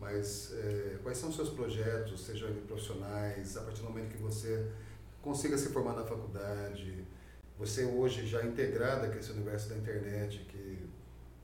[0.00, 4.68] Mas é, quais são os seus projetos, sejam profissionais, a partir do momento que você
[5.22, 7.04] consiga se formar na faculdade,
[7.56, 10.81] você hoje já integrada com esse universo da internet, que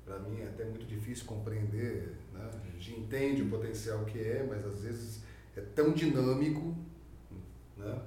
[0.09, 2.51] para mim é até muito difícil compreender, né?
[2.65, 5.23] a gente entende o potencial que é, mas às vezes
[5.55, 6.75] é tão dinâmico,
[7.77, 8.01] né?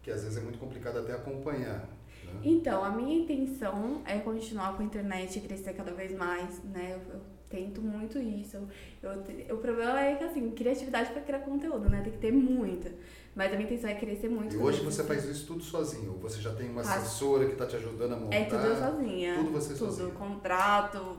[0.00, 1.88] que às vezes é muito complicado até acompanhar.
[2.24, 2.40] Né?
[2.44, 6.92] Então, a minha intenção é continuar com a internet e crescer cada vez mais, né?
[6.92, 8.56] Eu, eu tento muito isso.
[9.02, 9.10] Eu,
[9.48, 12.00] eu, o problema é que, assim, criatividade para criar conteúdo, né?
[12.02, 12.92] Tem que ter muita.
[13.40, 14.54] Mas a minha intenção é crescer muito.
[14.54, 16.12] E hoje você faz isso tudo sozinho?
[16.12, 18.36] Ou você já tem uma assessora que está te ajudando a montar?
[18.36, 19.34] É tudo sozinha.
[19.36, 20.08] Tudo você tudo, sozinha?
[20.08, 21.16] Tudo, contrato,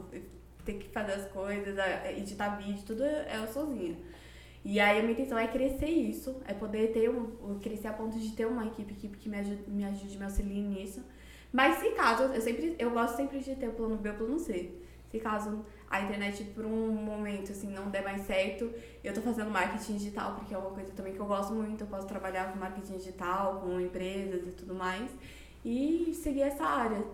[0.63, 1.75] ter que fazer as coisas,
[2.15, 3.97] editar vídeo, tudo é eu sozinha.
[4.63, 8.19] E aí a minha intenção é crescer isso, é poder ter um, crescer a ponto
[8.19, 11.03] de ter uma equipe, equipe que me ajude, me ajude, me auxilie nisso.
[11.51, 14.15] Mas se caso, eu sempre, eu gosto sempre de ter o plano B e o
[14.15, 14.75] plano C.
[15.09, 18.71] Se caso a internet por um momento assim não der mais certo,
[19.03, 21.87] eu tô fazendo marketing digital porque é uma coisa também que eu gosto muito, eu
[21.87, 25.09] posso trabalhar com marketing digital, com empresas e tudo mais
[25.63, 27.05] e seguir essa área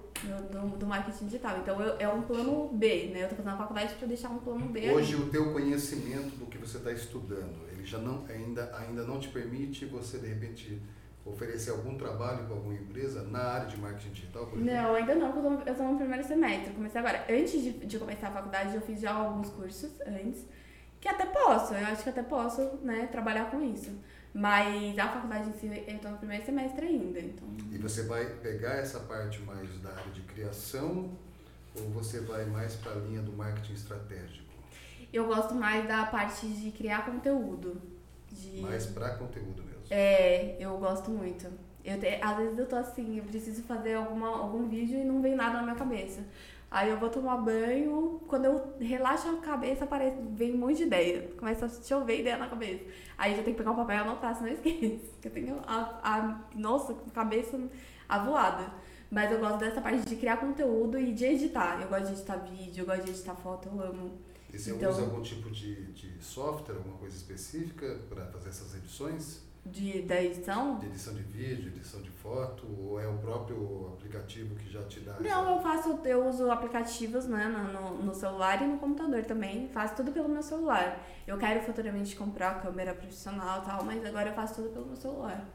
[0.52, 1.58] do, do marketing digital.
[1.60, 3.24] Então eu, é um plano B, né?
[3.24, 4.92] Eu tô fazendo a faculdade para deixar um plano B.
[4.92, 9.20] Hoje o teu conhecimento do que você está estudando, ele já não ainda ainda não
[9.20, 10.82] te permite você de repente
[11.32, 14.50] oferecer algum trabalho para alguma empresa na área de marketing digital?
[14.56, 16.74] Não, ainda não, porque eu estou no primeiro semestre.
[16.74, 17.26] Comecei agora.
[17.30, 20.46] Antes de, de começar a faculdade, eu fiz já alguns cursos antes,
[21.00, 23.92] que até posso, eu acho que até posso né, trabalhar com isso.
[24.34, 27.20] Mas a faculdade em si, eu estou no primeiro semestre ainda.
[27.20, 27.48] Então...
[27.72, 31.10] E você vai pegar essa parte mais da área de criação
[31.76, 34.46] ou você vai mais para a linha do marketing estratégico?
[35.12, 37.82] Eu gosto mais da parte de criar conteúdo.
[38.32, 38.62] De...
[38.62, 39.67] Mais para conteúdo.
[39.90, 41.48] É, eu gosto muito.
[41.84, 45.22] Eu te, às vezes eu tô assim, eu preciso fazer alguma, algum vídeo e não
[45.22, 46.22] vem nada na minha cabeça.
[46.70, 50.84] Aí eu vou tomar banho, quando eu relaxo a cabeça, aparece, vem um monte de
[50.84, 51.32] ideia.
[51.38, 52.84] Começa a chover ideia na cabeça.
[53.18, 55.16] Aí eu já tenho que pegar um papel e anotar, senão eu esqueço.
[55.24, 57.60] Eu tenho a, a nossa, cabeça
[58.08, 58.72] avoada.
[59.10, 61.82] Mas eu gosto dessa parte de criar conteúdo e de editar.
[61.82, 64.12] Eu gosto de editar vídeo, eu gosto de editar foto, eu amo.
[64.54, 68.76] E você então, usa algum tipo de, de software, alguma coisa específica para fazer essas
[68.76, 69.47] edições?
[69.72, 70.80] De, da edição?
[70.80, 75.00] De edição de vídeo, edição de foto, ou é o próprio aplicativo que já te
[75.00, 75.20] dá?
[75.20, 79.68] Não, eu faço, eu uso aplicativos né, no, no celular e no computador também.
[79.70, 81.04] Faço tudo pelo meu celular.
[81.26, 84.96] Eu quero futuramente comprar câmera profissional e tal, mas agora eu faço tudo pelo meu
[84.96, 85.48] celular.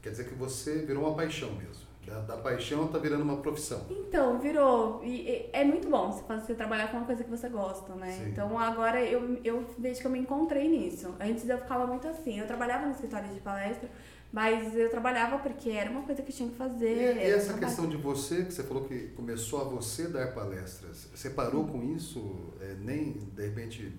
[0.00, 1.87] Quer dizer que você virou uma paixão mesmo.
[2.08, 3.84] Da, da paixão tá virando uma profissão.
[3.90, 5.02] Então, virou.
[5.04, 7.94] E, e, é muito bom você, fazer, você trabalhar com uma coisa que você gosta,
[7.94, 8.12] né?
[8.12, 8.30] Sim.
[8.30, 11.14] Então agora eu, eu vejo que eu me encontrei nisso.
[11.20, 12.38] Antes eu ficava muito assim.
[12.38, 13.88] Eu trabalhava no escritório de palestra,
[14.32, 17.16] mas eu trabalhava porque era uma coisa que tinha que fazer.
[17.16, 21.08] E, e essa questão de você, que você falou que começou a você dar palestras,
[21.14, 22.36] você parou com isso?
[22.60, 23.92] É, nem, de repente,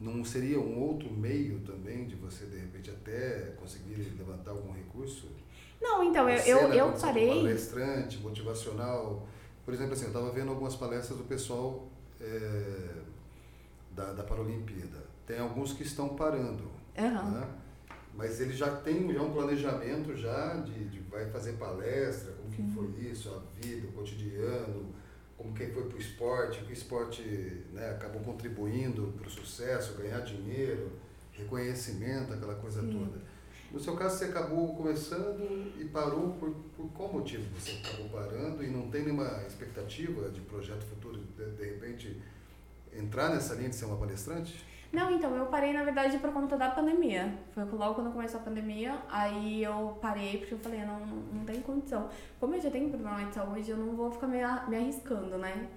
[0.00, 5.28] não seria um outro meio também de você, de repente, até conseguir levantar algum recurso?
[5.80, 7.42] Não, então, eu, eu, eu parei.
[7.42, 9.26] Palestrante, motivacional.
[9.64, 11.88] Por exemplo, assim, eu estava vendo algumas palestras do pessoal
[12.20, 13.02] é,
[13.90, 15.04] da, da Paralimpíada.
[15.26, 16.64] Tem alguns que estão parando.
[16.96, 17.30] Uhum.
[17.32, 17.48] Né?
[18.14, 22.62] Mas ele já tem já um planejamento já de, de vai fazer palestra, como que
[22.74, 24.94] foi isso, a vida, o cotidiano,
[25.36, 27.22] como que foi para o esporte, que o esporte
[27.72, 30.92] né, acabou contribuindo para o sucesso, ganhar dinheiro,
[31.32, 32.92] reconhecimento, aquela coisa Sim.
[32.92, 33.22] toda.
[33.70, 38.62] No seu caso, você acabou começando e parou por, por qual motivo você acabou parando
[38.62, 42.22] e não tem nenhuma expectativa de projeto futuro, de, de repente,
[42.92, 44.64] entrar nessa linha de ser uma palestrante?
[44.92, 47.36] Não, então, eu parei, na verdade, por conta da pandemia.
[47.52, 51.60] Foi logo quando começou a pandemia, aí eu parei porque eu falei, não, não tem
[51.60, 52.08] condição.
[52.38, 54.38] Como eu já tenho problema de saúde, eu não vou ficar me,
[54.68, 55.68] me arriscando, né?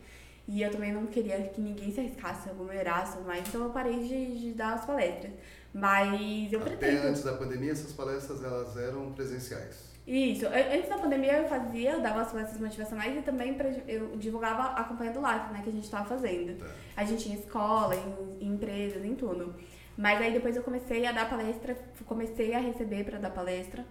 [0.47, 4.39] E eu também não queria que ninguém se arriscasse, aglomerasse, mas então eu parei de,
[4.39, 5.31] de dar as palestras.
[5.73, 7.07] Mas eu Até pretendo.
[7.07, 9.89] antes da pandemia, essas palestras elas eram presenciais.
[10.09, 10.47] Isso.
[10.47, 13.55] Antes da pandemia eu fazia, eu dava as palestras motivacionais e também
[13.87, 16.57] eu divulgava a campanha do né, que a gente estava fazendo.
[16.57, 16.65] Tá.
[16.97, 19.53] A gente tinha escola, em, em, empresas, em tudo.
[19.95, 21.77] Mas aí depois eu comecei a dar palestra,
[22.07, 23.85] comecei a receber para dar palestra.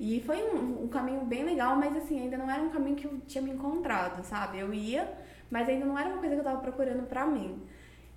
[0.00, 3.04] E foi um, um caminho bem legal, mas assim, ainda não era um caminho que
[3.04, 4.60] eu tinha me encontrado, sabe?
[4.60, 5.12] Eu ia,
[5.50, 7.60] mas ainda não era uma coisa que eu tava procurando pra mim.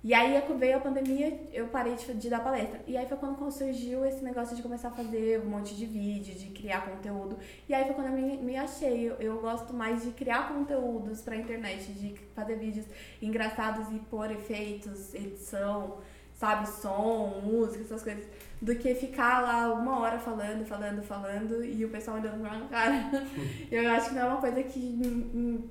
[0.04, 2.80] E aí veio a pandemia, eu parei de, de, dar palestra.
[2.88, 6.34] E aí foi quando surgiu esse negócio de começar a fazer um monte de vídeo,
[6.34, 7.38] de criar conteúdo.
[7.68, 9.08] E aí foi quando eu me, me achei.
[9.08, 12.86] Eu, eu gosto mais de criar conteúdos pra internet, de fazer vídeos
[13.20, 15.98] engraçados e pôr efeitos, edição,
[16.34, 18.24] sabe, som, música, essas coisas,
[18.60, 22.68] do que ficar lá uma hora falando, falando, falando e o pessoal olhando pra minha
[22.68, 23.08] cara.
[23.70, 25.70] eu acho que não é uma coisa que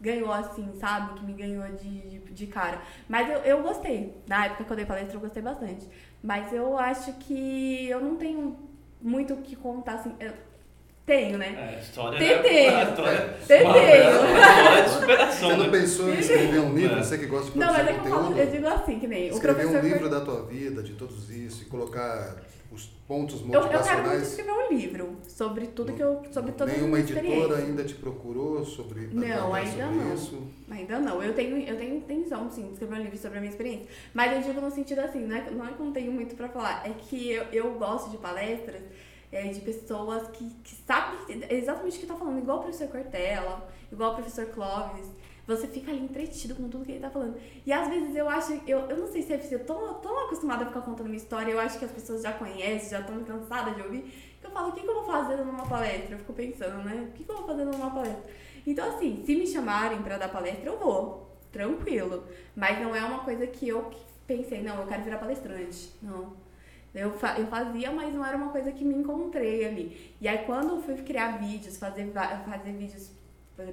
[0.00, 1.18] ganhou assim, sabe?
[1.18, 2.80] Que me ganhou de, de, de, cara.
[3.08, 4.14] Mas eu, eu gostei.
[4.26, 5.86] Na época que eu dei palestra, eu gostei bastante.
[6.22, 8.56] Mas eu acho que eu não tenho
[9.00, 10.14] muito o que contar, assim.
[10.18, 10.32] Eu
[11.04, 11.76] tenho, né?
[11.76, 12.16] É, história.
[12.16, 12.90] É, tenho.
[12.90, 13.36] História
[14.82, 15.48] de superação.
[15.50, 15.78] Você não né?
[15.78, 16.98] pensou em escrever um livro?
[16.98, 17.02] É.
[17.02, 19.06] Você que gosta de Não, produzir mas é que eu, falo, eu digo assim, que
[19.06, 19.76] nem o escrever professor.
[19.76, 22.36] um foi- livro da tua vida, de todos isso, e colocar
[22.72, 24.28] os pontos Eu, eu quero muito motivacionais.
[24.28, 26.22] escrever um livro sobre tudo que eu.
[26.32, 30.14] sobre todas as Nenhuma editora ainda te procurou sobre Não, ainda sobre não.
[30.14, 30.42] isso?
[30.70, 31.22] Ainda não.
[31.22, 33.86] Eu tenho, eu tenho intenção, sim, de escrever um livro sobre a minha experiência.
[34.12, 36.34] Mas eu digo no sentido assim, não é, não é que eu não tenho muito
[36.34, 36.86] pra falar.
[36.86, 38.82] É que eu, eu gosto de palestras
[39.32, 41.18] é, de pessoas que, que sabem
[41.50, 42.38] exatamente o que tá falando.
[42.38, 45.06] Igual o professor Cortella, igual o professor Clóvis.
[45.46, 47.36] Você fica ali entretido com tudo que ele tá falando.
[47.64, 50.64] E às vezes eu acho, eu, eu não sei se é eu tô tão acostumada
[50.64, 53.76] a ficar contando minha história, eu acho que as pessoas já conhecem, já estão cansadas
[53.76, 54.02] de ouvir,
[54.40, 56.14] que eu falo, o que, que eu vou fazer numa palestra?
[56.14, 57.08] Eu fico pensando, né?
[57.08, 58.24] O que, que eu vou fazer numa palestra?
[58.66, 61.30] Então, assim, se me chamarem pra dar palestra, eu vou.
[61.52, 62.24] Tranquilo.
[62.54, 63.90] Mas não é uma coisa que eu
[64.26, 65.92] pensei, não, eu quero virar palestrante.
[66.02, 66.34] Não.
[66.92, 70.14] Eu, fa eu fazia, mas não era uma coisa que me encontrei ali.
[70.20, 73.10] E aí, quando eu fui criar vídeos, fazer, fazer vídeos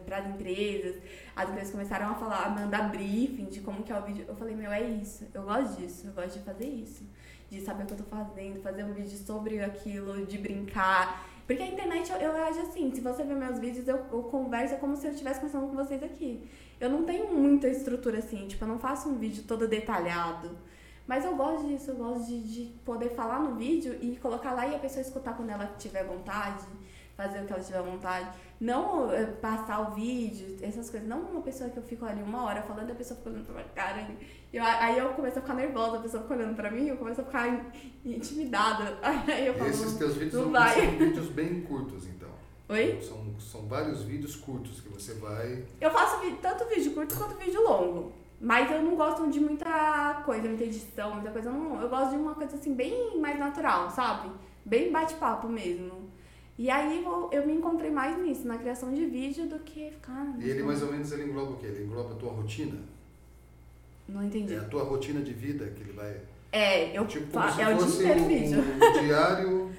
[0.06, 0.96] para as empresas,
[1.36, 4.26] as empresas começaram a falar, a mandar briefing de como que é o vídeo.
[4.28, 5.28] Eu falei, meu, é isso.
[5.34, 6.08] Eu gosto disso.
[6.08, 7.04] Eu gosto de fazer isso.
[7.50, 11.28] De saber o que eu tô fazendo, fazer um vídeo sobre aquilo, de brincar.
[11.46, 14.78] Porque a internet, eu, eu acho assim, se você ver meus vídeos, eu, eu converso
[14.78, 16.50] como se eu estivesse conversando com vocês aqui.
[16.80, 20.52] Eu não tenho muita estrutura assim, tipo, eu não faço um vídeo todo detalhado.
[21.06, 24.66] Mas eu gosto disso, eu gosto de, de poder falar no vídeo e colocar lá
[24.66, 26.66] e a pessoa escutar quando ela tiver vontade,
[27.16, 28.30] fazer o que ela tiver vontade.
[28.60, 31.08] Não eh, passar o vídeo, essas coisas.
[31.08, 33.46] Não uma pessoa que eu fico ali uma hora falando e a pessoa fica olhando
[33.46, 34.02] pra minha cara.
[34.52, 36.98] e Eu, aí eu começo a ficar nervosa, a pessoa fica olhando pra mim, eu
[36.98, 37.62] começo a ficar in-
[38.06, 38.98] intimidada.
[39.28, 42.30] Aí eu falo, esses teus vídeos são, são vídeos bem curtos, então.
[42.70, 43.00] Oi?
[43.02, 45.64] São, são vários vídeos curtos que você vai.
[45.82, 48.12] Eu faço tanto vídeo curto quanto vídeo longo.
[48.40, 51.50] Mas eu não gosto de muita coisa, muita edição, muita coisa.
[51.50, 54.30] Eu, não, eu gosto de uma coisa assim, bem mais natural, sabe?
[54.66, 56.10] Bem bate-papo mesmo.
[56.58, 60.36] E aí eu, eu me encontrei mais nisso, na criação de vídeo, do que ficar.
[60.40, 61.66] E ele mais ou menos ele engloba o quê?
[61.68, 62.80] Ele engloba a tua rotina?
[64.08, 64.54] Não entendi.
[64.54, 66.18] É a tua rotina de vida que ele vai.
[66.52, 68.60] É, eu Tipo, como é o dia um, vídeo.
[68.60, 69.72] um diário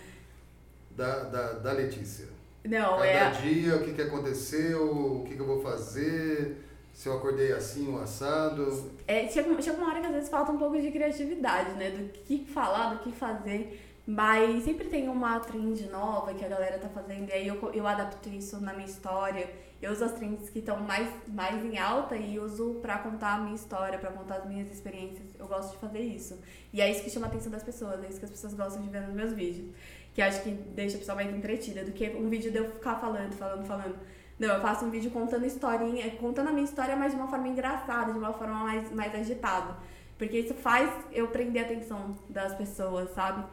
[0.96, 2.26] da, da, da Letícia.
[2.64, 3.30] Não, Cada é.
[3.30, 6.56] dia, o que, que aconteceu, o que, que eu vou fazer,
[6.92, 8.90] se eu acordei assim ou assado.
[9.06, 11.90] É, chega, chega uma hora que às vezes falta um pouco de criatividade, né?
[11.90, 13.83] Do que falar, do que fazer.
[14.06, 17.86] Mas sempre tem uma trend nova que a galera tá fazendo, e aí eu, eu
[17.86, 19.50] adapto isso na minha história.
[19.80, 23.38] Eu uso as trends que estão mais, mais em alta e uso pra contar a
[23.38, 25.28] minha história, pra contar as minhas experiências.
[25.38, 26.38] Eu gosto de fazer isso.
[26.70, 28.82] E é isso que chama a atenção das pessoas, é isso que as pessoas gostam
[28.82, 29.74] de ver nos meus vídeos.
[30.12, 32.96] Que acho que deixa a pessoa mais entretida do que um vídeo de eu ficar
[32.96, 33.96] falando, falando, falando.
[34.38, 37.48] Não, eu faço um vídeo contando historinha, contando a minha história, mas de uma forma
[37.48, 39.76] engraçada, de uma forma mais, mais agitada.
[40.18, 43.44] Porque isso faz eu prender a atenção das pessoas, sabe?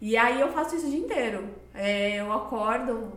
[0.00, 1.48] E aí eu faço isso o dia inteiro.
[1.74, 3.12] É, eu acordo,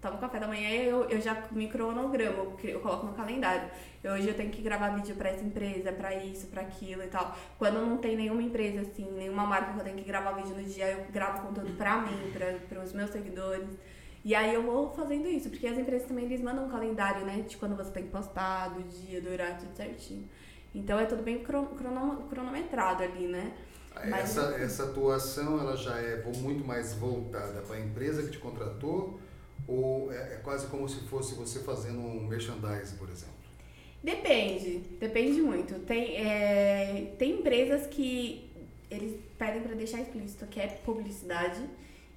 [0.00, 3.68] tomo café da manhã e eu, eu já me cronogramo, eu, coloco no calendário.
[4.04, 7.34] Hoje eu tenho que gravar vídeo pra essa empresa, pra isso, pra aquilo e tal.
[7.58, 10.62] Quando não tem nenhuma empresa, assim, nenhuma marca que eu tenho que gravar vídeo no
[10.62, 13.68] dia, eu gravo conteúdo pra mim, pra, pros meus seguidores.
[14.24, 17.44] E aí eu vou fazendo isso, porque as empresas também eles mandam um calendário, né?
[17.46, 20.28] De quando você tem que postar, do dia, do horário, tudo certinho.
[20.74, 23.52] Então é tudo bem cron- crono- cronometrado ali, né?
[23.94, 28.38] Mas- Essa, essa atuação ela já é muito mais voltada para a empresa que te
[28.38, 29.18] contratou
[29.66, 33.34] ou é, é quase como se fosse você fazendo um merchandising, por exemplo?
[34.02, 35.78] Depende, depende muito.
[35.86, 38.50] Tem, é, tem empresas que
[38.90, 41.60] eles pedem pra deixar explícito que é publicidade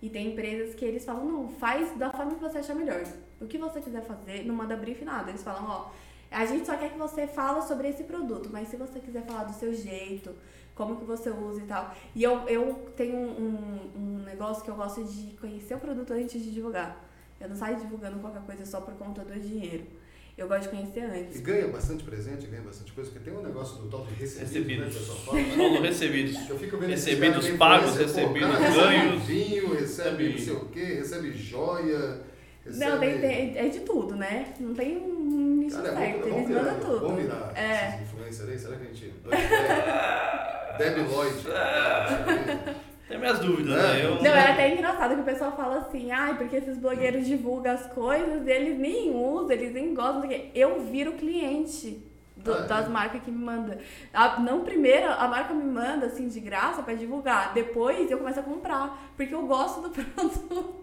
[0.01, 3.01] e tem empresas que eles falam, não, faz da forma que você achar melhor.
[3.39, 5.29] O que você quiser fazer, não manda brief nada.
[5.29, 5.89] Eles falam, ó,
[6.31, 9.43] a gente só quer que você fala sobre esse produto, mas se você quiser falar
[9.45, 10.31] do seu jeito,
[10.75, 11.95] como que você usa e tal.
[12.15, 16.41] E eu, eu tenho um, um negócio que eu gosto de conhecer o produto antes
[16.43, 17.03] de divulgar.
[17.39, 19.83] Eu não saio divulgando qualquer coisa só por conta do dinheiro.
[20.37, 21.39] Eu gosto de conhecer antes.
[21.39, 24.81] E ganha bastante presente, ganha bastante coisa, porque tem um negócio do tal de recebido,
[24.81, 24.95] né, Recebidos.
[24.95, 25.39] o pessoal fala.
[25.39, 25.79] né?
[25.89, 26.49] Recebidos.
[26.49, 29.23] Eu fico vendo Recebidos pagos, pô, recebidos ganhos.
[29.23, 32.21] vinho, recebe Recebe- não sei o quê, recebe joia,
[32.63, 32.85] recebe...
[32.85, 34.53] Não, tem, tem- é de tudo, né?
[34.59, 35.16] Não tem um
[35.67, 36.99] nicho Cara, é certo, bom, eles virar, mandam tudo.
[36.99, 37.87] vamos virar É.
[37.87, 38.59] esses influencers aí?
[38.59, 39.13] Será que a gente...
[40.77, 41.35] Debbie Lloyd.
[43.07, 43.93] Tem minhas dúvidas, É.
[43.93, 44.05] né?
[44.05, 47.73] Eu, Não, é até engraçado que o pessoal fala assim, ai, porque esses blogueiros divulgam
[47.73, 50.51] as coisas, eles nem usam, eles nem gostam, quê.
[50.53, 52.03] eu viro cliente
[52.35, 52.67] do- Ah, é?
[52.67, 53.77] das marcas que me mandam.
[54.13, 58.41] A- não primeiro, a marca me manda assim de graça pra divulgar, depois eu começo
[58.41, 60.75] a comprar, porque eu gosto do produto.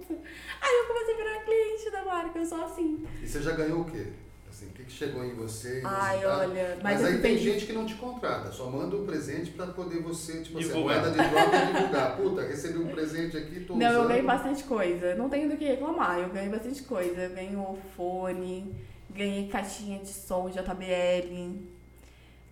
[0.63, 3.05] Aí eu começo a virar cliente da marca, eu sou assim.
[3.23, 4.07] E você já ganhou o quê?
[4.55, 5.83] Assim, o que, que chegou em você?
[5.85, 6.51] Ai, resultado?
[6.51, 9.51] olha, Mas, mas aí eu tem gente que não te contrata, só manda um presente
[9.51, 11.01] pra poder você, tipo assim, a Divulgar.
[11.01, 12.17] moeda de troca é divulgar.
[12.17, 14.09] Puta, recebi um presente aqui, tô Não, eu usando.
[14.09, 15.17] ganhei bastante coisa.
[15.17, 16.21] Não tenho do que reclamar.
[16.21, 17.23] Eu ganhei bastante coisa.
[17.23, 17.57] Eu ganhei
[17.97, 18.73] fone,
[19.11, 21.57] ganhei caixinha de som JBL,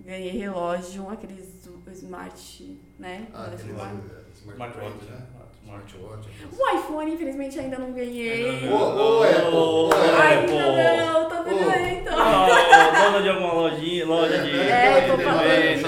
[0.00, 1.54] ganhei relógio, aqueles
[1.92, 3.28] smart, né?
[3.32, 3.94] Ah, aquele smart.
[4.42, 5.26] Smartwatch, smartwatch, né?
[5.72, 6.28] Smartwatch.
[6.52, 8.68] O iPhone, infelizmente, ainda não ganhei.
[8.68, 9.90] Ô, ô, Apple, ô,
[10.20, 12.10] Ainda não, tô vendo.
[12.10, 14.50] Ah, dona de alguma lojinha, loja de.
[14.60, 15.40] É, tô falando.
[15.40, 15.84] frente,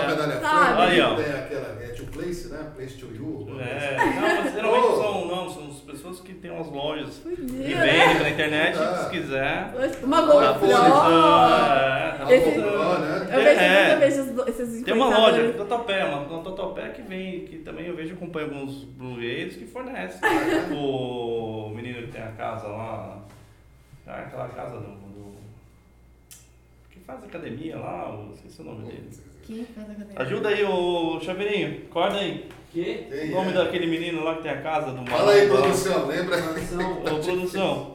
[0.79, 1.17] Aí, ó.
[2.15, 2.71] É place, né?
[2.77, 3.47] Place to you.
[3.61, 4.15] É, assim.
[4.21, 4.97] não, mas geralmente Ô.
[5.03, 8.97] são, não, são as pessoas que têm umas lojas que Podia, vendem pela internet, Ah.
[9.05, 9.73] se quiser.
[10.03, 10.61] Uma GoPro.
[10.61, 10.73] fone,
[12.33, 12.61] É, Esse-.
[12.61, 13.29] Ó, né?
[13.31, 13.95] Eu vejo, É.
[13.95, 15.53] eu vejo esses- Tem uma loja.
[15.55, 20.21] Totopé, uma, uma Totopé que vem, que também eu vejo acompanha alguns blogueiros que fornecem.
[20.23, 23.19] Ah, O menino que tem a casa lá,
[24.07, 25.35] ah, aquela casa do, do-
[26.91, 29.11] que faz academia lá, o- esqueci o nome dele.
[29.47, 30.23] Quem faz academia?
[30.23, 32.49] Ajuda aí, ô Chaveirinho, acorda aí.
[32.73, 33.07] Que?
[33.29, 33.55] O nome é.
[33.55, 36.39] daquele menino lá que tem a casa do Fala aí, produção, lembra?
[36.39, 37.94] Ô, produção.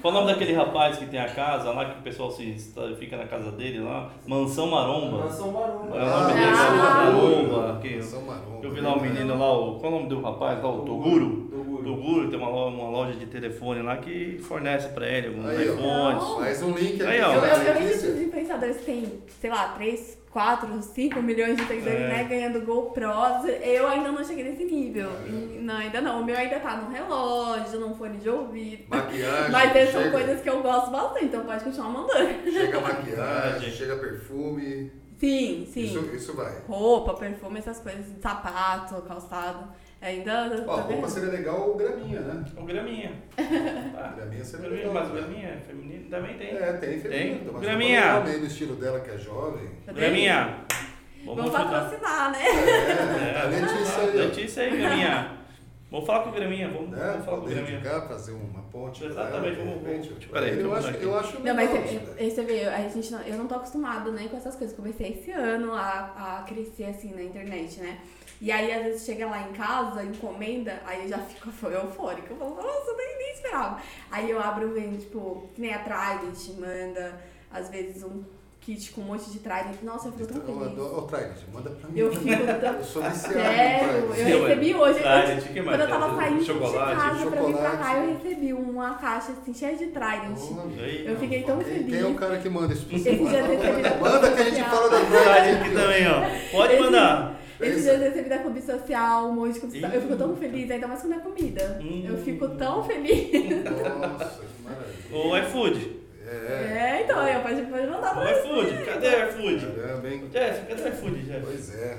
[0.00, 2.52] Qual o nome daquele rapaz que tem a casa lá, que o pessoal se,
[2.98, 4.10] fica na casa dele lá?
[4.26, 5.18] Mansão Maromba.
[5.18, 5.98] Mansão É o Maromba.
[5.98, 7.04] nome dele, Ah.
[7.04, 7.78] Maromba.
[7.80, 8.58] que- São Maromba.
[8.62, 10.70] Eu vi lá o menino lá, o, qual é o nome do rapaz lá?
[10.70, 11.48] O Toguro?
[11.50, 11.82] Toguro.
[11.84, 15.64] Toguro tem uma loja, uma loja de telefone lá que fornece pra ele alguns Aí,
[15.68, 16.24] iPhones.
[16.38, 17.04] Faz um link aqui.
[17.12, 17.32] Aí, ó.
[17.34, 18.06] Eu, eu, eu vejo notícia.
[18.08, 22.08] esses influenciadores que têm, sei lá, 3, 4, 5 milhões de seguidores, É.
[22.08, 22.24] né?
[22.24, 23.44] Ganhando GoPros.
[23.62, 25.10] Eu ainda não cheguei nesse nível.
[25.26, 25.28] É.
[25.28, 26.22] E- Não, ainda não.
[26.22, 28.84] O meu ainda tá no relógio, num fone de ouvido.
[28.88, 29.50] Maquiagem.
[29.52, 32.50] Mas são coisas que eu gosto bastante, então pode continuar mandando.
[32.50, 34.90] Chega maquiagem, chega perfume.
[35.18, 35.84] Sim, sim.
[35.84, 36.52] Isso, isso vai.
[36.66, 39.68] Roupa, perfume, essas coisas, sapato, calçado.
[40.02, 40.64] Ainda.
[40.66, 42.44] Ó, tá roupa seria legal o graminha, né?
[42.56, 43.12] O Graminha.
[43.96, 45.02] Ah, Graminha seria graminha, legal.
[45.02, 45.20] mas o né?
[45.20, 46.48] Graminha é feminino também tem.
[46.56, 47.38] É, tem feminino.
[47.44, 47.52] Tem.
[47.52, 48.20] mas Graminha.
[48.20, 49.68] meio no estilo dela que é jovem.
[49.86, 49.92] Tá?
[49.92, 50.56] Graminha.
[51.24, 51.64] Vamos ajudar.
[51.70, 52.38] patrocinar, né?
[52.44, 54.24] É, a Letícia aí, ó.
[54.24, 55.42] Letícia aí, Graminha.
[55.90, 56.98] Vamos falar com o Graminha, vamos, Né?
[57.12, 57.74] vamos falar com o Graminha.
[57.78, 59.04] indicar, fazer uma ponte.
[59.04, 60.08] Exatamente, ela, vamos- repente.
[60.08, 62.00] vamos- peraí, eu, vamos acho, eu acho Não, mas você, né?
[62.18, 64.74] aí você vê, a gente não, eu não tô acostumada, né, com essas coisas.
[64.74, 67.98] Comecei esse ano a, a crescer assim na internet, né?
[68.44, 72.26] E aí, às vezes, chega lá em casa, encomenda, aí eu já fico eufórica.
[72.32, 73.78] Eu falo, nossa, eu nem, nem esperava.
[74.10, 77.20] Aí eu abro, vem, tipo, que nem a Trident, manda,
[77.52, 78.24] às vezes, um
[78.60, 79.80] kit com um monte de Trident.
[79.84, 80.72] Nossa, eu fico tão Eu feliz.
[80.72, 80.98] adoro.
[80.98, 81.98] Ô, Trident, manda pra mim.
[82.00, 82.74] Eu fico tão...
[82.74, 84.98] Eu sou viciado Sério, eu recebi hoje.
[84.98, 85.78] eu- Trident, o que mais?
[85.78, 87.96] Quando eu tava saindo Chocolate, de casa pra vir pra cá, chocolate.
[88.08, 90.38] eu recebi uma caixa assim, cheia de Trident.
[90.80, 92.02] Aí, Eu fiquei tão Quem, feliz.
[92.02, 93.10] é o cara que manda isso pra você?
[93.10, 96.50] Esse dia eu recebi Manda que a gente fala da Trident aqui também, ó.
[96.56, 97.41] Pode Esse- mandar.
[97.62, 99.92] Esses dias eu recebi da Clube Social, um monte de Clube Social.
[99.94, 101.78] Eu fico tão feliz, ainda mais quando é comida.
[101.82, 102.04] Hum.
[102.08, 103.30] Eu fico tão feliz.
[103.64, 104.92] Nossa, que maravilha.
[105.12, 106.02] O iFood.
[106.24, 106.34] É.
[106.34, 108.48] É, então, aí pode, pode mandar O pra você.
[108.48, 108.84] iFood.
[108.86, 109.66] Cadê o iFood?
[109.76, 110.24] Caramba, hein?
[110.32, 111.40] Jeff, cadê o iFood, Jeff?
[111.44, 111.98] Pois é.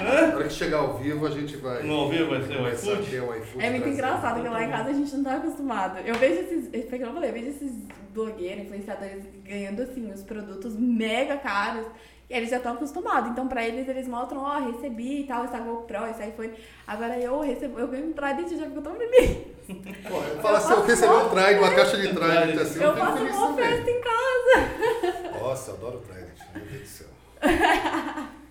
[0.00, 0.26] Hã?
[0.28, 1.82] Na hora que chegar ao vivo, a gente vai.
[1.82, 3.18] No ao vivo vai ser o iFood?
[3.20, 5.98] o iFood É muito engraçado que lá em casa a gente não tá acostumado.
[6.04, 7.72] Eu vejo esses, foi o que eu falei, eu vejo esses
[8.12, 11.86] blogueiros, influenciadores ganhando assim os produtos mega caros.
[12.32, 13.30] Eles já estão acostumados.
[13.30, 16.52] Então, pra eles, eles mostram, ó, recebi e tal, essa GoPro, esse iPhone.
[16.86, 19.52] Agora eu recebo, eu ganho um Trident e já fico tão feliz.
[20.08, 22.96] Pô, eu falo assim, eu recebi um Trident, uma caixa de Trident assim, eu, Eu
[22.96, 25.32] faço uma festa em casa.
[25.40, 27.06] Nossa, eu adoro Trident, meu Deus do céu.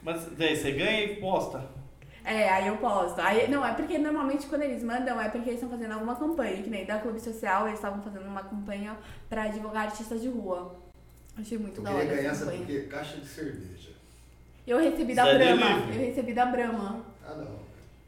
[0.03, 1.81] Mas daí você ganha e posta.
[2.23, 3.19] É, aí eu posto.
[3.19, 6.61] Aí, não, é porque normalmente quando eles mandam é porque eles estão fazendo alguma campanha,
[6.61, 8.95] que nem da Clube Social, eles estavam fazendo uma campanha
[9.27, 10.75] pra divulgar artistas de rua.
[11.37, 12.79] Achei muito Eu da hora queria ganhar, essa sabe por quê?
[12.89, 13.89] Caixa de cerveja.
[14.67, 15.85] Eu recebi da Zé Brahma.
[15.93, 17.05] Eu recebi da Brahma.
[17.25, 17.59] Ah, não.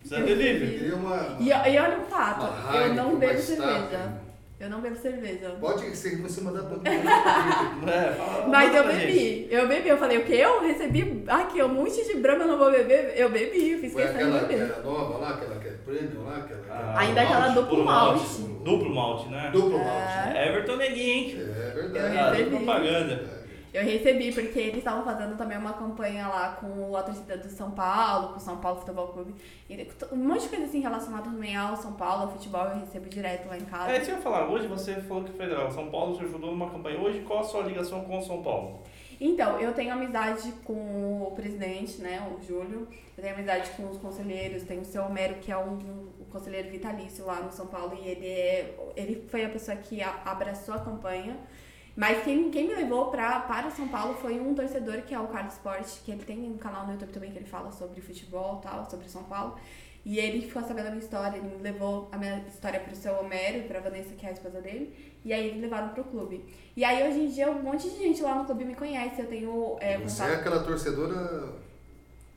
[0.03, 0.79] Você é Eu delivery?
[0.79, 1.37] queria uma...
[1.39, 4.21] E, e olha um fato, uma eu não uma bebo cerveja.
[4.63, 5.49] Eu não bebo cerveja.
[5.59, 6.77] Pode ser que você mandar pra.
[6.89, 9.05] É, fala- Mas manda eu pra gente.
[9.07, 9.47] bebi.
[9.51, 9.89] Eu bebi.
[9.89, 10.35] Eu falei, o quê?
[10.35, 13.13] Eu recebi aqui um monte de Brahma, eu não vou beber.
[13.17, 14.71] Eu bebi, eu fiz Foi questão de aquela que beber.
[14.71, 16.61] era nova lá, aquela que é premium lá, aquela...
[16.69, 18.41] Ah, Ainda aquela malte, duplo puro malte.
[18.41, 19.49] O Duplo malte, né?
[19.51, 19.83] Duplo É.
[19.83, 20.37] malte.
[20.47, 21.35] Everton Neguinho, hein?
[21.37, 22.17] É Eu verdade.
[22.17, 22.49] Ah, recebi.
[22.55, 23.42] propaganda.
[23.73, 27.71] Eu recebi, porque eles estavam fazendo também uma campanha lá com a torcida do São
[27.71, 29.33] Paulo, com o São Paulo Futebol Clube.
[29.67, 33.09] E um monte de coisa assim relacionada também ao São Paulo, ao futebol, eu recebo
[33.09, 33.91] direto lá em casa.
[33.91, 36.51] É, isso eu ia falar, hoje você falou que fez, ó, São Paulo te ajudou
[36.51, 36.99] numa campanha.
[36.99, 38.79] Hoje, qual a sua ligação com o São Paulo?
[39.19, 40.73] Então, eu tenho amizade com
[41.27, 42.87] o presidente, né, o Júlio.
[43.17, 44.63] Eu tenho amizade com os conselheiros.
[44.63, 45.79] Tem o seu Homero, que é um,
[46.19, 47.97] um conselheiro vitalício lá no São Paulo.
[48.03, 51.37] E ele, é, ele foi a pessoa que a- abraçou a campanha.
[51.95, 55.19] Mas quem, quem me levou pra, para o São Paulo foi um torcedor, que é
[55.19, 58.01] o Carlos Sport, que ele tem um canal no YouTube também que ele fala sobre
[58.01, 59.55] futebol e tal, sobre São Paulo.
[60.05, 63.13] E ele ficou sabendo a minha história, ele me levou a minha história pro seu
[63.19, 64.93] Homero e pra Vanessa, que é a esposa dele.
[65.23, 66.43] E aí eles levaram pro clube.
[66.75, 69.27] E aí hoje em dia um monte de gente lá no clube me conhece, eu
[69.27, 70.35] tenho é, Você contato.
[70.35, 71.53] é aquela torcedora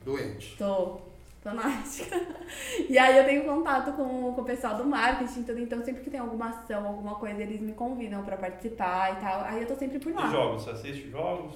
[0.05, 0.55] doente.
[0.57, 0.99] Tô,
[1.49, 2.21] tô náutica.
[2.89, 6.09] E aí eu tenho contato com, com o pessoal do marketing, tudo, então sempre que
[6.09, 9.41] tem alguma ação, alguma coisa, eles me convidam pra participar e tal.
[9.41, 10.29] Aí eu tô sempre por E lá.
[10.29, 10.63] jogos?
[10.63, 11.55] Você assiste jogos?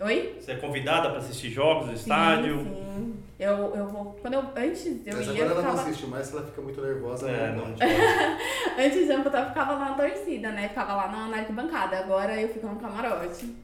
[0.00, 0.36] Oi?
[0.40, 2.58] Você é convidada para assistir jogos no estádio?
[2.58, 3.16] Sim, sim.
[3.38, 4.16] Eu, eu vou.
[4.20, 4.40] Quando eu.
[4.56, 7.30] Antes eu Mas ia, agora eu ela não assiste mais, ela fica muito nervosa.
[7.30, 8.84] É, não não.
[8.84, 10.68] Antes de eu eu ficava lá na torcida, né?
[10.68, 11.98] Ficava lá na, na arquibancada.
[11.98, 13.54] Agora eu fico no camarote.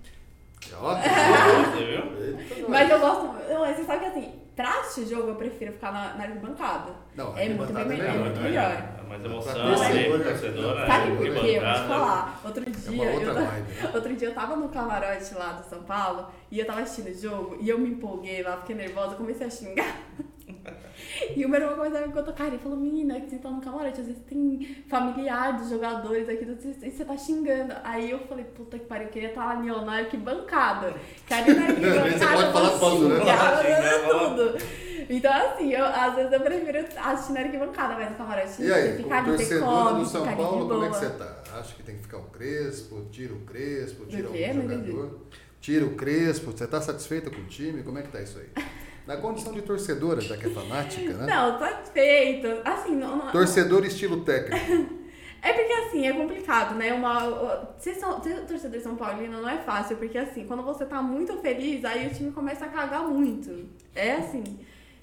[0.79, 2.57] Ó, Você viu?
[2.57, 3.25] Eita, Mas eu gosto.
[3.25, 6.93] Não, você sabe que assim, pra assistir jogo eu prefiro ficar na, na arquibancada.
[7.15, 8.71] Não, É muito bem melhor, é muito melhor.
[9.05, 11.29] É mais emoção, é, Sabe por quê?
[11.29, 11.43] Eu vou
[11.73, 12.41] te falar.
[12.45, 13.73] Outro É dia, outra eu, ta- vibe.
[13.73, 13.91] né?
[13.95, 17.19] outro dia eu tava no camarote lá do São Paulo e eu tava assistindo o
[17.21, 19.97] jogo e eu me empolguei lá, fiquei nervosa, comecei a xingar.
[21.37, 23.61] E o meu irmão começou a me cutucar, ele falou, menina, que você tá no
[23.61, 27.75] camarote, às vezes tem familiar dos jogadores aqui, e você tá xingando.
[27.85, 30.95] Aí eu falei, puta que pariu, eu queria estar ali, ó, na arquibancada.
[31.27, 33.25] Que ali na arquibancada Você pode falar vou tudo, né?
[34.09, 34.91] tudo.
[35.09, 38.83] Então assim, eu, às vezes eu prefiro assistir na arquibancada, mas no camarote E aí,
[38.83, 41.43] você fica como ali, você come, do São Paulo, como é que você tá?
[41.59, 44.63] Acha que tem que ficar o Crespo, tira o Crespo, tira entendi.
[44.93, 45.21] jogador?
[45.61, 47.83] Tira o Crespo, você tá satisfeita com o time?
[47.83, 48.49] Como é que tá isso aí?
[49.11, 51.27] Na condição de torcedora, já que é fanática, né?
[51.27, 52.47] Não, satisfeito.
[52.65, 55.01] Assim, não, não, Torcedor estilo técnico.
[55.43, 56.93] É porque assim, é complicado, né?
[56.93, 60.85] Uma, ser, são, ser torcedor de São Paulino não é fácil, porque assim, quando você
[60.85, 63.67] tá muito feliz, aí o time começa a cagar muito.
[63.95, 64.45] É assim.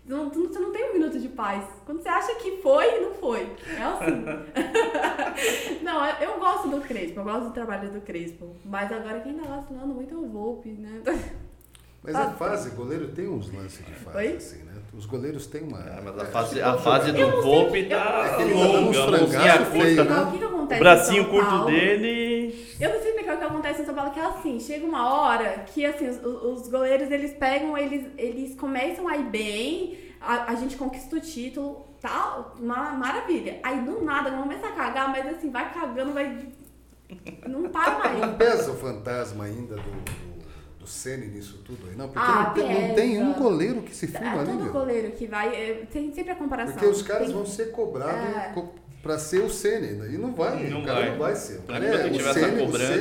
[0.05, 1.65] Não, tu- você não tem um minuto de paz.
[1.84, 3.51] Quando você acha que foi, não foi.
[3.67, 4.23] É assim.
[5.81, 8.55] não, eu eu gosto do Crespo, eu gosto do trabalho do Crespo.
[8.63, 11.01] Mas agora quem tá vacilando muito é o Volpe, né?
[12.07, 14.35] Mas a fase, goleiro tem uns lances de fase, Oi?
[14.38, 14.73] assim, né?
[14.93, 15.79] Os goleiros têm uma.
[15.79, 19.11] É, mas a é, fase, acho a fase do que- tá É tá longa, a
[19.11, 20.03] mãozinha curta.
[20.05, 20.21] né?
[20.21, 20.79] O que, que acontece?
[20.79, 21.65] O bracinho curto Paulo?
[21.65, 22.67] dele.
[22.79, 25.13] Eu não sei explicar o que acontece em São Paulo, que é assim, chega uma
[25.13, 30.51] hora que assim, os, os goleiros eles pegam, eles, eles começam a ir bem, a,
[30.51, 33.59] a gente conquista o título, tal, uma maravilha.
[33.63, 36.38] Aí do nada começa a cagar, mas assim, vai cagando, vai.
[37.47, 38.19] Não para mais.
[38.19, 40.26] Não pesa o fantasma ainda do,
[40.88, 42.07] do, do Ceni nisso tudo aí, não?
[42.07, 44.73] Porque Ah, não, tem, não tem um goleiro que se É, filma ali, todo meu.
[44.73, 45.49] goleiro que vai.
[45.53, 46.73] é, tem sempre a comparação.
[46.73, 48.51] Porque os caras Tem- vão ser cobrados É.
[48.53, 48.73] co-
[49.03, 50.09] pra ser o Ceni, né?
[50.14, 51.09] e não vai, Não o cara vai.
[51.11, 51.57] não vai ser.
[51.59, 51.93] O cara é, o
[52.34, 52.57] Ceni,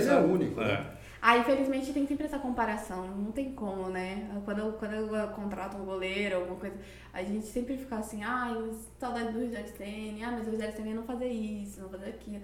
[0.08, 0.60] o é único.
[0.60, 0.86] né?
[1.16, 1.18] É.
[1.20, 4.28] Ah, infelizmente tem sempre essa comparação, não tem como, né?
[4.44, 6.76] Quando eu, quando eu contrato um goleiro, alguma coisa,
[7.12, 10.76] a gente sempre fica assim, ai, mas saudade do Rogério Senna, ah, mas o Rogério
[10.76, 12.43] Senna não fazer isso, não fazer aquilo.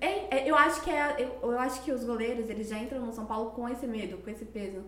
[0.00, 3.04] É, é, eu, acho que é, eu, eu acho que os goleiros, eles já entram
[3.06, 4.82] no São Paulo com esse medo, com esse peso,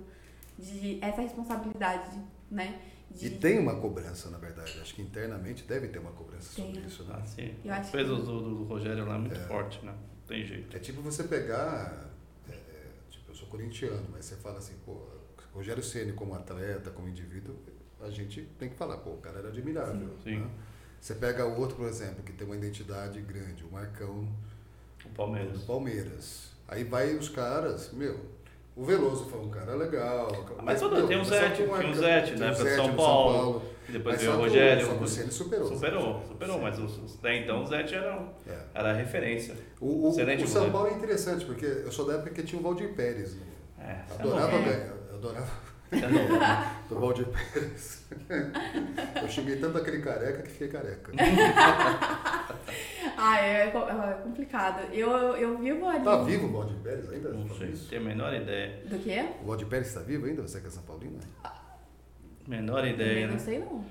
[0.58, 2.18] de essa responsabilidade,
[2.50, 2.78] né?
[3.10, 4.78] De, E tem uma cobrança, na verdade.
[4.80, 6.66] Acho que internamente deve ter uma cobrança Tem.
[6.74, 7.14] sobre isso, né?
[7.16, 7.54] Ah, sim.
[7.64, 9.94] Eu acho O peso que- do, do, Rogério lá é muito forte, né?
[10.26, 10.76] Tem jeito.
[10.76, 12.10] É tipo você pegar.
[13.44, 15.06] Sou corintiano, mas você fala assim, pô,
[15.52, 17.54] Rogério Ceni como atleta, como indivíduo,
[18.00, 20.10] a gente tem que falar, pô, o cara era admirável.
[20.22, 20.40] Sim.
[20.40, 20.50] né?
[21.00, 24.26] Você pega o outro, por exemplo, que tem uma identidade grande, o Marcão
[25.04, 25.60] O Palmeiras.
[25.60, 26.50] do Palmeiras.
[26.66, 28.18] Aí vai os caras, meu,
[28.76, 30.28] o Veloso foi um cara legal.
[30.58, 32.74] Ah, mas tudo, tem o Zete, que o tinha o Marcão- Zete, né, o Zete
[32.76, 33.62] São no Paulo.
[33.86, 35.02] Depois veio o Rogério.
[35.02, 35.68] O Ceni superou.
[35.68, 38.58] Superou, superou, mas os, os, até então o Zete era, É.
[38.74, 39.54] era a referência.
[39.80, 40.70] O, o, Excelente o São.
[40.70, 43.34] Paulo é interessante, porque eu sou da época que tinha o Valdir Pérez.
[43.36, 43.42] Né?
[43.78, 44.56] É, Adorava.
[44.56, 45.46] Eu adorava
[46.00, 48.04] não- do Valdir Pérez.
[49.22, 51.12] Eu xinguei tanto aquele careca que fiquei careca.
[53.16, 54.92] Ah, é, co- é complicado.
[54.92, 56.04] Eu, eu vivo ali.
[56.04, 57.28] Tá vivo o Valdir Pérez ainda?
[57.30, 57.88] Não sei, isso.
[57.88, 58.82] tenho a menor ideia.
[58.86, 59.24] Do quê?
[59.42, 60.42] O Valdir Pérez está vivo ainda?
[60.42, 61.18] Você que é São Paulino?
[62.46, 63.38] Menor ideia, Não né?
[63.38, 63.84] sei não.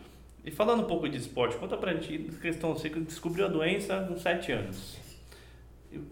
[0.44, 4.18] E falando um pouco de esporte, conta pra gente, questão, você descobriu a doença com
[4.18, 4.98] 7 anos.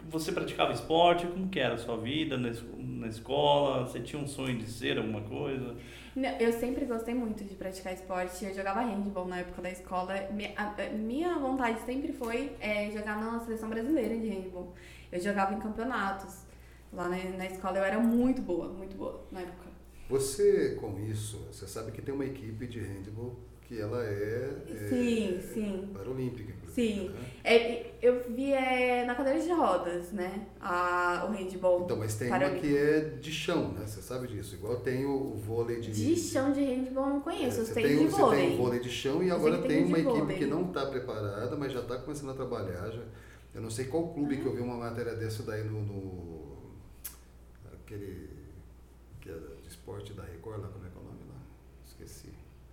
[0.09, 1.25] Você praticava esporte?
[1.27, 3.85] Como que era a sua vida na, es- na escola?
[3.87, 5.75] Você tinha um sonho de ser alguma coisa?
[6.15, 8.43] Não, Eu sempre gostei muito de praticar esporte.
[8.45, 10.13] Eu jogava handball na época da escola.
[10.31, 14.73] Minha, a- a minha vontade sempre foi é, jogar na seleção brasileira de handball.
[15.11, 16.43] Eu jogava em campeonatos.
[16.93, 19.71] Lá na, na escola eu era muito boa, muito boa na época.
[20.09, 24.75] Você, com isso, você sabe que tem uma equipe de handball que ela é, é
[24.89, 25.89] Sim, sim.
[25.93, 26.51] paralímpica.
[26.73, 27.09] Sim.
[27.09, 27.25] né?
[27.43, 30.47] É, eu vi é, na cadeira de rodas, né?
[30.59, 31.83] A, o handball.
[31.83, 33.85] Então, mas tem uma que é de chão, né?
[33.85, 34.55] Você sabe disso.
[34.55, 35.91] Igual tem o, o vôlei de...
[35.91, 38.39] De chão de handball eu não É, conheço, eu você, tem, de o- você vôlei.
[38.47, 40.37] tem o vôlei de chão e Eu agora que tem tem uma equipe vôlei.
[40.37, 42.89] que não está preparada, mas já está começando a trabalhar.
[42.91, 43.01] Já.
[43.53, 46.57] Eu não sei qual clube que eu vi uma matéria dessa daí no, no
[47.73, 48.29] aquele
[49.19, 51.39] que é de esporte da Record lá, como é que é o nome lá?
[51.85, 52.29] Esqueci.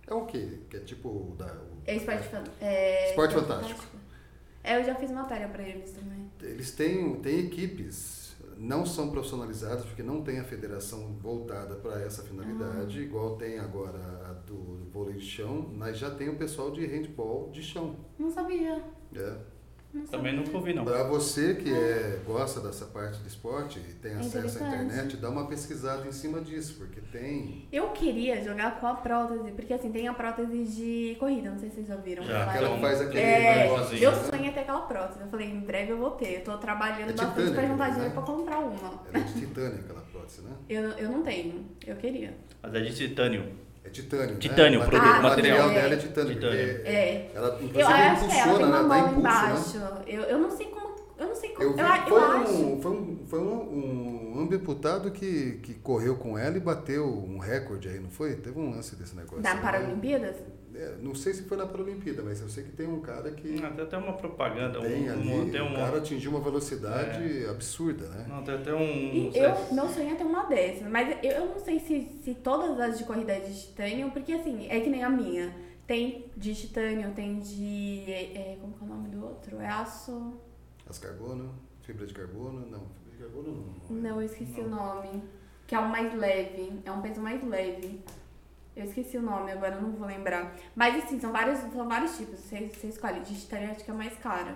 [0.07, 0.59] É o quê?
[0.69, 1.45] Que é tipo o da,
[1.85, 3.83] É esporte, fan- é, Esporte fantástico.
[4.63, 6.29] É, eu já fiz matéria pra eles também.
[6.41, 12.23] Eles têm, têm equipes, não são profissionalizadas, porque não tem a federação voltada para essa
[12.23, 13.97] finalidade, igual tem agora
[14.29, 17.95] a do vôlei de chão, mas já tem o pessoal de handball de chão.
[18.17, 18.83] Não sabia.
[19.15, 19.35] É.
[19.91, 20.45] Não Também sabia.
[20.45, 20.85] nunca ouvi, não.
[20.85, 25.17] Para você que é, gosta dessa parte de esporte e tem É acesso à internet,
[25.17, 27.67] dá uma pesquisada em cima disso, porque tem.
[27.71, 31.69] Eu queria jogar com a prótese, porque assim, tem a prótese de corrida, não sei
[31.69, 32.23] se vocês já ouviram.
[32.23, 32.43] Já.
[32.51, 34.17] Aquela que faz aquele É, negocinho, meu né?
[34.23, 35.21] sonho é ter aquela prótese.
[35.21, 36.35] Eu falei, em breve eu vou ter.
[36.39, 37.93] Eu tô trabalhando É bastante pra juntar né?
[37.93, 39.03] dinheiro pra comprar uma.
[39.11, 40.51] Ela é de titânio aquela prótese, né?
[40.69, 41.65] Eu, eu não tenho.
[41.87, 42.37] Eu queria.
[42.61, 43.43] Mas é de titânio.
[43.89, 44.37] É titânio.
[44.37, 44.85] Titânio, né?
[44.85, 45.29] produto, o material.
[45.29, 45.69] material.
[45.69, 46.33] dela é titânio.
[46.35, 46.81] Titânio.
[46.85, 47.31] É.
[47.33, 48.87] Ela Eu inclusive acho que ela tem impulsiona, uma né?
[48.87, 49.19] Mão impulso, né?
[49.19, 49.77] embaixo.
[50.07, 50.95] Eu, eu não sei como.
[51.17, 51.63] Eu não sei como.
[51.63, 52.51] Eu Eu, vi, eu foi, acho.
[52.53, 57.05] um, foi, um, foi um, um, um deputado que, que correu com ela e bateu
[57.05, 58.35] um recorde aí, não foi?
[58.35, 59.41] Teve um lance desse negócio.
[59.41, 59.61] Da né?
[60.79, 63.61] É, não sei se foi na Paralimpíada, mas eu sei que tem um cara que
[63.61, 64.79] Ah, Tem até uma propaganda.
[64.79, 68.25] tem um, ali, um, tem o um, cara atingiu uma velocidade absurda, né?
[68.29, 68.79] Não, tem até um.
[68.81, 72.21] E não eu, meu sonho é ter uma dessas, mas eu, eu não sei se,
[72.23, 75.53] se todas as de corrida é de titânio, porque assim, é que nem a minha.
[75.85, 78.03] Tem de titânio, tem de.
[78.09, 79.59] é, como que é o nome do outro?
[79.59, 80.33] É aço.
[80.87, 83.97] As carbono, fibra de carbono, não, fibra de carbono não.
[83.97, 85.23] Não, eu esqueci o nome.
[85.67, 86.79] Que é o mais leve.
[86.85, 88.01] É um peso mais leve.
[88.79, 90.55] Eu esqueci o nome, agora não vou lembrar.
[90.73, 92.39] Mas assim, são vários, são vários tipos.
[92.39, 93.19] Você, você escolhe.
[93.19, 94.55] De acho que é mais cara.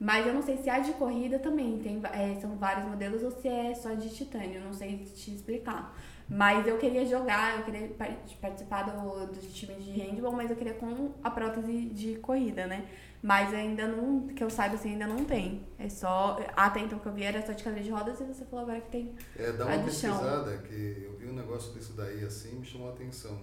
[0.00, 3.30] Mas eu não sei se a de corrida também tem, é, são vários modelos ou
[3.30, 4.60] se é só de titânio.
[4.62, 5.94] Não sei te explicar.
[6.26, 10.56] Mas eu queria jogar, eu queria par- participar do, do time de handball, mas eu
[10.56, 12.88] queria com a prótese de corrida, né?
[13.22, 15.60] Mas ainda não, que eu saiba assim, ainda não tem.
[15.78, 16.40] É só.
[16.56, 18.80] Até então que eu vi era só de cadeira de rodas e você falou agora
[18.80, 19.14] que tem.
[19.36, 22.92] É, dá uma pesquisada que eu vi um negócio desse daí assim, me chamou a
[22.92, 23.38] atenção.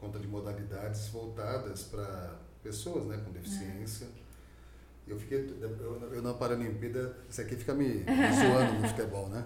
[0.00, 4.08] Conta de modalidades voltadas para pessoas né, com deficiência.
[5.06, 9.44] Eu fiquei, eu, eu na Paralimpíada, isso aqui fica me, me zoando no futebol, né?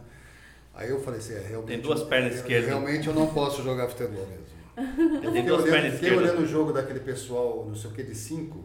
[0.75, 1.69] Aí eu falei assim, é, realmente.
[1.73, 2.69] Tem duas pernas eu- esquerdas.
[2.69, 4.45] Realmente eu não posso jogar futebol mesmo.
[4.77, 8.63] Eu fiquei, olhando, fiquei olhando o jogo daquele pessoal, não sei o que, de cinco,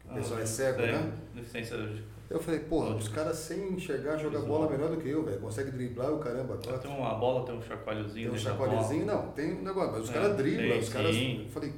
[0.00, 1.12] que o pessoal é cego, Ah, Tem né?
[1.36, 1.88] Deficiência
[2.28, 5.38] Eu falei, porra, os caras sem enxergar jogam bola melhor do que eu, velho.
[5.38, 6.80] Consegue driblar o caramba, quatro.
[6.80, 8.30] Tem uma bola, tem um chacoalhozinho.
[8.30, 11.14] Tem um chacoalhozinho, não, tem um negócio, mas os É, caras driblam, os caras.
[11.16, 11.72] Eu falei,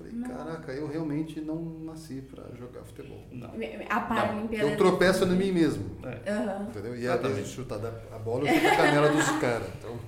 [0.00, 3.22] falei, caraca, eu realmente não nasci pra jogar futebol.
[3.30, 3.50] Não.
[3.88, 4.70] A Paralimpíada.
[4.70, 5.96] Eu tropeço em mim mesmo.
[6.02, 6.30] É.
[6.30, 6.66] Aham.
[6.70, 6.94] Entendeu?
[6.96, 7.38] E a Exatamente.
[7.40, 7.78] gente chutar
[8.12, 9.68] a bola, eu fico a canela dos caras.
[9.78, 9.98] Então,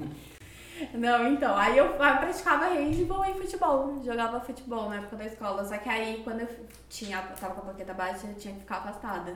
[0.94, 4.02] Não, então, aí eu, eu praticava handball e futebol.
[4.02, 5.64] Jogava futebol na época da escola.
[5.64, 6.48] Só que aí quando eu
[6.89, 9.35] tinha, tava com a plaqueta baixa, eu tinha que ficar afastada.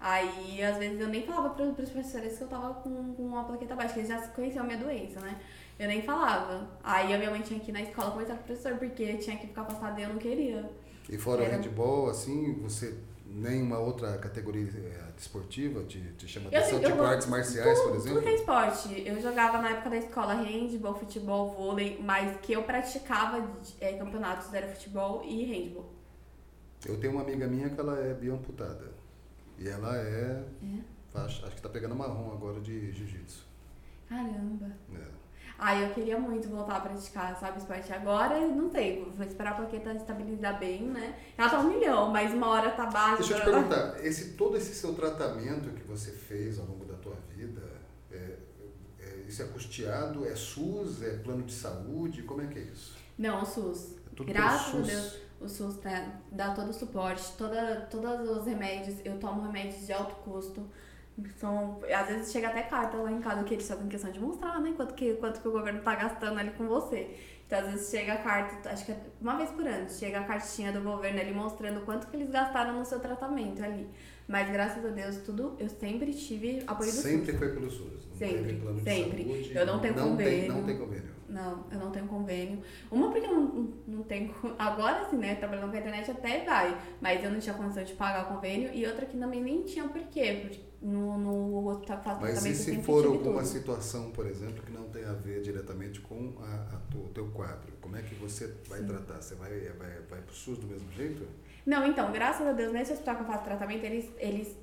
[0.00, 3.44] Aí, às vezes, eu nem falava pro, pros professores que eu tava com, com a
[3.44, 5.34] plaqueta baixa, que eles já conheciam a minha doença, né?
[5.78, 6.68] Eu nem falava.
[6.82, 9.18] Aí a minha mãe tinha que ir na escola conversar com o professor, porque eu
[9.18, 10.70] tinha que ficar afastada e eu não queria.
[11.08, 12.96] e fora o Era- handball, assim, você
[13.26, 17.78] nenhuma outra categoria eh, desportiva te, te chama Eu- atenção, eu tipo gosto- artes marciais,
[17.80, 18.22] por Tudo exemplo?
[18.22, 19.02] que é esporte.
[19.06, 23.44] Eu jogava na época da escola handball, futebol, vôlei, mas que eu praticava
[23.80, 25.90] é, campeonatos era futebol e handball.
[26.86, 28.92] Eu tenho uma amiga minha que ela é biamputada.
[29.58, 30.78] E ela é, É?
[31.12, 33.44] faixa, acho que tá pegando marrom agora de jiu-jitsu.
[34.08, 34.70] Caramba.
[34.94, 35.13] É.
[35.66, 37.90] Ah, eu queria muito voltar a praticar, sabe, esporte.
[37.90, 41.18] Agora, não sei, vou esperar a plaqueta estabilizar bem, né?
[41.38, 43.16] Ela tá um milhão, mas uma hora tá baixa.
[43.22, 46.92] Deixa eu te perguntar, esse, todo esse seu tratamento que você fez ao longo da
[46.98, 47.62] tua vida,
[48.12, 48.36] é,
[49.00, 52.92] é, isso é custeado, é SUS, é plano de saúde, como é que é isso?
[52.92, 53.94] tá- Não, o SUS.
[54.06, 54.86] É tudo Graças a?
[54.86, 58.98] Deus, o SUS tá, dá todo o suporte, toda, todos os remédios.
[59.02, 60.62] Eu tomo remédios de alto custo.
[61.36, 64.60] São, às vezes chega até carta lá em casa que eles fazem questão de mostrar,
[64.60, 64.72] né?
[64.76, 67.16] Quanto que, quanto que o governo tá gastando ali com você.
[67.46, 70.24] Então, às vezes chega a carta, acho que é uma vez por ano, chega a
[70.24, 73.86] cartinha do governo ali mostrando quanto que eles gastaram no seu tratamento ali.
[74.26, 77.38] Mas graças a Deus, tudo, eu sempre tive apoio do Sempre SUS.
[77.38, 79.24] foi pelo SUS, não Sempre, teve plano de sempre.
[79.24, 79.52] saúde.
[79.54, 80.40] Eu não tenho não convênio.
[80.40, 81.10] Tem, não tem convênio.
[81.34, 82.62] Não, eu não tenho convênio.
[82.90, 84.32] Uma porque eu não, não tenho.
[84.58, 85.34] Agora sim, né?
[85.34, 86.80] Trabalhando com a internet até vai.
[87.00, 88.72] Mas eu não tinha condição de pagar o convêno.
[88.72, 90.38] E outra que também nem tinha porquê.
[90.42, 93.46] Porque no, no hospital faz Mas e se for alguma tudo.
[93.46, 97.26] situação, por exemplo, que não tem a ver diretamente com a, a tu- o teu
[97.32, 97.72] quadro?
[97.80, 98.86] Como é que você vai Sim.
[98.86, 99.20] tratar?
[99.20, 101.26] Você vai, vai, vai pro SUS do mesmo jeito?
[101.66, 104.56] Não, então, graças a Deus, nesse hospital que eu faço tratamento, eles, eles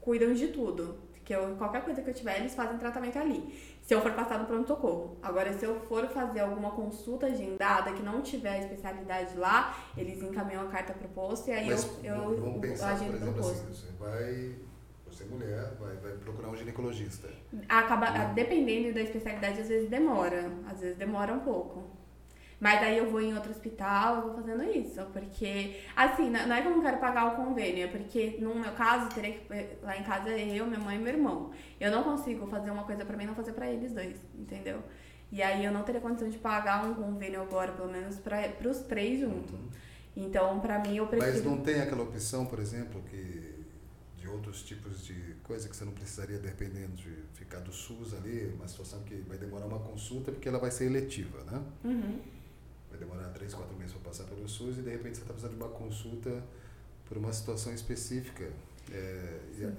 [0.00, 0.96] cuidam de tudo.
[1.24, 3.52] Que eu, qualquer coisa que eu tiver, eles fazem tratamento ali.
[3.88, 5.16] Se eu for passar no pronto-socorro.
[5.22, 10.22] Agora, se eu for fazer alguma consulta agendada que não tiver a especialidade lá, eles
[10.22, 13.30] encaminham a carta pro posto e aí Mas eu, eu, vamos pensar, por agendo pelo
[13.30, 13.70] exemplo, posto.
[13.70, 14.56] assim, você vai,
[15.06, 17.30] você é mulher, vai, vai procurar um ginecologista.
[17.66, 20.52] Acaba, dependendo da especialidade, às vezes demora.
[20.70, 21.82] Às vezes demora um pouco.
[22.60, 25.00] Mas daí eu vou em outro hospital, eu vou fazendo isso.
[25.12, 28.72] Porque, assim, não é que eu não quero pagar o convênio, é porque no meu
[28.72, 31.52] caso, teria que, lá em casa é eu, minha mãe e meu irmão.
[31.78, 34.82] Eu não consigo fazer uma coisa pra mim e não fazer pra eles dois, entendeu?
[35.30, 38.78] E aí eu não teria condição de pagar um convênio agora, pelo menos pra, pros
[38.80, 39.54] três juntos.
[40.16, 41.32] Então, pra mim, eu prefiro.
[41.32, 43.56] Mas não tem aquela opção, por exemplo, que
[44.16, 48.52] de outros tipos de coisa que você não precisaria, dependendo de ficar do SUS ali,
[48.54, 51.62] uma situação que vai demorar uma consulta, porque ela vai ser eletiva, né?
[51.84, 52.18] Uhum.
[52.98, 55.56] Vai demorar três, quatro meses para passar pelo SUS e de repente você está precisando
[55.56, 56.42] de uma consulta
[57.06, 58.50] por uma situação específica.
[58.92, 59.72] É, e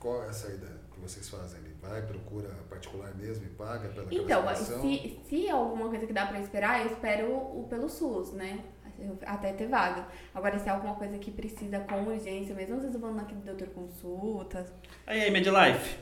[0.00, 1.74] qual é a saída que vocês fazem ali?
[1.80, 6.26] Vai, procura particular mesmo e paga pela Então, se, se é alguma coisa que dá
[6.26, 8.64] pra esperar, eu espero o, pelo SUS, né?
[9.26, 10.06] Até ter vaga.
[10.34, 13.40] Agora, se é alguma coisa que precisa com urgência, mesmo às vezes eu vou naquele
[13.40, 14.66] doutor consulta.
[15.06, 15.98] Aí, aí, Medlife.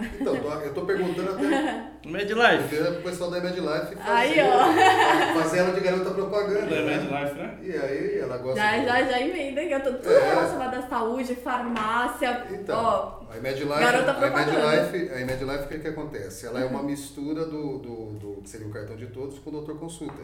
[0.00, 2.76] Então, tô- eu estou perguntando até Medlife.
[2.98, 5.40] o pessoal da Medlife fazer, Aí, ó.
[5.40, 6.60] fazer ela de garota propaganda.
[6.66, 6.96] Da né?
[6.96, 7.58] Medlife, né?
[7.62, 10.28] E aí ela gosta Já, de- já, já emenda que eu tô tudo É.
[10.30, 12.46] relacionado à saúde, farmácia.
[12.50, 14.52] Então, Ó, a Medlife, garota a propaganda.
[14.70, 16.46] Medlife, a Medlife, o que, que acontece?
[16.46, 19.52] Ela é uma mistura do, do, do que seria o cartão de todos com o
[19.52, 20.22] doutor consulta.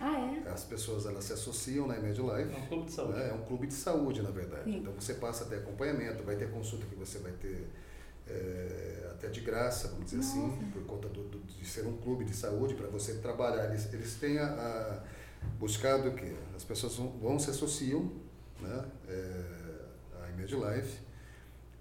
[0.00, 0.50] ah, é?
[0.50, 2.50] As pessoas elas se associam na Medlife.
[2.54, 3.18] É um clube de saúde.
[3.18, 3.28] né?
[3.30, 4.64] É um clube de saúde, na verdade.
[4.64, 4.78] Sim.
[4.78, 7.68] Então você passa a ter acompanhamento, vai ter consulta que você vai ter
[8.30, 10.62] é, até de graça, vamos dizer assim, Nossa.
[10.72, 13.66] por conta do, do- de ser um clube de saúde, para você trabalhar.
[13.70, 15.04] Eles, eles têm a, a-
[15.58, 16.34] buscado o quê?
[16.56, 18.12] As pessoas vão, vão se associam
[18.60, 18.84] né?
[19.08, 20.98] é, à Image Life.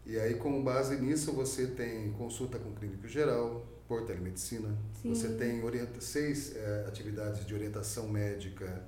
[0.06, 4.76] E aí, com base nisso, você tem consulta com clínico geral, por telemedicina.
[5.02, 5.10] Sim.
[5.10, 8.84] Você tem orienta seis eh, atividades de orientação médica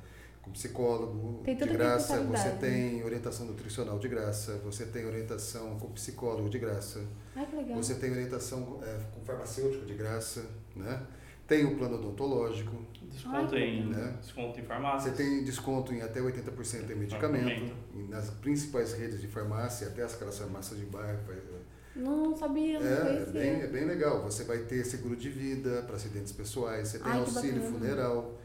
[0.50, 2.20] com psicólogo Tem de é graça.
[2.24, 2.58] Você né?
[2.60, 4.60] tem orientação nutricional de graça.
[4.66, 7.02] Você tem orientação com psicólogo de graça.
[7.36, 7.78] Ai, que legal.
[7.78, 10.46] Você tem orientação eh, com farmacêutico de graça,
[10.76, 11.02] né?
[11.48, 12.76] Tem o plano odontológico.
[13.12, 14.18] Desconto Ai, em, né?
[14.22, 15.12] desconto em farmácia.
[15.12, 17.74] Você tem desconto em até 80% em medicamento.
[17.96, 21.20] E nas principais redes de farmácia, até as aquelas farmácias de bairro.
[21.26, 21.38] vai-
[21.96, 24.22] Não sabia, não É, é bem, é bem legal.
[24.24, 28.39] Você vai ter seguro de vida para acidentes pessoais, você tem Ai, auxílio funeral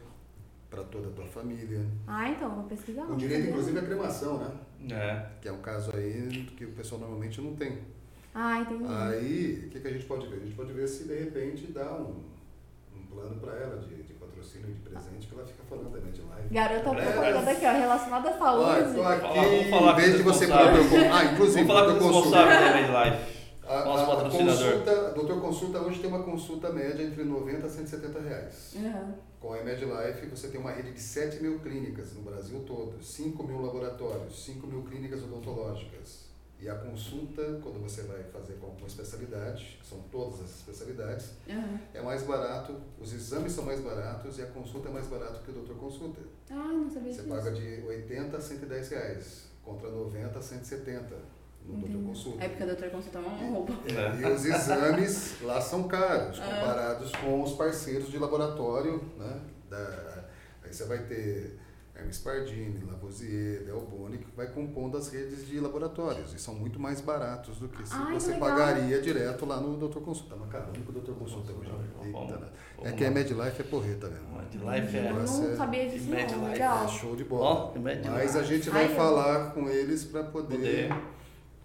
[0.75, 1.81] para toda a tua família.
[2.07, 3.03] Ah, então, vou pesquisar.
[3.03, 3.51] Com não direito, sabia.
[3.53, 4.51] inclusive, à cremação, né?
[4.91, 5.27] É.
[5.41, 7.79] Que é um caso aí que o pessoal normalmente não tem.
[8.35, 8.85] Ah, entendi.
[8.89, 10.37] Aí, o que, que a gente pode ver?
[10.37, 12.17] A gente pode ver se de repente dá um,
[12.95, 16.21] um plano para ela de, de patrocínio de presente, que ela fica falando da Net
[16.21, 16.49] Live.
[16.53, 18.65] Garota É, propaganda aqui, ó, relacionada à saúde.
[18.65, 20.81] Olha, tô aqui, Falar- vamos falar em vez de você responsável.
[20.89, 21.15] procurar...
[21.17, 23.35] Ah, inclusive, Vamos falar com o responsável da Medlife.
[23.67, 24.55] A, Nosso a patrocinador.
[24.73, 28.75] consulta, doutor consulta hoje tem uma consulta média entre 90 a 170 reais.
[28.77, 29.15] Uhum.
[29.45, 33.43] Com a MedLife você tem uma rede de 7 mil clínicas no Brasil todo, 5
[33.47, 36.25] mil laboratórios, 5 mil clínicas odontológicas.
[36.59, 41.33] E a consulta, quando você vai fazer com alguma especialidade, que são todas as especialidades,
[41.47, 41.79] Uhum.
[41.93, 45.51] é mais barato, os exames são mais baratos e a consulta é mais barato que
[45.51, 46.23] o doutor consulta.
[46.51, 47.35] Ah, não sabia Você disso.
[47.35, 51.17] paga de 80 a 110 reais, contra 90 a 170
[51.67, 52.45] no doutor consulta.
[52.45, 53.73] É porque o doutor consulta uma roupa.
[53.87, 56.45] É, E os exames lá são caros, Ah.
[56.45, 59.41] comparados com os parceiros de laboratório, né?
[59.71, 60.25] Da,
[60.65, 61.59] aí você vai ter
[61.97, 66.35] Hermes Pardini, Lavoisier, Delboni, que vai compondo as redes de laboratórios.
[66.35, 68.49] E são muito mais baratos do que se Ai, você legal.
[68.51, 70.01] pagaria direto lá no Dr.
[70.01, 70.35] Consulta.
[70.35, 71.13] Tá macarrão com o Dr.
[71.13, 71.71] Consulta hoje.
[71.71, 72.49] Né?
[72.83, 73.15] É que a lá.
[73.15, 74.37] Medlife é porreta mesmo.
[74.37, 75.11] Medlife é...
[75.11, 76.49] Eu Nossa, não é- sabia disso, não.
[76.49, 76.85] Legal.
[76.85, 77.73] É show de bola.
[77.79, 78.11] Medlife.
[78.11, 80.95] Mas a gente vai Ai, eu- falar com eles para poder Poder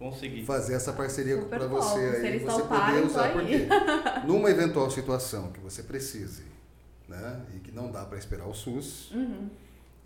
[0.00, 0.44] conseguir.
[0.44, 3.32] fazer essa parceria para você Se aí, eles você poder usar, aí.
[3.32, 6.42] porque numa eventual situação que você precise,
[7.08, 9.48] né, e que não dá para esperar o SUS, Uhum.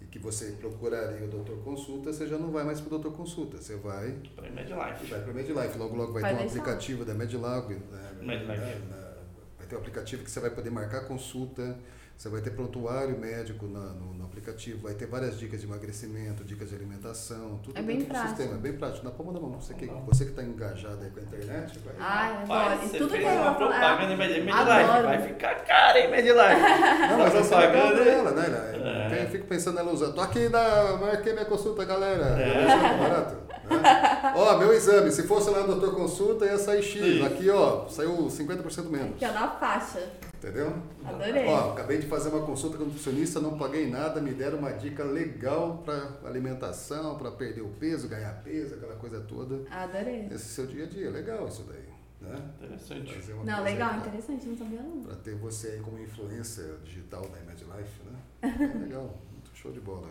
[0.03, 3.13] e que você procuraria o doutor consulta, você já não vai mais para o doutor
[3.17, 5.07] consulta, você vai Pra e Medlife.
[5.07, 5.79] vai para o Medlife.
[5.79, 6.61] Logo, logo vai, Vai ter um deixar.
[6.61, 8.47] aplicativo da Medlife, né, Medlife.
[8.61, 9.15] né, na-
[9.59, 11.79] vai ter um aplicativo que você vai poder marcar consulta,
[12.17, 16.45] Você vai ter prontuário médico na, no, no, aplicativo, vai ter várias dicas de emagrecimento,
[16.45, 18.33] dicas de alimentação, tudo é bem dentro prático.
[18.33, 18.59] do sistema.
[18.59, 19.05] É bem prático.
[19.05, 19.61] Na palma da mão.
[19.61, 21.95] Você que, você que está engajado aí com a internet, vai.
[21.99, 24.51] Ai, Rapaz, E tudo fez que uma propaganda em Medlife.
[24.51, 25.09] Adoro.
[25.09, 26.35] Vai ficar cara, hein, Medlife?
[27.11, 29.19] Não, mas essa é propaganda, dela, né?
[29.19, 29.25] É.
[29.25, 30.15] Eu fico pensando nela usando.
[30.15, 30.97] Tô aqui na.
[30.97, 32.27] Marquei minha consulta, galera.
[32.41, 32.99] É.
[32.99, 33.35] Barato.
[33.35, 34.35] Né?
[34.37, 35.11] ó, meu exame.
[35.11, 37.25] Se fosse lá no doutor consulta, ia sair X.
[37.25, 39.15] Aqui, ó, saiu 50% menos.
[39.17, 40.01] Aqui, ó, na faixa.
[40.45, 40.77] Entendeu?
[41.03, 41.47] Adorei.
[41.47, 44.73] Ó, acabei de fazer uma consulta com um nutricionista, não paguei nada, me deram uma
[44.73, 49.67] dica legal para alimentação, para perder o peso, ganhar peso, aquela coisa toda.
[49.71, 50.27] Adorei.
[50.31, 51.89] Esse seu dia a dia, legal isso daí,
[52.21, 52.39] né?
[52.63, 53.15] Interessante.
[53.15, 55.03] Fazer uma Não, legal, pra- interessante, não sabia não.
[55.03, 58.19] Pra ter você aí como influência digital da Image Life, né?
[58.75, 60.09] É legal, muito show de bola.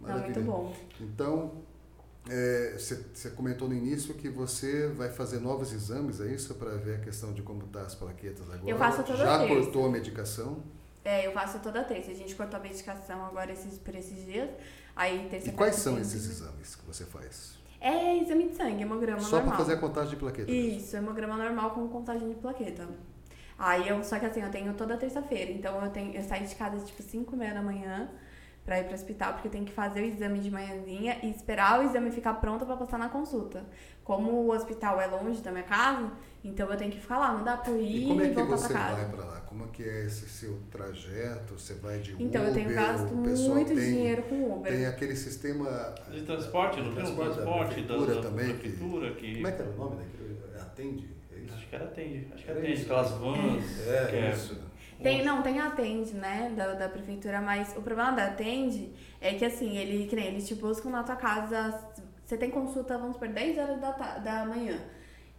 [0.00, 0.72] Não, muito bom.
[1.00, 1.52] Então,
[2.76, 6.54] você você comentou no início que você vai fazer novos exames, é isso?
[6.54, 8.70] Para ver a questão de como tá as plaquetas agora.
[8.70, 9.54] Eu faço toda Já terça.
[9.54, 10.62] cortou a medicação?
[11.04, 12.10] É, eu faço toda terça.
[12.10, 14.50] A gente cortou a medicação agora esses, por esses dias.
[14.94, 17.58] Aí terça E quais são esses exames que você faz?
[17.80, 19.58] É exame de sangue, hemograma Só para normal.
[19.58, 20.54] fazer a contagem de plaquetas?
[20.54, 22.86] Isso, hemograma normal com contagem de plaqueta.
[23.58, 26.54] Aí eu, só que assim, eu tenho toda terça-feira, então eu tenho, eu saio de
[26.54, 28.10] casa tipo 5 e meia da manhã
[28.64, 31.80] pra ir pro hospital, porque eu tenho que fazer o exame de manhãzinha e esperar
[31.80, 33.64] o exame ficar pronto pra passar na consulta.
[34.04, 36.10] Como o hospital é longe da minha casa,
[36.44, 38.34] então eu tenho que ficar lá, não dá pra eu ir E como é que
[38.34, 39.40] voltar você vai para lá?
[39.40, 41.54] Como é que é esse seu trajeto?
[41.58, 42.62] Você vai de Então eu Uber?
[42.64, 44.72] tenho gasto o muito tem, dinheiro com Uber.
[44.72, 45.94] Tem aquele sistema...
[46.10, 49.34] De transporte, não tem um Transporte da transporte da, prefeitura da também, que- prefeitura que...
[49.34, 50.30] Como é que era o nome daquilo?
[50.60, 51.08] Atende?
[51.34, 51.54] É isso?
[51.54, 52.28] Acho que era atende.
[52.34, 52.74] Acho que Era atende.
[52.74, 52.84] isso.
[52.84, 53.88] Aquelas vans.
[53.88, 54.69] É, que é- isso.
[55.02, 59.34] Tem, não, tem a Atende, né, da, da prefeitura, mas o problema da Atende é
[59.34, 61.78] que assim, ele, que nem, eles te buscam na tua casa,
[62.24, 64.78] você tem consulta, vamos por 10 horas da, da manhã.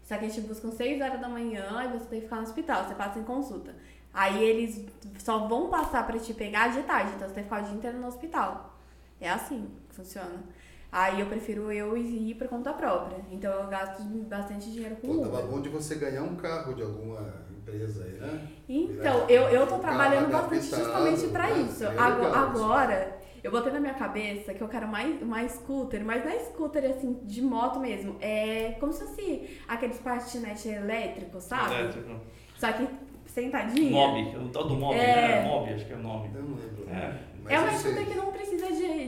[0.04, 2.44] Só que eles te buscam 6 horas da manhã e você tem que ficar no
[2.44, 3.76] hospital, você passa em consulta.
[4.14, 4.86] Aí eles
[5.20, 7.76] só vão passar pra te pegar de tarde, então você tem que ficar o dia
[7.76, 8.78] inteiro no hospital.
[9.20, 10.44] É assim que funciona.
[10.92, 13.24] Aí eu prefiro eu ir por conta própria.
[13.32, 15.46] Então eu gasto bastante dinheiro com Pô, Uber.
[15.46, 18.48] bom de você ganhar um carro de alguma empresa aí, né?
[18.68, 21.62] Então, eu, eu tô trabalhando bastante justamente pra né?
[21.62, 21.84] isso.
[21.88, 26.40] Agora, eu botei na minha cabeça que eu quero mais, mais scooter, mas não é
[26.40, 28.16] scooter assim, de moto mesmo.
[28.20, 31.76] É como se fosse aqueles patinete elétricos, sabe?
[31.76, 32.20] Elétrico.
[32.58, 32.88] Só que
[33.26, 33.92] sentadinho.
[33.92, 35.42] Mob, o tal do Mob, É.
[35.44, 35.48] né?
[35.48, 36.30] Mob, acho que é o nome.
[36.36, 36.90] Eu não lembro.
[36.90, 37.14] É.
[37.44, 39.08] Mas É uma scooter que não precisa de,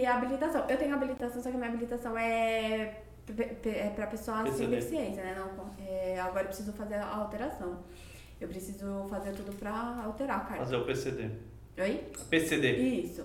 [0.00, 0.64] de habilitação.
[0.68, 3.02] Eu tenho habilitação, só que a minha habilitação é,
[3.66, 5.34] é pra pessoa sem deficiência, né?
[5.38, 7.78] Não, é, agora eu preciso fazer a alteração.
[8.40, 10.58] Eu preciso fazer tudo pra alterar a carta.
[10.64, 11.30] Fazer o PCD.
[11.78, 12.04] Oi?
[12.28, 12.72] PCD.
[12.76, 13.24] Isso.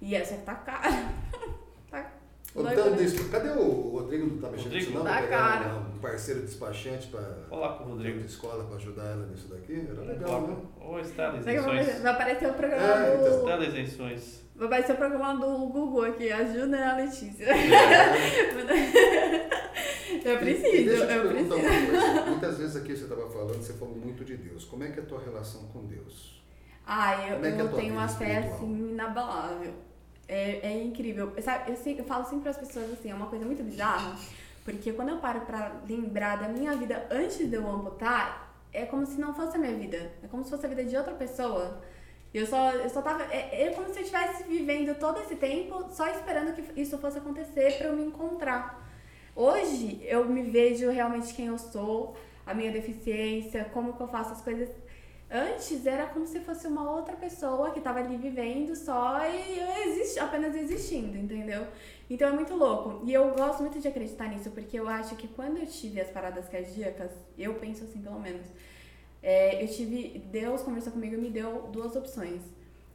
[0.00, 0.88] E essa que tá cara.
[1.90, 2.12] tá
[2.54, 2.96] Ô, Então, né?
[2.96, 4.26] deixa- cadê o Rodrigo?
[4.26, 4.90] Não tá mexendo Rodrigo?
[4.90, 5.04] nisso não?
[5.04, 5.74] Tá cara.
[5.76, 7.20] Um parceiro despachante pra
[7.50, 8.20] Falar com o Rodrigo.
[8.20, 9.86] de escola pra ajudar ela nisso daqui?
[9.90, 10.56] Era legal, né?
[10.80, 12.00] Ou Estela Isenções.
[12.00, 13.22] vai aparecer o programa É, do.
[13.26, 13.38] então.
[13.38, 14.45] Estela Isenções.
[14.56, 17.46] Vai aparecer o programa do Google aqui, ajuda a Letícia.
[20.24, 21.54] eu E preciso, deixa eu te eu preciso.
[21.54, 22.22] uma coisa.
[22.24, 24.64] Muitas vezes aqui você estava falando, você falou muito de Deus.
[24.64, 26.42] Como é que é a tua relação com Deus?
[26.86, 29.74] Ah, eu, é é eu tenho uma fé assim inabalável.
[30.28, 31.32] É, é incrível.
[31.42, 34.16] Sabe, eu, sempre, eu falo sempre para as pessoas assim, é uma coisa muito bizarra,
[34.64, 39.06] porque quando eu paro pra lembrar da minha vida antes de eu amputar, é como
[39.06, 40.12] se não fosse a minha vida.
[40.22, 41.80] É como se fosse a vida de outra pessoa.
[42.34, 43.24] Eu só, eu só tava.
[43.24, 47.18] É, é como se eu estivesse vivendo todo esse tempo só esperando que isso fosse
[47.18, 48.86] acontecer para eu me encontrar.
[49.34, 52.16] Hoje eu me vejo realmente quem eu sou,
[52.46, 54.68] a minha deficiência, como que eu faço as coisas.
[55.30, 60.24] Antes era como se fosse uma outra pessoa que tava ali vivendo só e eu
[60.24, 61.66] apenas existindo, entendeu?
[62.08, 63.02] Então é muito louco.
[63.04, 66.08] E eu gosto muito de acreditar nisso, porque eu acho que quando eu tive as
[66.08, 68.46] paradas cardíacas, eu penso assim pelo menos,
[69.30, 70.22] é, eu tive.
[70.30, 72.40] Deus conversou comigo e me deu duas opções.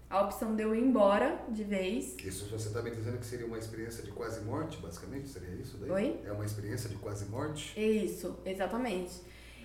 [0.10, 2.16] A opção de eu ir embora de vez.
[2.32, 5.28] Isso você está me dizendo que seria uma experiência de quase morte, basicamente?
[5.30, 5.92] Seria isso daí?
[5.92, 6.20] Oi?
[6.26, 7.64] É uma experiência de quase morte?
[7.80, 9.14] Isso, exatamente.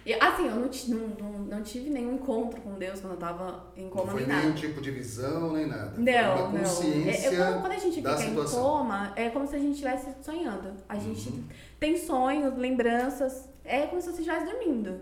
[0.05, 3.73] E, assim, eu não, não, não, não tive nenhum encontro com Deus quando eu tava
[3.77, 5.91] em Não coma foi nem nenhum tipo de visão, nem nada.
[5.97, 6.57] Foi Não, uma não.
[6.59, 8.63] É, consciência é quando, a gente fica em situação.
[8.63, 10.75] coma, é como se a gente estivesse sonhando.
[10.89, 11.45] A gente Uhum.
[11.81, 15.01] tem sonhos, lembranças, é como se você estivesse dormindo.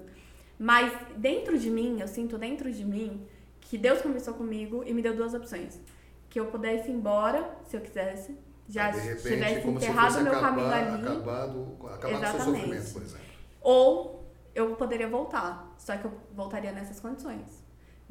[0.65, 3.27] Mas dentro de mim, eu sinto dentro de mim
[3.61, 5.78] que Deus conversou comigo e me deu duas opções.
[6.31, 8.35] Que eu pudesse ir embora, se eu quisesse,
[8.66, 11.07] já repente, tivesse enterrado meu acabar, caminho ali.
[11.07, 12.61] acabado, acabar com o seu Exatamente.
[12.62, 13.27] sofrimento, por exemplo.
[13.61, 14.24] Ou
[14.55, 17.62] eu poderia voltar, só que eu voltaria nessas condições.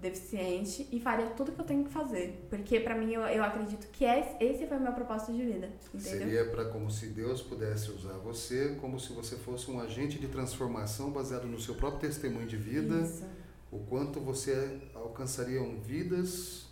[0.03, 2.45] Deficiente e faria tudo que eu tenho que fazer.
[2.49, 5.69] Porque pra mim eu, eu acredito que esse, esse foi o meu propósito de vida.
[5.93, 6.19] Entendeu?
[6.19, 10.27] Seria para como se Deus pudesse usar você como se você fosse um agente de
[10.27, 13.23] transformação baseado no seu próprio testemunho de vida, Isso.
[13.71, 16.67] o quanto você alcançariam vidas,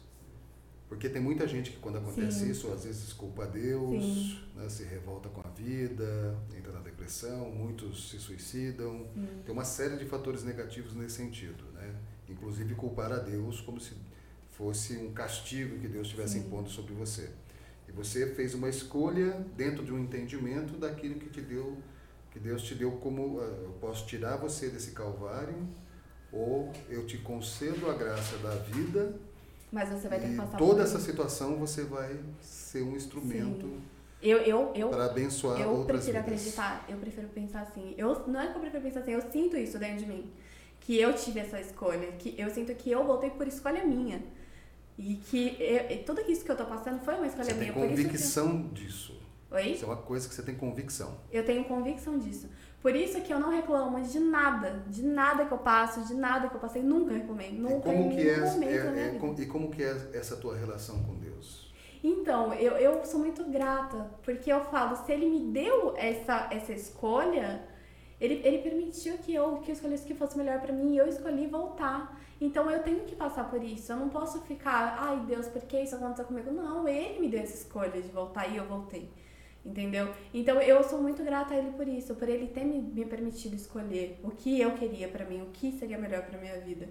[0.89, 2.51] porque tem muita gente que quando acontece Sim.
[2.51, 8.09] isso, às vezes culpa Deus, né, se revolta com a vida, entra na depressão, muitos
[8.09, 9.07] se suicidam.
[9.13, 9.27] Sim.
[9.45, 11.95] Tem uma série de fatores negativos nesse sentido, né?
[12.31, 13.93] Inclusive culpar a Deus como se
[14.51, 16.45] fosse um castigo que Deus estivesse Sim.
[16.45, 17.29] impondo sobre você.
[17.87, 21.77] E você fez uma escolha dentro de um entendimento daquilo que te deu,
[22.31, 25.67] que Deus te deu como ah, eu posso tirar você desse calvário
[26.31, 29.19] ou eu te concedo a graça da vida
[29.69, 33.69] Mas você vai ter que passar toda essa situação você vai ser um instrumento
[34.21, 36.39] Eu, eu, eu, para abençoar eu outras prefiro vidas.
[36.39, 37.93] acreditar, eu prefiro pensar assim.
[37.97, 40.31] Eu, não é que eu prefiro pensar assim, eu sinto isso dentro de mim.
[40.91, 42.11] Que eu tive essa escolha.
[42.19, 44.21] Que eu sinto que eu voltei por escolha minha.
[44.97, 47.71] E que eu- tudo isso que eu tô passando foi uma escolha Você minha.
[47.71, 49.13] tem por isso convicção disso.
[49.47, 49.55] que...
[49.55, 49.71] Oi?
[49.71, 51.17] Isso é uma coisa que você tem convicção.
[51.31, 52.49] Eu tenho convicção disso.
[52.81, 56.49] Por isso que eu não reclamo de nada, de nada que eu passo, de nada
[56.49, 57.53] que eu passei, nunca reclamei.
[57.53, 61.15] Nunca e como que é, é- é- e como que é essa tua relação com
[61.15, 61.71] Deus?
[62.03, 66.73] Então, eu, eu sou muito grata, porque eu falo, se ele me deu essa, essa
[66.73, 67.61] escolha,
[68.21, 70.97] ele, ele permitiu que eu, que eu escolhesse o que fosse melhor pra mim e
[70.97, 72.21] eu escolhi voltar.
[72.39, 73.91] Então eu tenho que passar por isso.
[73.91, 76.51] Eu não posso ficar, ai Deus, por que isso aconteceu comigo?
[76.51, 79.09] Não, ele me deu essa escolha de voltar e eu voltei.
[79.65, 80.13] Entendeu?
[80.33, 83.55] Então eu sou muito grata a ele por isso, por ele ter me, me permitido
[83.55, 86.89] escolher o que eu queria pra mim, o que seria melhor pra minha vida.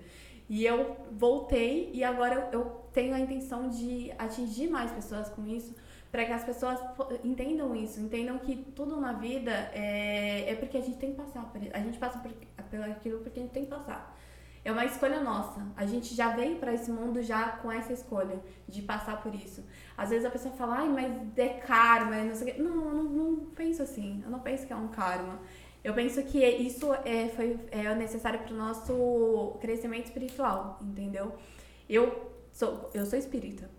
[0.48, 5.74] E eu voltei e agora eu tenho a intenção de atingir mais pessoas com isso,
[6.10, 6.78] para que as pessoas
[7.22, 11.44] entendam isso, entendam que tudo na vida é, é porque a gente tem que passar
[11.44, 11.60] por.
[11.72, 12.32] A gente passa por,
[12.68, 14.16] pelo aquilo porque a gente tem que passar.
[14.62, 15.66] É uma escolha nossa.
[15.76, 18.38] A gente já veio para esse mundo já com essa escolha
[18.68, 19.64] de passar por isso.
[19.96, 22.62] Às vezes a pessoa fala, ai, mas é karma, não sei o quê.
[22.62, 24.20] Não, não, não penso assim.
[24.22, 25.38] Eu não penso que é um karma.
[25.82, 31.34] Eu penso que isso é, foi, é necessário para o nosso crescimento espiritual, entendeu?
[31.88, 33.70] Eu sou, eu sou espírita.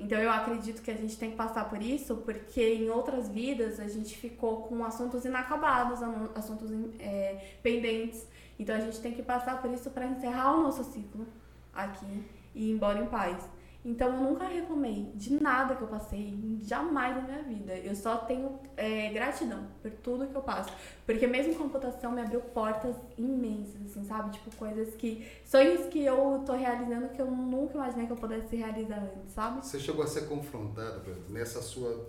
[0.00, 3.78] Então eu acredito que a gente tem que passar por isso, porque em outras vidas
[3.78, 6.00] a gente ficou com assuntos inacabados,
[6.34, 8.26] assuntos é, pendentes.
[8.58, 11.26] Então a gente tem que passar por isso para encerrar o nosso ciclo
[11.74, 12.24] aqui
[12.54, 13.36] e ir embora em paz.
[13.82, 17.72] Então eu nunca reclamei de nada que eu passei, jamais na minha vida.
[17.78, 20.70] Eu só tenho é, gratidão por tudo que eu passo.
[21.06, 24.32] Porque mesmo computação me abriu portas imensas, assim, sabe?
[24.32, 25.26] Tipo, coisas que.
[25.46, 29.64] Sonhos que eu tô realizando que eu nunca imaginei que eu pudesse realizar antes, sabe?
[29.64, 32.06] Você chegou a ser exemplo, nessa sua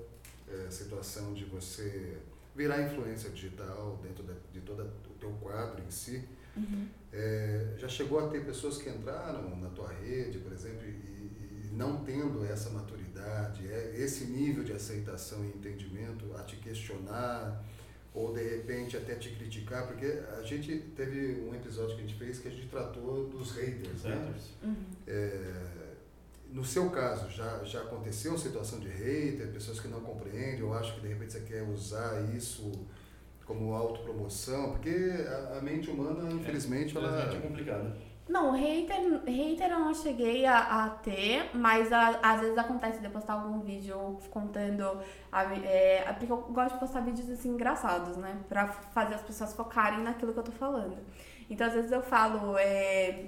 [0.49, 2.17] eh, situação de você
[2.53, 6.21] virar influência digital dentro da- de todo o teu quadro em si?
[7.13, 11.10] Eh, já chegou a ter pessoas que entraram na tua rede, por exemplo, e
[11.71, 17.63] não tendo essa maturidade, é, esse nível de aceitação e entendimento, a te questionar
[18.13, 22.19] ou de repente até te criticar, porque a gente teve um episódio que a gente
[22.19, 24.15] fez que a gente tratou dos haters, né?
[24.15, 24.49] Haters.
[25.07, 25.71] É,
[26.51, 30.95] no seu caso, já, já aconteceu situação de hater, pessoas que não compreendem, ou acham
[30.95, 32.69] que de repente você quer usar isso
[33.45, 34.89] como autopromoção, porque
[35.27, 37.07] a, a mente humana, infelizmente, ela.
[37.07, 38.10] Infelizmente é complicado.
[38.29, 43.05] Não, hater, hater eu não cheguei a, a ter, mas a- às vezes acontece de
[43.05, 44.99] eu postar algum vídeo contando.
[45.31, 48.37] A, vi- é, porque eu gosto de postar vídeos assim engraçados, né?
[48.47, 50.97] Pra fazer as pessoas focarem naquilo que eu tô falando.
[51.49, 53.25] Então às vezes eu falo é,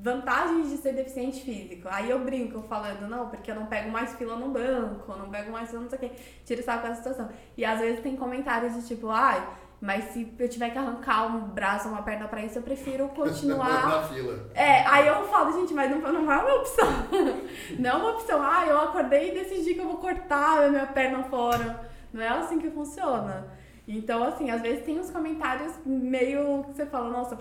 [0.00, 1.88] vantagens de ser deficiente físico.
[1.90, 5.50] Aí eu brinco falando, não, porque eu não pego mais fila no banco, não pego
[5.50, 6.10] mais fila, não sei o quê.
[6.44, 7.28] Tiro com essa situação.
[7.56, 9.44] E às vezes tem comentários de tipo, ai.
[9.80, 13.88] Mas se eu tiver que arrancar um braço, uma perna pra isso, eu prefiro continuar
[13.88, 14.50] na fila.
[14.54, 16.88] é, aí eu falo, gente, mas não, não é uma opção.
[17.78, 18.40] Não é uma opção.
[18.42, 21.88] Ah, eu acordei e decidi que eu vou cortar a minha perna fora.
[22.12, 23.46] Não é assim que funciona.
[23.86, 27.38] Então, assim, às vezes tem uns comentários meio que você fala, nossa, o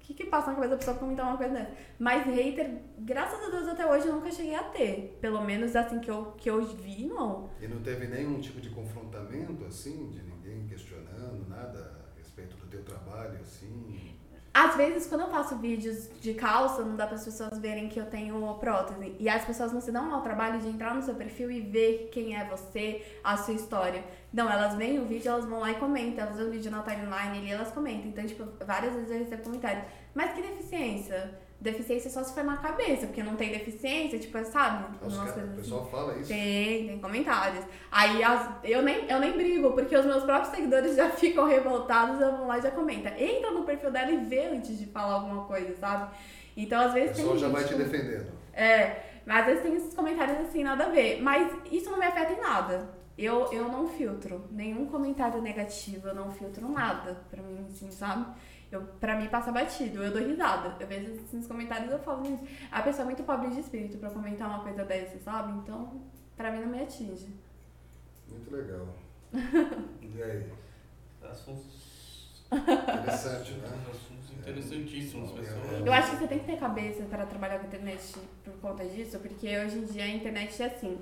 [0.00, 1.70] que, que passa na cabeça da pessoa comentar uma coisa dessa?
[1.98, 5.18] Mas hater, graças a Deus até hoje eu nunca cheguei a ter.
[5.20, 7.50] Pelo menos assim que eu, que eu vi, não.
[7.60, 12.66] E não teve nenhum tipo de confrontamento, assim, de ninguém questionando nada a respeito do
[12.66, 14.16] teu trabalho, assim.
[14.52, 18.00] Às vezes, quando eu faço vídeos de calça, não dá para as pessoas verem que
[18.00, 19.14] eu tenho prótese.
[19.18, 22.10] E as pessoas não se dão ao trabalho de entrar no seu perfil e ver
[22.12, 24.04] quem é você, a sua história.
[24.32, 26.24] Não, elas veem o vídeo, elas vão lá e comentam.
[26.24, 28.08] Elas veem o vídeo na timeline e elas comentam.
[28.08, 29.84] Então, tipo, várias vezes eu recebo comentários.
[30.14, 31.38] Mas que deficiência?
[31.60, 34.96] Deficiência só se for na cabeça, porque não tem deficiência, tipo, sabe?
[35.04, 35.60] Os Umas cara- coisas o assim.
[35.62, 36.28] pessoal fala isso.
[36.28, 37.64] Tem, tem comentários.
[37.92, 42.18] Aí as- eu, nem, eu nem brigo, porque os meus próprios seguidores já ficam revoltados,
[42.20, 43.10] eu vou lá e já comenta.
[43.22, 46.10] Entra no perfil dela e vê antes de falar alguma coisa, sabe?
[46.56, 48.32] Então, às O vezes pessoal tem já vai te defendendo.
[48.54, 48.96] É,
[49.26, 51.20] mas às vezes tem esses comentários assim, nada a ver.
[51.22, 52.88] Mas isso não me afeta em nada.
[53.18, 58.24] eu, eu não filtro nenhum comentário negativo, eu não filtro nada pra mim, assim, sabe?
[58.70, 60.76] Eu, pra mim passa batido, eu dou risada.
[60.78, 63.98] Eu vejo assim, nos comentários eu falo, gente, a pessoa é muito pobre de espírito
[63.98, 65.52] pra comentar uma coisa dessa, sabe?
[65.58, 66.00] Então,
[66.36, 67.28] pra mim não me atinge.
[68.28, 68.86] Muito legal.
[70.02, 70.52] E aí?
[71.22, 73.68] Assuntos, Interessante, né?
[73.90, 75.34] assuntos interessantíssimos, É.
[75.34, 75.86] pessoal.
[75.86, 78.14] Eu acho que você tem que ter cabeça para trabalhar com a internet
[78.44, 80.98] por conta disso, porque hoje em dia a internet é assim.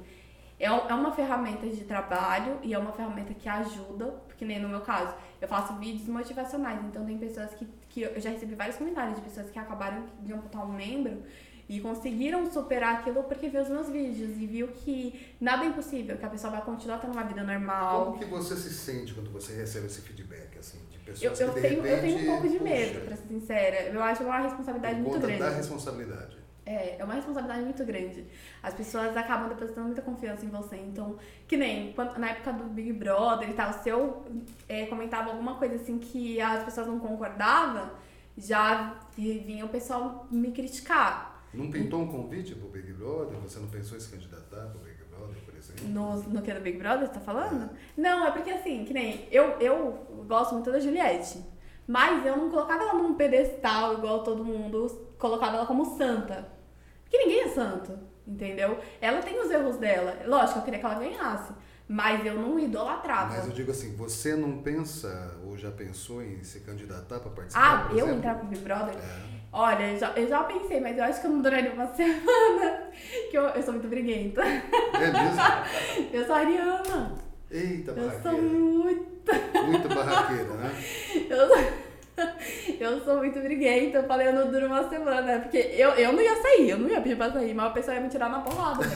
[0.61, 4.69] É é uma ferramenta de trabalho e é uma ferramenta que ajuda, porque nem no
[4.69, 8.77] meu caso, eu faço vídeos motivacionais, então tem pessoas que, que eu já recebi vários
[8.77, 11.25] comentários de pessoas que acabaram de amputar um membro
[11.69, 16.17] e conseguiram superar aquilo porque viu os meus vídeos e viu que nada é impossível,
[16.17, 18.07] que a pessoa vai continuar tendo uma vida normal.
[18.07, 21.49] Como que você se sente quando você recebe esse feedback, assim, de Eu, pessoas eu,
[21.49, 22.13] que de tenho, repente...
[22.13, 23.77] eu tenho um pouco de medo, pra ser sincera.
[23.89, 25.41] Eu acho uma responsabilidade muito grande.
[25.41, 26.39] da responsabilidade.
[26.69, 28.27] É, é uma responsabilidade muito grande.
[28.63, 30.77] As pessoas acabam depositando muita confiança em você.
[30.77, 31.17] Então,
[31.47, 34.23] que nem na época do Big Brother e tal, se eu
[34.69, 37.91] é, comentava alguma coisa assim que as pessoas não concordavam,
[38.37, 41.43] já vinha o pessoal me criticar.
[41.55, 43.39] Não pintou um convite pro Big Brother?
[43.39, 45.89] Você não pensou em se candidatar pro Big Brother, por exemplo?
[45.89, 47.71] No, no que do Big Brother, você tá falando?
[47.97, 51.43] Não, é porque assim, que nem eu, eu gosto muito da Juliette.
[51.87, 54.87] Mas eu não colocava ela num pedestal igual todo mundo
[55.19, 56.58] colocava ela como santa.
[57.11, 58.79] Porque ninguém é santo, entendeu?
[59.01, 60.17] Ela tem os erros dela.
[60.27, 61.53] Lógico, eu queria que ela ganhasse.
[61.91, 63.35] Mas eu não idolatrava.
[63.35, 67.87] Mas eu digo assim, você não pensa ou já pensou em se candidatar para participar,
[67.89, 68.15] Ah, eu exemplo?
[68.17, 68.95] entrar pro Big Brother?
[68.95, 69.39] É.
[69.51, 72.91] Olha, eu já, eu já pensei, mas eu acho que eu não duraria uma semana.
[73.31, 74.43] Que eu, eu sou muito briguenta.
[74.45, 75.39] É mesmo?
[76.13, 77.15] Eu sou ariana.
[77.51, 78.43] Eita, Eu sou barraqueira.
[78.43, 79.33] muito.
[79.67, 80.71] Muito barraqueira, né?
[81.31, 81.57] Eu sou,
[82.81, 83.99] eu sou muito briguenta.
[83.99, 85.39] Eu falei, eu não duro uma semana, né?
[85.39, 87.95] Porque eu, eu não ia sair, eu não ia pedir pra sair, mas a pessoa
[87.95, 88.85] ia me tirar na porrada.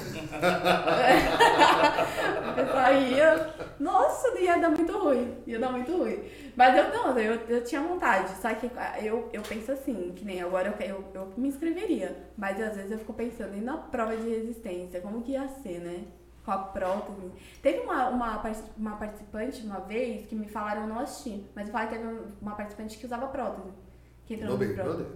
[2.49, 3.55] a pessoa ia.
[3.79, 5.37] Nossa, ia dar muito ruim.
[5.47, 6.19] Ia dar muito ruim.
[6.55, 8.31] Mas eu não, eu, eu tinha vontade.
[8.41, 8.71] Só que
[9.03, 12.17] eu, eu penso assim, que nem agora eu, eu, eu me inscreveria.
[12.37, 15.01] Mas às vezes eu fico pensando, e na prova de resistência?
[15.01, 16.05] Como que ia ser, né?
[16.45, 17.31] Com a prótese.
[17.63, 18.43] Teve uma, uma,
[18.77, 22.21] uma participante uma vez que me falaram, eu não assisti, mas eu falei que teve
[22.41, 23.69] uma participante que usava prótese.
[24.27, 25.07] Que entrou No no Big Brother.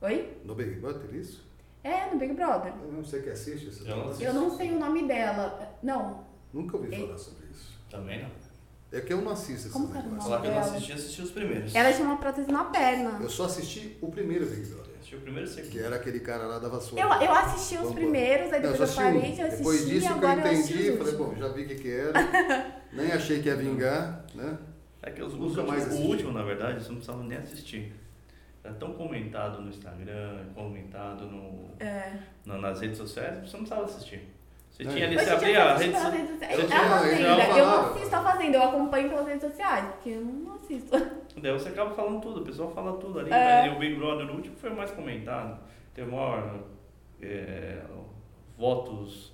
[0.00, 0.38] Oi?
[0.44, 1.46] No Big Brother, isso?
[1.84, 2.72] É, no Big Brother.
[2.82, 3.96] Eu não sei que assiste esse Eu.
[4.20, 5.76] Eu não sei o nome dela.
[5.82, 6.24] Não.
[6.52, 7.06] Nunca ouvi Ei.
[7.06, 7.78] falar sobre isso.
[7.90, 8.30] Também não.
[8.90, 10.24] É que eu não assisto esses Como que era o negócios.
[10.28, 11.74] Falar que eu não assisti, assisti os primeiros.
[11.74, 13.18] Ela tinha uma prótese na perna.
[13.20, 15.70] Eu só assisti o primeiro Big Brother, O primeiro e o segundo.
[15.70, 17.02] que era aquele cara lá da vassoura.
[17.02, 19.34] Eu, eu assisti os Vamos primeiros, aí eu depois eu assisti parei um.
[19.34, 21.66] de assistir Depois disso e que eu eu entendi, os falei, bom, já vi o
[21.68, 22.82] que que era.
[22.92, 24.58] Nem achei que ia vingar, né?
[25.02, 27.92] É que os, últimos- mais o último, na verdade, você não precisava nem assistir.
[28.64, 32.18] Era tão comentado no Instagram, comentado no, É.
[32.44, 34.28] na- nas redes sociais, você não precisava assistir.
[34.78, 34.92] Você É.
[34.92, 36.00] tinha ali, você abria a rede assisto
[36.60, 37.04] social.
[37.04, 40.90] Eu É não assisto a Fazenda, eu acompanho pelas redes sociais, porque eu não assisto.
[41.36, 43.32] Daí você acaba falando tudo, o pessoal fala tudo ali.
[43.32, 43.66] É.
[43.66, 45.58] E o Big Brother, no último, foi o mais comentado.
[45.94, 46.60] Teve maior
[47.20, 47.78] é,
[48.56, 49.32] votos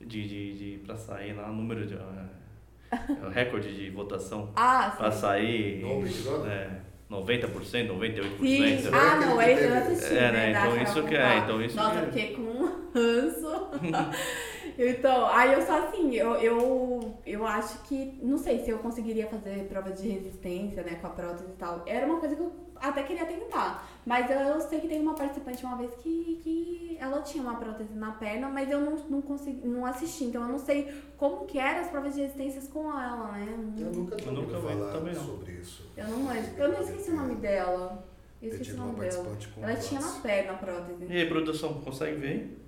[0.00, 1.94] de, de, de, pra sair lá, número de.
[1.94, 5.20] É, o recorde de votação Ah, pra sim.
[5.20, 5.82] sair.
[5.82, 6.50] No Big Brother?
[6.52, 6.70] É,
[7.10, 8.38] 90%, 98%.
[8.40, 8.76] Sim.
[8.78, 10.16] Você Ah, não, aquele esse eu assisti.
[10.16, 10.52] É, né?
[10.54, 12.06] da Então isso que é, então isso Nossa, que é.
[12.06, 13.70] fiquei com um ranço.
[14.78, 19.26] então, aí eu só assim, eu, eu, eu acho que, não sei se eu conseguiria
[19.26, 21.82] fazer prova de resistência, né, com a prótese e tal.
[21.86, 23.88] Era uma coisa que eu até queria tentar.
[24.04, 27.56] Mas eu, eu sei que tem uma participante uma vez que, que ela tinha uma
[27.56, 30.24] prótese na perna, mas eu não, não consegui, não assisti.
[30.24, 33.46] Então eu não sei como que eram as provas de resistências com ela, né?
[33.78, 35.90] Eu nunca tinha Eu nunca falar também sobre isso.
[35.96, 36.50] Eu não lembro.
[36.58, 38.04] Eu não esqueci o nome dela.
[38.42, 39.36] Eu Eu esqueci tive o nome dela.
[39.62, 41.06] Ela tinha na perna a prótese.
[41.08, 42.58] E aí, produção, consegue ver?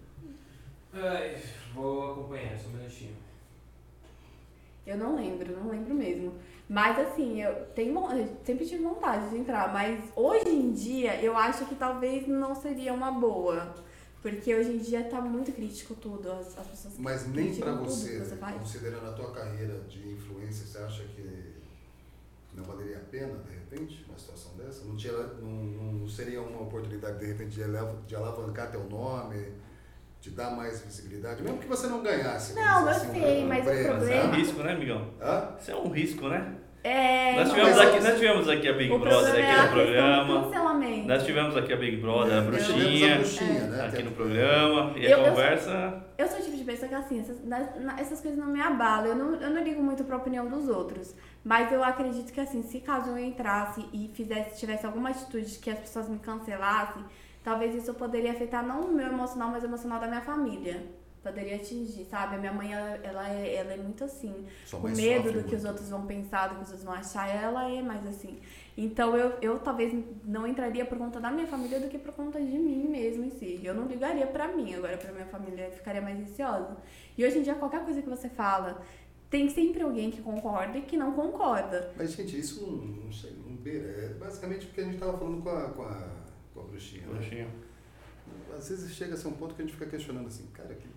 [0.95, 1.37] Ai,
[1.75, 3.17] vou acompanhar, só um minutinho.
[4.87, 6.33] Eu não lembro, não lembro mesmo.
[6.69, 11.37] Mas assim, eu tenho eu sempre tive vontade de entrar, mas hoje em dia eu
[11.37, 13.75] acho que talvez não seria uma boa.
[14.21, 18.19] Porque hoje em dia tá muito crítico tudo, as, as pessoas Mas nem tudo você,
[18.19, 21.55] você considerando a tua carreira de influência, você acha que
[22.53, 24.85] não valeria a pena, de repente, uma situação dessa?
[24.85, 27.61] Não, tinha, não, não seria uma oportunidade, de repente,
[28.07, 29.53] de alavancar teu nome,
[30.21, 31.43] de dar mais visibilidade?
[31.43, 32.55] Mesmo que você não ganhasse.
[32.55, 35.11] Não, eu assim, sei, um mas o prêmio, É um problema- risco, né, amigão?
[35.21, 35.49] Hã?
[35.61, 36.55] Isso é um risco, né?
[36.85, 39.59] É, nós, não, tivemos mas aqui, nós tivemos aqui a Big o Brother problema aqui
[39.59, 41.07] é no a programa.
[41.07, 43.87] Nós tivemos aqui a Big Brother, a Nós tivemos bruxinha, a bruxinha, né?
[43.87, 44.93] aqui Que- no programa.
[44.97, 46.05] E a Eu- eu- conversa.
[46.17, 47.37] Eu sou o tipo de pessoa que, assim, essas,
[47.99, 49.07] essas coisas não me abalam.
[49.07, 51.15] Eu não, eu não ligo muito pra opinião dos outros.
[51.45, 55.71] Mas eu acredito que, assim, se caso eu entrasse e fizesse, tivesse alguma atitude que
[55.71, 57.05] as pessoas me cancelassem,
[57.49, 60.87] talvez isso poderia afetar não o meu emocional, mas o emocional da minha família.
[61.23, 62.37] poderia atingir, sabe?
[62.37, 64.47] A minha mãe, ela, é, ela é muito assim.
[64.65, 65.69] Sua mãe medo do que os muito.
[65.69, 68.39] outros vão pensar, do que os outros vão achar, ela é mais assim.
[68.77, 69.93] Então eu, eu talvez
[70.25, 73.31] não entraria por conta da minha família do que por conta de mim mesmo em
[73.31, 73.61] si.
[73.65, 76.77] Eu não ligaria pra mim, agora pra minha família ficaria mais receosa.
[77.17, 78.81] E hoje em dia, qualquer coisa que você fala,
[79.29, 81.93] tem sempre alguém que concorda e que não concorda.
[81.97, 83.89] Mas, gente, isso não, não chega, não beira.
[83.89, 86.18] É basicamente o que a gente estava falando com a, com a,
[86.79, 87.47] a bruxinha.
[87.47, 87.51] Né?
[88.57, 90.89] Às vezes chega a ser um ponto que a gente fica questionando assim, cara, que,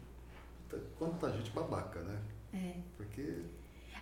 [0.70, 2.18] puta, quanta gente babaca, né?
[2.54, 2.74] É.
[2.98, 3.44] Porque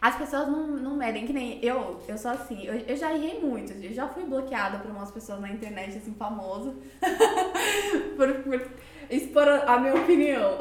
[0.01, 3.39] As pessoas não, não medem, que nem eu, eu sou assim, eu, eu já errei
[3.39, 6.75] muito, eu já fui bloqueada por umas pessoas na internet, assim, famoso,
[8.15, 8.71] por, por
[9.09, 10.57] expor a minha opinião.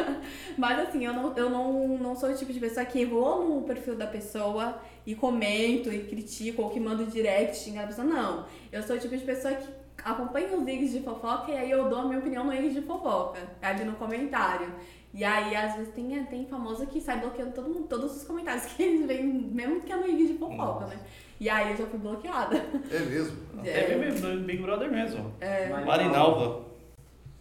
[0.58, 3.62] Mas assim, eu, não, eu não, não sou o tipo de pessoa que vou no
[3.62, 8.46] perfil da pessoa e comento e critico ou que mando direct xingar a pessoa, não.
[8.70, 11.88] Eu sou o tipo de pessoa que acompanha os vídeos de fofoca e aí eu
[11.88, 14.68] dou a minha opinião no vídeo de fofoca, ali no comentário.
[15.14, 18.64] E aí, às vezes, tem, tem famoso que sai bloqueando todo mundo, todos os comentários
[18.72, 20.98] que eles veem, mesmo que é no vídeo de fofoca, né?
[21.38, 22.56] E aí eu já fui bloqueada.
[22.90, 23.36] é mesmo.
[23.60, 25.32] Até mesmo, do Big Brother mesmo.
[25.40, 25.68] É.
[25.68, 26.64] Marinalva.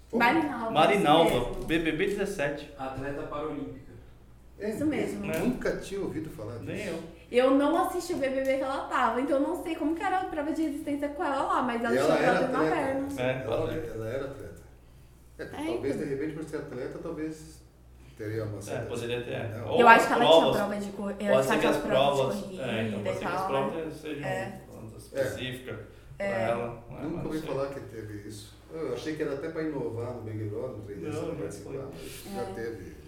[0.10, 0.72] Pô, Marinalva.
[0.72, 1.65] Marinalva.
[1.65, 2.73] BBB 17.
[2.78, 3.91] Atleta paralímpica.
[4.60, 5.26] é Isso mesmo.
[5.26, 5.38] né?
[5.40, 6.65] Nunca tinha ouvido falar disso.
[6.65, 6.99] Nem eu.
[7.31, 10.19] Eu não assisti o BBB que ela tava, então eu não sei como que era
[10.19, 13.21] a prova de resistência com ela lá, mas ela E ela tinha batido na perna.
[13.21, 14.61] É, ela, ela era atleta.
[15.39, 16.07] É, É, talvez, então.
[16.07, 17.61] de repente, por ser atleta, talvez
[18.17, 18.85] teria uma É, certa...
[18.87, 19.49] poderia ter.
[19.57, 19.67] Não.
[19.69, 21.23] Ou Eu acho que ela provas, tinha prova de corrida.
[21.23, 22.35] Ela as tinha prova provas.
[22.35, 23.47] de corrida É, então pode e ser que as tal.
[23.47, 23.91] provas né?
[24.01, 24.61] sejam É.
[24.97, 25.75] específicas
[26.17, 26.43] pra É.
[26.49, 26.67] ela.
[26.89, 26.99] né?
[27.01, 28.59] Nunca ouvi não falar que teve isso.
[28.73, 31.71] Eu achei que era até para inovar no Big Brother, não sei Não, se participar,
[31.91, 32.53] mas já É.
[32.53, 33.01] teve.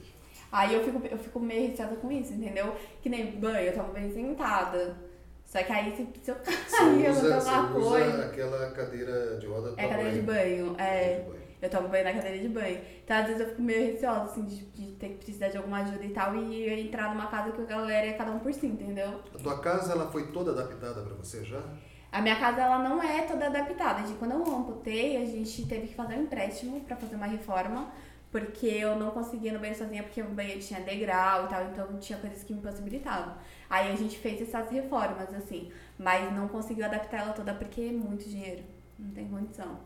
[0.53, 2.75] Aí eu fico, eu fico meio receosa com isso, entendeu?
[3.01, 4.95] Que nem banho, eu tava bem sentada.
[5.43, 8.25] Só que aí se, se eu cair, eu vou usa coisa.
[8.25, 11.15] aquela cadeira de roda É pra cadeira de banho, é.
[11.15, 11.43] De banho.
[11.59, 12.79] Eu tomo banho na cadeira de banho.
[13.03, 15.79] Então, às vezes, eu fico meio receosa, assim, de, de ter que precisar de alguma
[15.79, 18.67] ajuda e tal, e entrar numa casa que a galera é cada um por si,
[18.67, 19.21] entendeu?
[19.33, 21.63] A tua casa ela foi toda adaptada para você já?
[22.11, 24.03] A minha casa, ela não é toda adaptada.
[24.03, 27.91] De quando eu amputei, a gente teve que fazer um empréstimo pra fazer uma reforma,
[28.33, 31.63] porque eu não conseguia ir no banheiro sozinha, porque o banheiro tinha degrau e tal,
[31.65, 33.35] então tinha coisas que me possibilitavam.
[33.69, 37.91] Aí a gente fez essas reformas, assim, mas não conseguiu adaptar ela toda porque é
[37.91, 38.63] muito dinheiro,
[38.97, 39.77] não tem condição.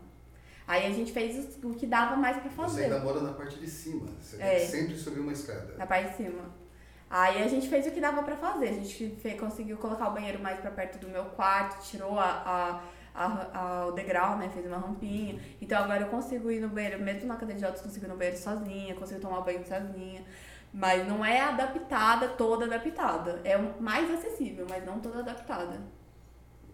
[0.66, 2.84] Aí a gente fez o que dava mais pra Você fazer.
[2.84, 4.06] ainda mora na parte de cima.
[4.20, 4.50] Você É.
[4.50, 5.74] tem que sempre subir uma escada.
[5.76, 6.44] Na parte de cima.
[7.10, 8.68] Aí a gente fez o que dava pra fazer.
[8.68, 12.24] A gente fe- conseguiu colocar o banheiro mais pra perto do meu quarto, tirou a,
[12.44, 12.82] a,
[13.24, 14.48] a- a- o degrau, né?
[14.48, 15.40] Fez uma rampinha.
[15.60, 18.16] Então agora eu consigo ir no banheiro, mesmo na cadeira de autos, consigo ir no
[18.16, 20.24] banheiro sozinha, consigo tomar banho sozinha.
[20.72, 23.40] Mas não é adaptada, toda adaptada.
[23.44, 25.80] É mais acessível, mas não toda adaptada.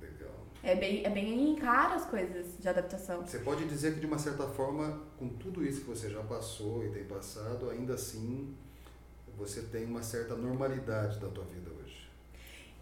[0.01, 0.33] Legal.
[0.63, 3.25] É bem, é bem caro as coisas de adaptação.
[3.25, 6.85] Você pode dizer que de uma certa forma, com tudo isso que você já passou
[6.85, 8.55] e tem passado, ainda assim
[9.37, 11.84] você tem uma certa normalidade da tua vida hoje.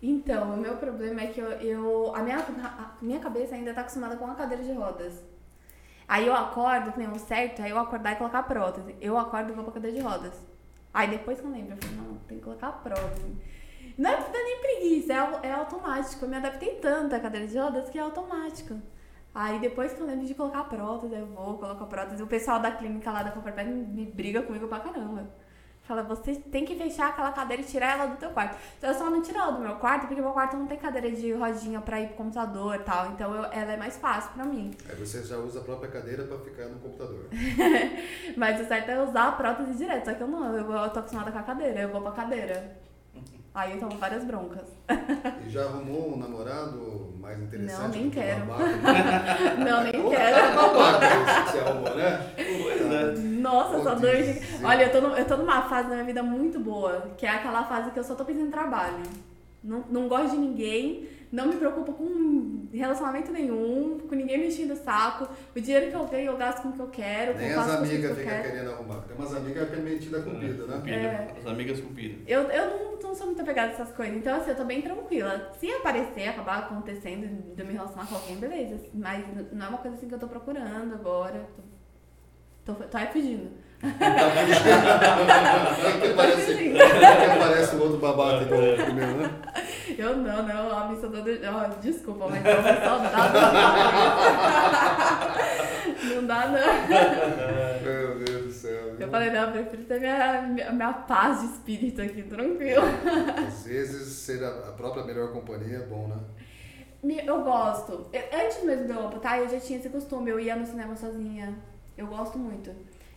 [0.02, 3.82] Então, o meu problema é que eu, eu- a, minha, a minha cabeça ainda tá
[3.82, 5.22] acostumada com a cadeira de rodas.
[6.08, 8.96] Aí eu acordo, que nem o certo, aí eu acordar e colocar a prótese.
[9.00, 10.34] Eu acordo e vou pra cadeira de rodas.
[10.92, 13.36] Aí depois que eu lembro, eu falo, não, tem que colocar a prótese.
[13.96, 16.24] Não é, não é nem preguiça, é, é automático.
[16.24, 18.78] Eu me adaptei tanto à cadeira de rodas que é automático.
[19.34, 22.22] Aí depois que eu lembro de colocar a prótese, eu vou, coloco a prótese.
[22.22, 25.26] O pessoal da clínica lá da me, me briga comigo pra caramba.
[25.84, 28.56] Fala, você tem que fechar aquela cadeira e tirar ela do teu quarto.
[28.78, 31.10] Então, eu só não tiro ela do meu quarto, porque meu quarto não tem cadeira
[31.10, 33.10] de rodinha pra ir pro computador e tal.
[33.10, 34.70] Então eu- ela é mais fácil pra mim.
[34.88, 37.26] Aí você já usa a própria cadeira para ficar no computador.
[38.36, 40.04] Mas o certo é usar a prótese direto.
[40.04, 42.76] Só que eu não, eu, eu tô acostumada com a cadeira, eu vou pra cadeira.
[43.54, 44.66] Aí eu tomo várias broncas.
[45.46, 47.80] E já arrumou um namorado mais interessante?
[47.82, 48.46] Não, nem que quero.
[48.46, 50.36] Não, nem Pô, quero.
[50.36, 52.32] esse que você arrumou, né?
[52.36, 53.12] Pois é.
[53.20, 54.22] Nossa, só Pô, dor de...
[54.32, 54.64] dizer.
[54.64, 57.30] Olha, eu tô, no- eu tô numa fase da minha vida muito boa, que é
[57.30, 59.02] aquela fase que eu só tô pensando em trabalho.
[59.62, 64.74] Não, não gosto de ninguém, não me preocupo com relacionamento nenhum, com ninguém me enchendo
[64.74, 65.26] o saco.
[65.56, 67.66] O dinheiro que eu ganho eu gasto com o que eu quero, Nem com as
[67.66, 69.00] faço as coisas amigas que eu ficam querendo arrumar.
[69.00, 70.76] Tem umas amigas que é metida com vida, né?
[70.76, 70.96] Cupida.
[70.96, 71.34] É.
[71.38, 72.18] As amigas cupidas.
[72.26, 74.82] Eu, eu não, não sou muito apegada a essas coisas, então assim, eu tô bem
[74.82, 75.50] tranquila.
[75.58, 78.78] Se aparecer, acabar acontecendo de eu me relacionar com alguém, beleza.
[78.92, 81.48] Mas não é uma coisa assim que eu tô procurando agora.
[82.62, 83.50] Tô, tô, tô aí fugindo.
[86.00, 89.30] Que parece, que parece o outro babaca igual o primeiro, né?
[89.98, 91.30] Eu não, não, a missa toda.
[91.52, 93.40] ó, desculpa, mas não é saudável.
[96.14, 97.82] Não dá, não.
[97.82, 98.94] Meu Deus do céu.
[98.98, 102.82] Eu falei, não, eu prefiro ter minha, minha, minha paz de espírito aqui, tranquilo.
[103.46, 106.16] Às vezes ser a a própria melhor companhia é bom, né?
[107.26, 108.06] Eu gosto.
[108.12, 110.30] Eu- antes mesmo de eu amputar, eu já tinha esse costume.
[110.30, 111.52] Eu ia no cinema sozinha.
[111.98, 112.70] Eu gosto muito.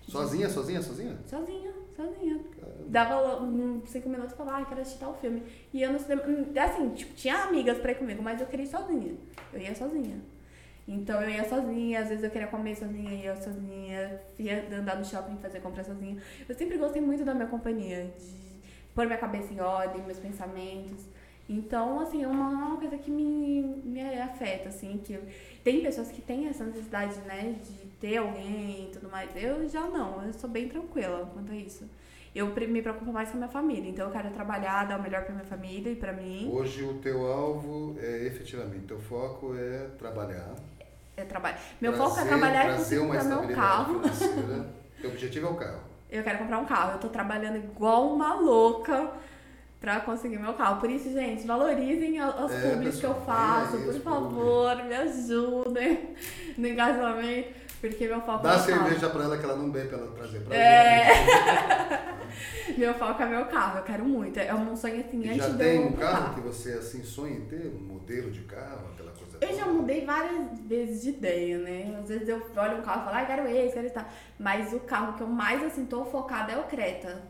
[0.07, 1.18] Sozinha, sozinha, sozinha?
[1.26, 2.40] Sozinha, sozinha.
[2.60, 2.84] Caramba.
[2.88, 3.40] Dava
[3.86, 5.41] cinco minutos e falava, ah, quero assistir tal filme.
[5.73, 8.65] E eu no cinema, hum, assim, tipo, tinha amigas pra ir comigo, mas eu queria
[8.65, 9.14] ir sozinha.
[9.53, 10.18] Eu ia sozinha.
[10.88, 15.03] Então eu ia sozinha, às vezes eu queria comer sozinha, ia sozinha, ia andar no
[15.06, 16.18] shopping fazer compra sozinha.
[16.48, 18.60] Eu sempre gostei muito da minha companhia, de
[18.94, 21.06] pôr minha cabeça em ordem, meus pensamentos.
[21.49, 25.23] Então, assim, é uma, uma coisa que me, me afeta, assim, que eu-
[25.64, 29.30] tem pessoas que têm essa necessidade, né, de ter alguém e tudo mais.
[29.36, 31.90] Eu já não, eu sou bem tranquila quanto a isso.
[32.36, 35.23] Eu me preocupo mais com a minha família, então eu quero trabalhar, dar o melhor
[35.23, 36.49] pra minha família e pra mim.
[36.53, 40.53] Hoje o teu alvo é efetivamente, teu foco é trabalhar.
[41.18, 41.56] É trabalho.
[41.82, 44.02] Meu trazer- foco é trabalhar e conseguir comprar meu carro.
[45.02, 45.80] Teu objetivo é o carro.
[46.11, 46.91] Eu quero comprar um carro.
[46.94, 49.11] Eu tô trabalhando igual uma louca
[49.80, 50.80] pra conseguir meu carro.
[50.82, 53.77] Por isso, gente, valorizem a- os É, publis que eu faço.
[53.77, 56.10] é por isso, favor, me ajudem
[56.57, 57.64] no engajamento.
[57.81, 58.84] Porque meu foco Dá é meu carro.
[58.84, 61.14] cerveja pra ela que ela não bebe pra ela trazer pra É.
[61.15, 62.15] gente.
[62.80, 63.77] Meu foco é meu carro.
[63.77, 64.38] Eu quero muito.
[64.39, 66.11] É um sonho assim, E antes já tem um comprar.
[66.11, 67.68] carro que você assim sonha em ter?
[67.73, 69.73] Um modelo de carro, aquela coisa Eu já toda?
[69.77, 71.95] mudei várias vezes de ideia, né?
[72.02, 74.06] Às vezes eu olho um carro e falo, ah, quero esse, quero esse, tá.
[74.38, 77.23] Mas o carro que eu mais, assim, tô focada é o Creta.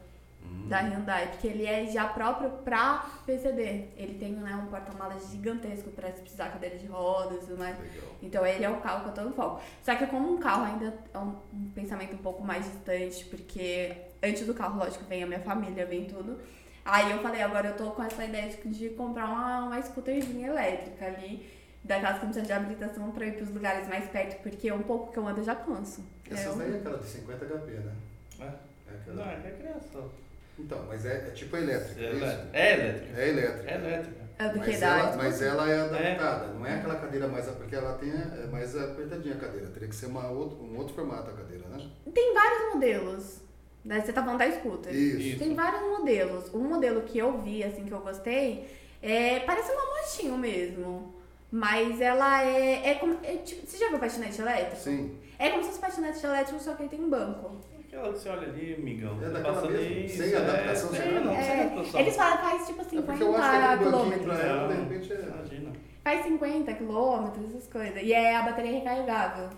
[0.68, 3.90] Da Hyundai, porque ele é já próprio pra PCD.
[3.96, 7.78] Ele tem né, um porta-malas gigantesco pra se precisar cadeira de rodas e tudo mais.
[7.80, 8.04] Legal.
[8.24, 9.62] Então ele é o carro que eu tô no foco.
[9.84, 13.96] Só que como um carro ainda é um, um pensamento um pouco mais distante, porque
[14.24, 16.40] antes do carro, lógico, vem a minha família, vem tudo.
[16.84, 20.48] Aí eu falei, agora eu tô com essa ideia de, de comprar uma, uma scooterzinha
[20.48, 21.48] elétrica ali,
[21.84, 25.12] daquelas que não precisa de habilitação pra ir pros lugares mais perto, porque um pouco
[25.12, 26.04] que eu ando eu já canso.
[26.30, 27.94] Essas É, daí é aquela de 50 HP, né?
[28.40, 28.44] É.
[28.44, 30.10] É aquela- Não, é recreação.
[30.58, 32.24] Então, mas é, é tipo elétrica, é, É isso?
[32.24, 32.50] elétrica.
[32.54, 33.22] É elétrica.
[33.22, 33.72] É elétrica.
[33.72, 34.26] É elétrica.
[34.38, 34.88] é do que Mas dá.
[34.98, 37.46] ela, mas ela é adaptada, não é aquela cadeira mais.
[37.48, 39.68] Porque ela tem é mais apertadinha a cadeira.
[39.68, 41.90] Teria que ser uma outro, um outro formato a cadeira, né?
[42.14, 43.42] Tem vários modelos.
[43.84, 44.02] Né?
[44.02, 44.94] Você tá falando da scooter.
[44.94, 45.18] Isso.
[45.20, 45.40] Isso.
[45.40, 46.54] Tem vários modelos.
[46.54, 48.68] Um modelo que eu vi, assim, que eu gostei,
[49.02, 51.14] é, parece uma motinho mesmo.
[51.52, 52.90] Mas ela é.
[52.92, 54.82] é, como, é tipo, você já viu patinete elétrico?
[54.82, 55.18] Sim.
[55.38, 57.62] É como se fosse patinete elétrico, só que ele tem um banco.
[57.98, 59.18] Aquela que você olha ali, amigão.
[59.22, 61.26] É daquela passa mesmo, ali, sem isso, adaptação, é, sem nada.
[61.26, 62.00] não, sem É, adaptação.
[62.00, 64.26] eles falam, faz tipo assim, É porque eu acho que 40 aquele banquinho quilômetros.
[64.38, 65.22] pra ela, Não, de repente, é.
[65.26, 65.72] Imagina.
[66.04, 68.04] Faz 50 quilômetros, essas coisas.
[68.04, 69.50] E é a bateria recarregável.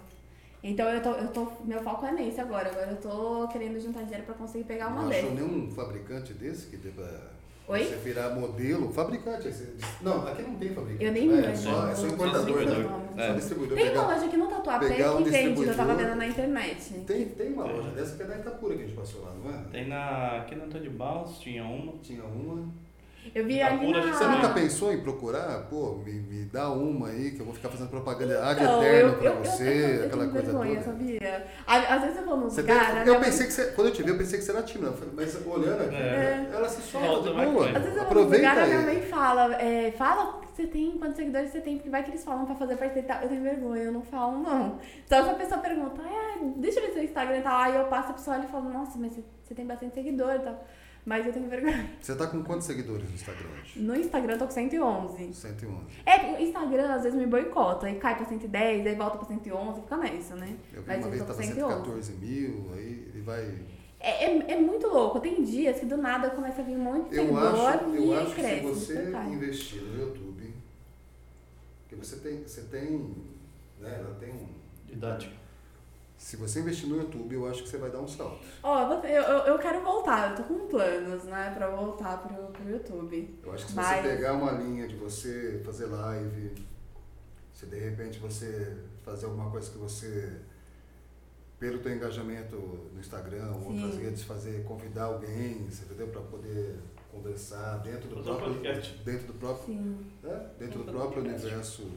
[0.64, 1.47] Então eu tô, eu tô.
[1.64, 2.69] Meu foco é nesse agora.
[2.69, 5.34] Agora eu tô querendo juntar dinheiro pra conseguir pegar uma Não achou dessas.
[5.49, 7.05] nenhum fabricante desse que pra
[7.69, 7.84] Oi?
[7.84, 8.91] você virar modelo?
[8.94, 9.49] Fabricante.
[9.49, 11.03] esse- Não, aqui não tem fabricante.
[11.03, 11.52] Eu nem né?
[11.52, 12.89] É só, é só importador, né?
[13.18, 13.27] É.
[13.27, 13.77] Só distribuidor.
[13.77, 16.94] Tem pegar- uma loja aqui no Tatuapé um que vende, eu tava vendo na internet.
[17.06, 17.76] Tem, tem uma Tem.
[17.76, 19.64] loja dessa que é da Itapura que a gente passou lá, não é?
[19.72, 20.38] Tem na.
[20.38, 21.94] Aqui na Antônio de Barros tinha uma.
[22.02, 22.69] Tinha uma.
[23.33, 24.01] Eu vi Tá ali na...
[24.13, 25.67] Você nunca pensou em procurar?
[25.69, 29.09] Pô, me, me dá uma aí que eu vou ficar fazendo propaganda ad Então, eterno
[29.13, 29.69] eu, pra eu, você, eu,
[30.01, 30.85] eu aquela tenho coisa vergonha, toda.
[30.85, 31.45] sabia?
[31.67, 32.91] Às vezes eu vou num Você lugar...
[32.91, 34.63] tem- a eu pensei que você, quando eu te vi, eu pensei que você era
[34.63, 36.49] tímida, mas olhando aqui, É.
[36.53, 37.65] ela se solta de boa.
[37.69, 38.85] Às vezes eu vou a minha aí.
[38.85, 42.09] mãe fala, é, fala o que você tem, quantos seguidores você tem, porque vai que
[42.11, 43.21] eles falam pra fazer parceria e tal.
[43.21, 44.79] Eu tenho vergonha, eu não falo, não.
[45.07, 47.59] Só que a pessoa pergunta, ah, deixa eu ver seu Instagram e tal.
[47.59, 50.39] Aí eu passo a pessoa e falo, nossa, mas você, você tem bastante seguidor e
[50.39, 50.63] tal.
[51.07, 51.89] Mas eu tenho vergonha.
[52.01, 53.79] Você tá com quantos seguidores no Instagram hoje?
[53.79, 55.34] No Instagram eu tô com 111.
[55.34, 55.85] 111.
[56.05, 59.81] É, o Instagram às vezes me boicota, aí cai pra 110, aí volta pra 111,
[59.84, 60.57] fica nessa, né?
[60.73, 61.75] Eu vi Mas uma eu vez tava 111.
[61.75, 63.57] 114 mil, aí ele vai.
[64.01, 65.21] É, é, é muito louco.
[65.21, 67.95] Tem dias que do nada começa a vir um monte de Eu seguidor acho, e
[67.95, 68.65] eu acho que se cresce.
[68.65, 70.53] você investir no YouTube,
[71.84, 73.15] porque você tem, você tem,
[73.79, 74.47] né, ela tem um.
[74.85, 75.34] Didática.
[76.18, 78.39] Se você investir no YouTube, eu acho que você vai dar um salto.
[78.64, 82.48] Ó, você- eu, eu, eu quero voltar, eu tô com planos, né, pra voltar pro,
[82.48, 83.39] pro YouTube.
[83.44, 86.52] Eu acho que se Mas- você pegar uma linha de você fazer live,
[87.53, 90.38] se de repente você fazer alguma coisa que você,
[91.60, 96.07] pelo teu engajamento no Instagram, ou outras redes, fazer, convidar alguém, você entendeu?
[96.07, 96.76] Para poder
[97.11, 98.98] conversar dentro do próprio, podcast.
[99.06, 100.06] dentro do próprio, Sim.
[100.23, 100.49] né?
[100.60, 101.45] dentro do próprio podcast.
[101.48, 101.88] universo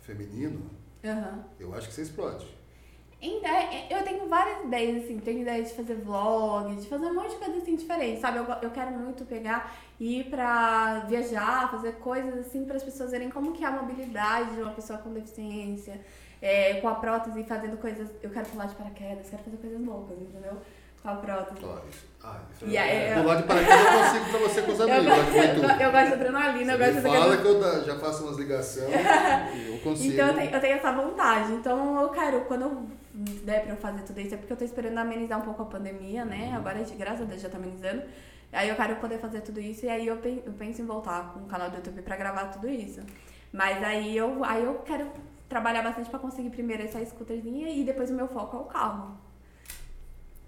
[0.00, 0.62] feminino,
[1.04, 1.44] Aham.
[1.60, 2.57] eu acho que você explode.
[3.20, 7.14] Ainda é- Eu tenho várias ideias, assim, tenho ideia de fazer vlog, de fazer um
[7.14, 8.38] monte de coisa assim diferente, sabe?
[8.38, 13.10] Eu, eu quero muito pegar e ir pra viajar, fazer coisas assim para as pessoas
[13.10, 16.00] verem como que é a mobilidade de uma pessoa com deficiência,
[16.40, 18.08] é, com a prótese, fazendo coisas.
[18.22, 20.56] Eu quero pular de paraquedas, quero fazer coisas loucas, entendeu?
[21.02, 21.64] Com a prótese.
[21.64, 24.78] Ó, isso, ah, isso E eu- Pular de paraquedas eu consigo pra você com os
[24.80, 25.06] Eu, amigos.
[25.16, 25.74] gosto, eu, Boituva.
[25.74, 28.90] go- eu gosto de adrenalina, eu gosto de fala que eu já faço umas ligações
[29.68, 30.12] eu consigo.
[30.14, 31.52] Então eu tenho, eu tenho essa vontade.
[31.54, 32.86] Então eu quero, quando eu
[33.44, 35.66] der pra eu fazer tudo isso, é porque eu tô esperando amenizar um pouco a
[35.66, 36.52] pandemia, né?
[36.54, 38.02] Agora, graças a Deus, já tá amenizando.
[38.52, 41.32] Aí eu quero poder fazer tudo isso e aí eu, pen- eu penso em voltar
[41.34, 43.00] com o canal do YouTube pra gravar tudo isso.
[43.52, 45.10] Mas aí eu, aí eu quero
[45.48, 49.18] trabalhar bastante pra conseguir primeiro essa scooterzinha e depois o meu foco é o carro.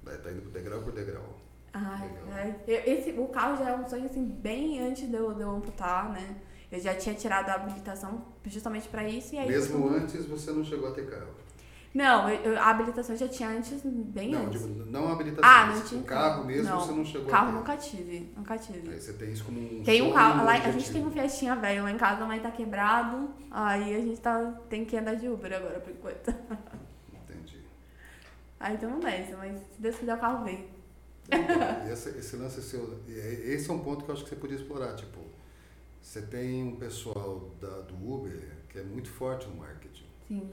[0.06, 1.24] É, tá indo degrau por degrau.
[1.72, 5.32] Ai, ai, eu- esse, o carro já é um sonho assim, bem antes de eu,
[5.34, 6.36] de eu amputar, né?
[6.72, 9.48] Eu já tinha tirado a habilitação justamente pra isso e aí.
[9.48, 11.28] Mesmo eu- antes você não chegou a ter carro.
[11.92, 14.62] Não, eu- a habilitação já tinha antes, bem Não, antes.
[14.62, 15.50] digo, não a habilitação.
[15.50, 16.80] Ah, não mas tinha O carro mesmo não.
[16.80, 18.90] você não chegou Carro nunca tive, nunca tive.
[18.90, 21.56] Aí você tem isso como um Tem um carro, lá, a gente tem um Fiestinha
[21.56, 23.30] velho lá em casa, mas tá quebrado.
[23.50, 26.28] Aí a gente tá, tem que andar de Uber agora por enquanto.
[27.12, 27.58] Entendi.
[28.60, 30.68] Aí estamos nessa, mas se Deus quiser o carro vem.
[31.26, 33.12] Então, e esse, esse lance seu, é-
[33.52, 34.94] esse é um ponto que eu acho que você podia explorar.
[34.94, 35.18] Tipo,
[36.00, 40.06] você tem um pessoal da, do Uber que é muito forte no marketing.
[40.28, 40.48] Sim.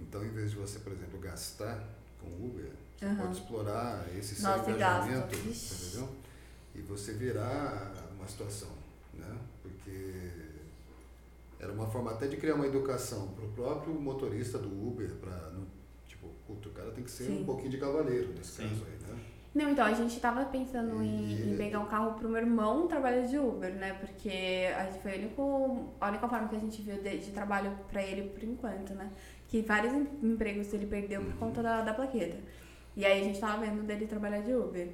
[0.00, 1.82] Então, em vez de você, por exemplo, gastar
[2.20, 3.16] com Uber, você Aham.
[3.16, 5.08] pode explorar esse seu Nossa, gasto.
[5.10, 6.08] engajamento, entendeu?
[6.74, 8.70] E você virar uma situação,
[9.14, 9.38] né?
[9.62, 10.30] Porque
[11.58, 15.52] era uma forma até de criar uma educação para o próprio motorista do Uber, para
[16.06, 17.42] tipo, o cara tem que ser Sim.
[17.42, 18.68] um pouquinho de cavaleiro nesse Sim.
[18.68, 19.25] caso aí, né?
[19.56, 22.86] Não, então, a gente tava pensando em, E- em pegar um carro pro meu irmão
[22.86, 23.94] trabalhar de Uber, né?
[23.94, 24.28] Porque
[24.76, 27.72] a gente foi o único, a única forma que a gente viu de, de trabalho
[27.90, 29.10] pra ele por enquanto, né?
[29.48, 32.36] Que vários em- empregos ele perdeu por conta da, da plaqueta.
[32.94, 34.88] E aí a gente tava vendo dele trabalhar de Uber.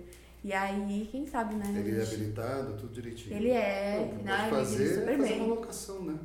[0.44, 1.64] E aí, quem sabe, né?
[1.84, 3.36] Ele é habilitado, tudo direitinho.
[3.36, 4.48] Ele é, Não, né?
[4.48, 5.40] pode Ele fazer é super fazer bem.
[5.40, 6.18] uma locação, né?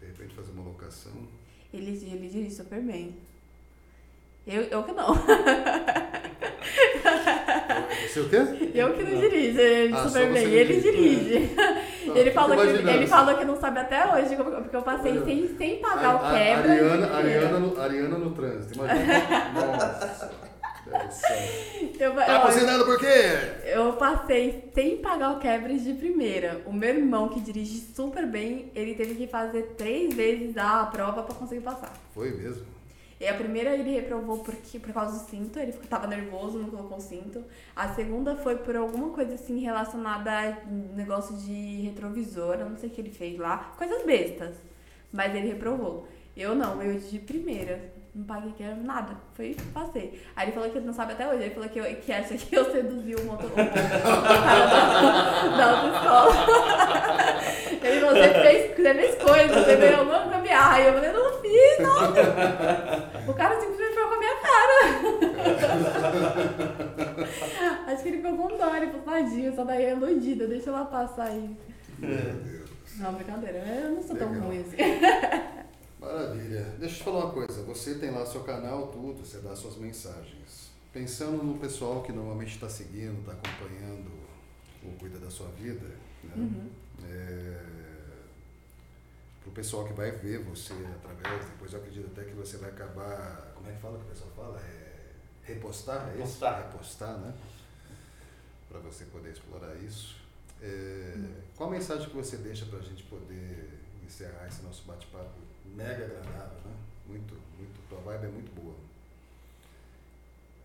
[0.00, 1.12] De repente fazer uma locação.
[1.72, 3.16] Ele, ele dirige super bem.
[4.46, 5.14] Eu, eu que não.
[8.08, 8.36] Você o quê?
[8.74, 10.44] Eu que não dirijo, ele Ah, super bem.
[10.46, 11.24] não Ele dirige.
[11.24, 11.54] dirige.
[11.54, 15.56] Tá, Ele falou, que, ele falou que não sabe até hoje, porque eu passei sem,
[15.56, 16.72] sem A- pagar o a- quebra.
[16.72, 19.04] Ariana, de Ariana, no, Ariana no trânsito, imagina.
[19.54, 21.34] Nossa,
[21.98, 23.06] eu, Tá buzinando por quê?
[23.64, 26.60] eu passei sem pagar o quebra de primeira.
[26.66, 31.22] O meu irmão, que dirige super bem, ele teve que fazer três vezes a prova
[31.22, 31.92] pra conseguir passar.
[32.14, 32.73] Foi mesmo.
[33.24, 36.98] E a primeira ele reprovou porque, por causa do cinto, ele tava nervoso, não colocou
[36.98, 37.42] o cinto.
[37.74, 42.90] A segunda foi por alguma coisa assim relacionada a negócio de retrovisor, eu não sei
[42.90, 44.54] o que ele fez lá, coisas bestas.
[45.10, 46.06] Mas ele reprovou.
[46.36, 47.93] Eu não, eu de primeira.
[48.14, 49.16] Não paguei que era nada.
[49.34, 50.22] Foi, passei.
[50.36, 51.42] Aí ele falou que ele não sabe até hoje.
[51.42, 53.50] Ele falou que, eu, que acha que eu seduzi o motor.
[53.50, 56.34] o cara da, da autoescola.
[57.84, 60.80] Ele falou, você fez, você fez coisa, você veio alguma gambiarra.
[60.80, 63.30] E eu falei, não fiz, não.
[63.30, 64.74] O cara simplesmente foi com a minha cara.
[67.92, 70.86] Acho que ele ficou com dó, ele falou, tadinho, essa daí é iludida, deixa ela
[70.86, 71.54] passar aí.
[71.98, 72.70] Meu Deus.
[72.98, 74.46] Não, brincadeira, eu não sou tão Legal.
[74.46, 74.76] ruim assim.
[76.04, 76.62] Maravilha.
[76.78, 77.62] Deixa eu te falar uma coisa.
[77.62, 80.70] Você tem lá seu canal, tudo, você dá suas mensagens.
[80.92, 84.10] Pensando no pessoal que normalmente está seguindo, está acompanhando
[84.82, 85.86] o Cuida da Sua Vida,
[86.22, 86.32] né?
[86.36, 86.70] Uhum.
[89.42, 92.70] para o pessoal que vai ver você através, depois eu acredito até que você vai
[92.70, 94.60] acabar, como é que fala que o pessoal fala?
[94.60, 95.10] É,
[95.42, 96.12] repostar, é?
[96.12, 96.62] Repostar.
[96.62, 97.34] Repostar, né?
[98.68, 100.16] Para você poder explorar isso.
[100.62, 101.34] É, Uhum.
[101.56, 103.68] Qual a mensagem que você deixa para a gente poder
[104.04, 105.43] encerrar esse nosso bate-papo
[105.74, 106.76] mega agradável, né?
[107.06, 108.74] Muito, muito, tua vibe é muito boa.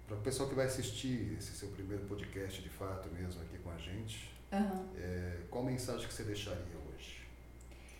[0.08, 3.70] Para o pessoal que vai assistir esse seu primeiro podcast de fato mesmo aqui com
[3.72, 4.86] a gente, Aham.
[4.98, 7.28] é, qual mensagem que você deixaria hoje?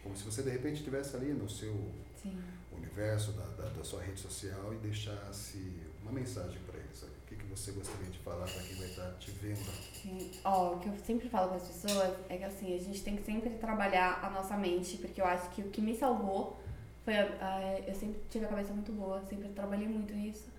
[0.02, 1.74] Como se você de repente estivesse ali no seu
[2.22, 2.42] Sim.
[2.72, 5.72] universo da, da, da sua rede social e deixasse
[6.02, 7.04] uma mensagem para eles.
[7.04, 9.60] O que, que você gostaria de falar para quem vai estar te vendo?
[10.02, 10.32] Sim.
[10.44, 13.16] Ó, o que eu sempre falo para as pessoas é que assim, a gente tem
[13.16, 16.60] que sempre trabalhar a nossa mente, porque eu acho que o que me salvou
[17.10, 20.50] foi a, a- eu sempre tive a cabeça muito boa, sempre trabalhei muito nisso.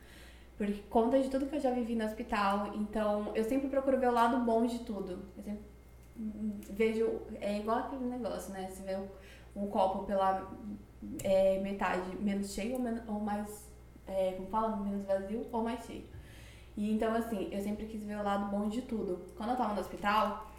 [0.59, 4.09] Por conta de tudo que eu já vivi no hospital, então eu sempre procuro ver
[4.09, 5.21] o lado bom de tudo.
[5.37, 5.63] Eu sempre
[6.19, 8.69] hum, vejo, é igual aquele negócio, né?
[8.71, 8.99] Você vê
[9.57, 10.51] um copo pela
[11.25, 13.69] é, metade menos cheio ou, men- ou mais,
[14.07, 16.05] é, como fala, menos vazio ou mais cheio.
[16.77, 19.21] E então, assim, eu sempre quis ver o lado bom de tudo.
[19.37, 20.51] Quando eu tava no hospital,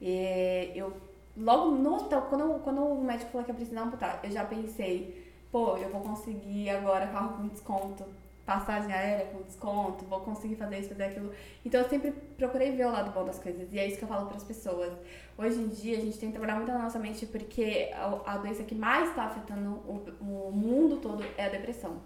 [0.00, 0.92] é, eu.
[1.36, 5.21] Logo no hospital, quando, quando o médico falou que eu precisava amputar, eu já pensei,
[5.52, 8.04] pô, eu vou conseguir agora carro com desconto,
[8.44, 11.30] passagem aérea com desconto, vou conseguir fazer isso, fazer aquilo.
[11.64, 13.72] Então eu sempre procurei ver o lado bom das coisas.
[13.72, 14.92] E é isso que eu falo para as pessoas.
[15.36, 17.90] Hoje em dia a gente tem que trabalhar muito na nossa mente porque
[18.26, 22.00] a, doença que mais está afetando o, o mundo todo é a depressão.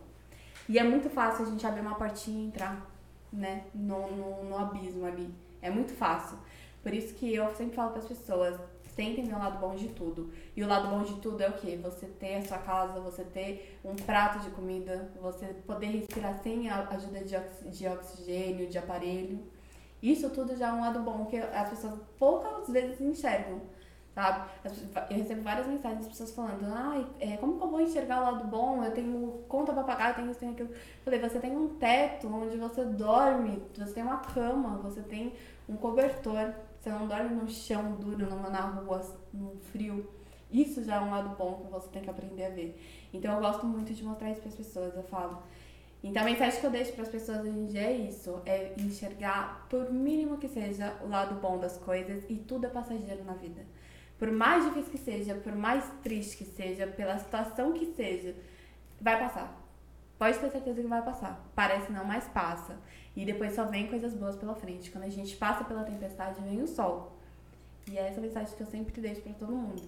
[0.69, 2.85] E é muito fácil a gente abrir uma portinha e entrar
[3.33, 5.33] né, no, no, no abismo ali.
[5.63, 6.37] É muito fácil.
[6.83, 8.59] Por isso que eu sempre falo para as pessoas,
[8.97, 10.31] tentem ver o lado bom de tudo.
[10.57, 11.79] E o lado bom de tudo é o quê?
[11.83, 16.69] Você ter a sua casa, você ter um prato de comida, você poder respirar sem
[16.71, 19.39] a ajuda de, oxi- de oxigênio, de aparelho.
[20.03, 23.61] Isso tudo já é um lado bom que as pessoas poucas vezes enxergam,
[24.15, 24.49] sabe?
[25.11, 28.25] Eu recebo várias mensagens das pessoas falando, ai, é, como que eu vou enxergar o
[28.33, 28.83] lado bom?
[28.85, 30.71] Eu tenho conta pra pagar, eu tenho isso, tenho aquilo.
[30.71, 35.33] Eu falei, você tem um teto onde você dorme, você tem uma cama, você tem
[35.69, 36.53] um cobertor,
[36.87, 39.03] você não dorme no chão duro, numa, na rua,
[39.35, 40.09] no frio.
[40.53, 42.81] Isso já é um lado bom que você tem que aprender a ver.
[43.13, 45.43] Então eu gosto muito de mostrar isso para as pessoas, eu falo.
[46.05, 48.73] Então a mensagem que eu deixo para as pessoas hoje em dia é isso, é
[48.79, 53.33] enxergar, por mínimo que seja, o lado bom das coisas e tudo é passageiro na
[53.33, 53.67] vida.
[54.17, 58.37] Por mais difícil que seja, por mais triste que seja, pela situação que seja,
[59.01, 59.66] vai passar.
[60.19, 61.47] Pode ter certeza que vai passar.
[61.55, 62.77] Parece não, mas passa.
[63.15, 64.91] E depois só vem coisas boas pela frente.
[64.91, 67.19] Quando a gente passa pela tempestade, vem o sol.
[67.89, 69.83] E é essa mensagem que eu sempre deixo para todo mundo.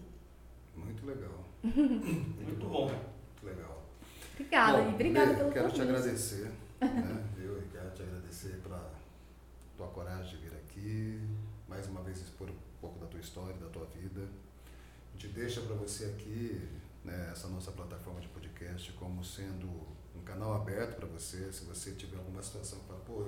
[0.76, 1.44] Muito legal.
[1.62, 1.80] Muito,
[2.44, 2.86] Muito bom.
[2.86, 3.82] Muito legal.
[4.34, 5.74] Obrigada, bom, e obrigada pelo Quero convite.
[5.74, 7.24] te agradecer, né?
[7.38, 8.92] Eu quero te agradecer pela
[9.76, 11.20] tua coragem de vir aqui,
[11.68, 14.20] mais uma vez expor um pouco da tua história, da tua vida.
[14.20, 16.68] A gente deixa para você aqui,
[17.05, 19.68] né, essa nossa plataforma de podcast como sendo
[20.28, 23.26] canal aberto para você, se você tiver alguma situação que fala, pô,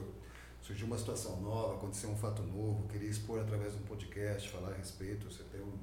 [0.60, 4.70] surgiu uma situação nova, aconteceu um fato novo, queria expor através de um podcast, falar
[4.70, 5.78] a respeito, você tem um,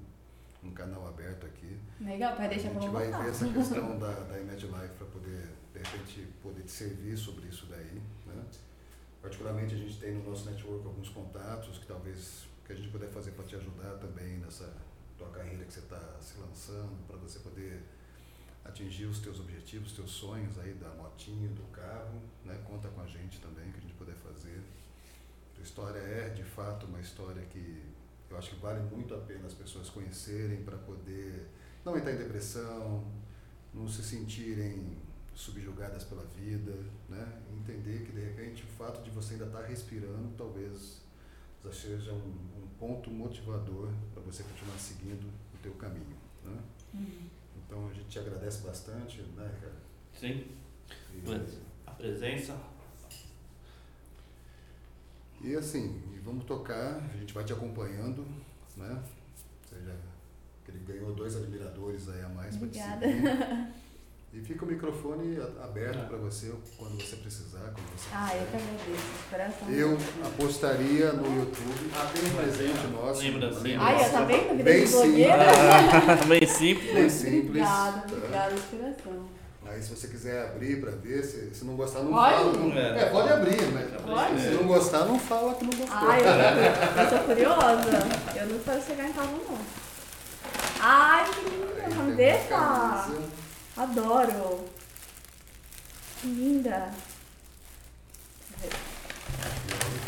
[0.63, 1.79] um canal aberto aqui.
[1.99, 5.07] Legal, vai deixar A pra gente vai ver essa questão da, da Image Life para
[5.07, 8.01] poder, de repente, poder te servir sobre isso daí.
[8.27, 8.45] Né?
[9.21, 13.09] Particularmente, a gente tem no nosso network alguns contatos que talvez que a gente puder
[13.09, 14.71] fazer para te ajudar também nessa
[15.17, 17.81] tua carreira que você está se lançando, para você poder
[18.67, 22.59] atingir os teus objetivos, os teus sonhos aí da motinha, do carro, né?
[22.65, 24.61] Conta com a gente também que a gente puder fazer.
[25.53, 27.83] Tua história é, de fato, uma história que
[28.29, 31.47] eu acho que vale muito a pena as pessoas conhecerem para poder
[31.83, 33.05] não entrar em depressão,
[33.73, 34.97] não se sentirem
[35.33, 36.73] subjugadas pela vida,
[37.07, 37.41] né?
[37.53, 41.01] Entender que de repente o fato de você ainda estar respirando talvez
[41.63, 46.59] já seja um, um ponto motivador para você continuar seguindo o teu caminho, né?
[46.93, 47.29] Uhum.
[47.67, 49.77] Então a gente te agradece bastante, né, Ricardo?
[50.13, 50.47] Sim,
[51.13, 51.21] E,
[51.85, 52.57] a presença.
[55.41, 58.25] e assim, e vamos tocar, a gente vai te acompanhando,
[58.75, 59.03] né?
[59.63, 59.93] Você já
[60.65, 63.73] que ele ganhou dois admiradores aí a mais para te Obrigada.
[64.33, 68.57] E fica o microfone aberto para você quando você precisar, quando você Ah, eu que
[68.57, 68.99] quiser.
[69.31, 69.71] agradeço.
[69.71, 69.97] Eu
[70.27, 71.91] apostaria no YouTube.
[71.95, 73.21] Ah, tem um presente nosso.
[73.23, 73.79] Lembrancinha.
[73.81, 74.57] Ai, eu tá vendo?
[74.57, 75.37] Virei Bem de blogueira.
[76.27, 76.93] Bem simples.
[76.93, 77.47] Bem simples.
[77.47, 78.15] Obrigada, tá?
[78.15, 78.61] obrigada de
[79.01, 79.27] coração.
[79.65, 82.35] Aí se você quiser abrir para ver, se, se não gostar, não Pode?
[82.35, 82.53] fala.
[82.53, 82.99] Não, É.
[83.01, 84.41] é, pode abrir, mas Pode?
[84.41, 85.97] se não gostar, não fala que não gostou.
[86.09, 87.89] Ai, eu, eu sou curiosa.
[88.39, 89.57] Eu não espero chegar em casa, não.
[90.79, 91.95] Ai, que linda.
[91.95, 92.47] Camiseta.
[92.55, 93.46] camisa.
[93.77, 94.65] Adoro.
[96.19, 96.89] Que linda.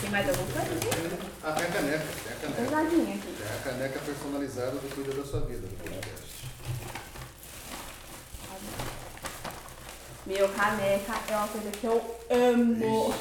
[0.02, 1.30] Tem mais alguma coisa aqui?
[1.44, 2.62] Ah, tem a caneca, tem a caneca.
[2.64, 3.36] Pesadinha aqui.
[3.38, 6.30] Tem a caneca personalizada do Cuida da Sua Vida, do podcast.
[10.26, 13.14] Meu, caneca é uma coisa que eu amo.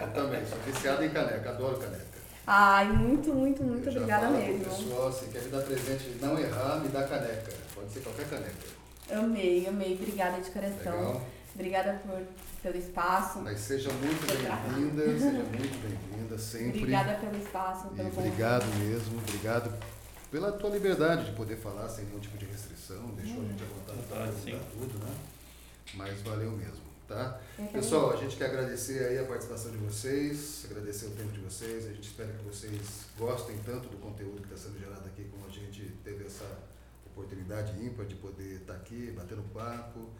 [0.00, 2.04] Eu também, sou viciado em caneca, adoro caneca.
[2.46, 4.62] Ai, muito, muito, muito obrigada mesmo.
[4.64, 7.50] pessoal, se quer me dar presente e não errar, me dá caneca.
[7.74, 8.83] Pode ser qualquer caneca.
[9.10, 9.94] Amei, amei.
[9.94, 10.98] Obrigada de coração.
[10.98, 11.26] Legal?
[11.54, 12.20] Obrigada por,
[12.62, 13.38] pelo espaço.
[13.40, 16.78] Mas seja muito bem-vinda, seja muito bem-vinda sempre.
[16.80, 18.28] Obrigada pelo espaço, E pelo convite.
[18.28, 19.72] obrigado mesmo, obrigado
[20.30, 23.66] pela tua liberdade de poder falar sem nenhum tipo de restrição, deixou a gente à
[23.66, 24.44] vontade para sim.
[24.46, 25.14] perguntar tudo, né?
[25.94, 27.40] Mas valeu mesmo, tá?
[27.72, 31.86] Pessoal, a gente quer agradecer aí a participação de vocês, agradecer o tempo de vocês,
[31.86, 32.80] a gente espera que vocês
[33.16, 36.44] gostem tanto do conteúdo que está sendo gerado aqui, como a gente teve essa
[37.14, 40.10] oportunidade ímpar de poder estar aqui, batendo papo.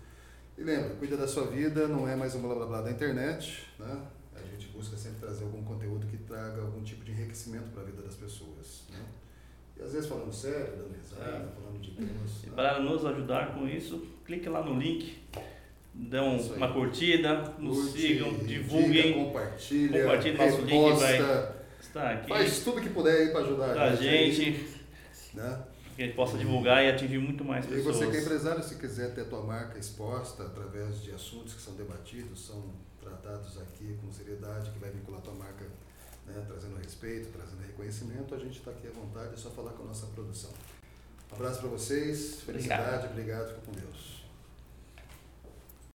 [0.57, 3.66] E lembra, cuida da sua vida, não é mais um blá blá blá da internet,
[3.79, 4.01] né?
[4.35, 7.85] A gente busca sempre trazer algum conteúdo que traga algum tipo de enriquecimento para a
[7.85, 9.01] vida das pessoas, né?
[9.77, 12.45] E às vezes falando sério, dando risada, falando de temas.
[12.45, 12.53] E né?
[12.55, 15.19] para nos ajudar com isso, clique lá no link,
[15.93, 16.51] dão aí.
[16.57, 19.12] uma curtida, nos Curte, sigam, divulguem.
[19.15, 23.83] compartilha, Compartilhe nosso link, reposta, Está aqui faz tudo que puder aí para ajudar da
[23.85, 24.35] a gente.
[24.45, 24.81] gente,
[25.35, 25.59] Né?
[25.95, 27.97] Que a gente possa divulgar e atingir muito mais E pessoas.
[27.97, 31.61] você que é empresário, se quiser ter a tua marca exposta através de assuntos que
[31.62, 32.62] são debatidos, são
[33.01, 35.65] tratados aqui com seriedade, que vai vincular a tua marca,
[36.27, 39.83] né, trazendo respeito, trazendo reconhecimento, a gente está aqui à vontade, é só falar com
[39.83, 40.51] a nossa produção.
[41.31, 44.14] Um abraço para vocês, felicidade, obrigado, fica com Deus.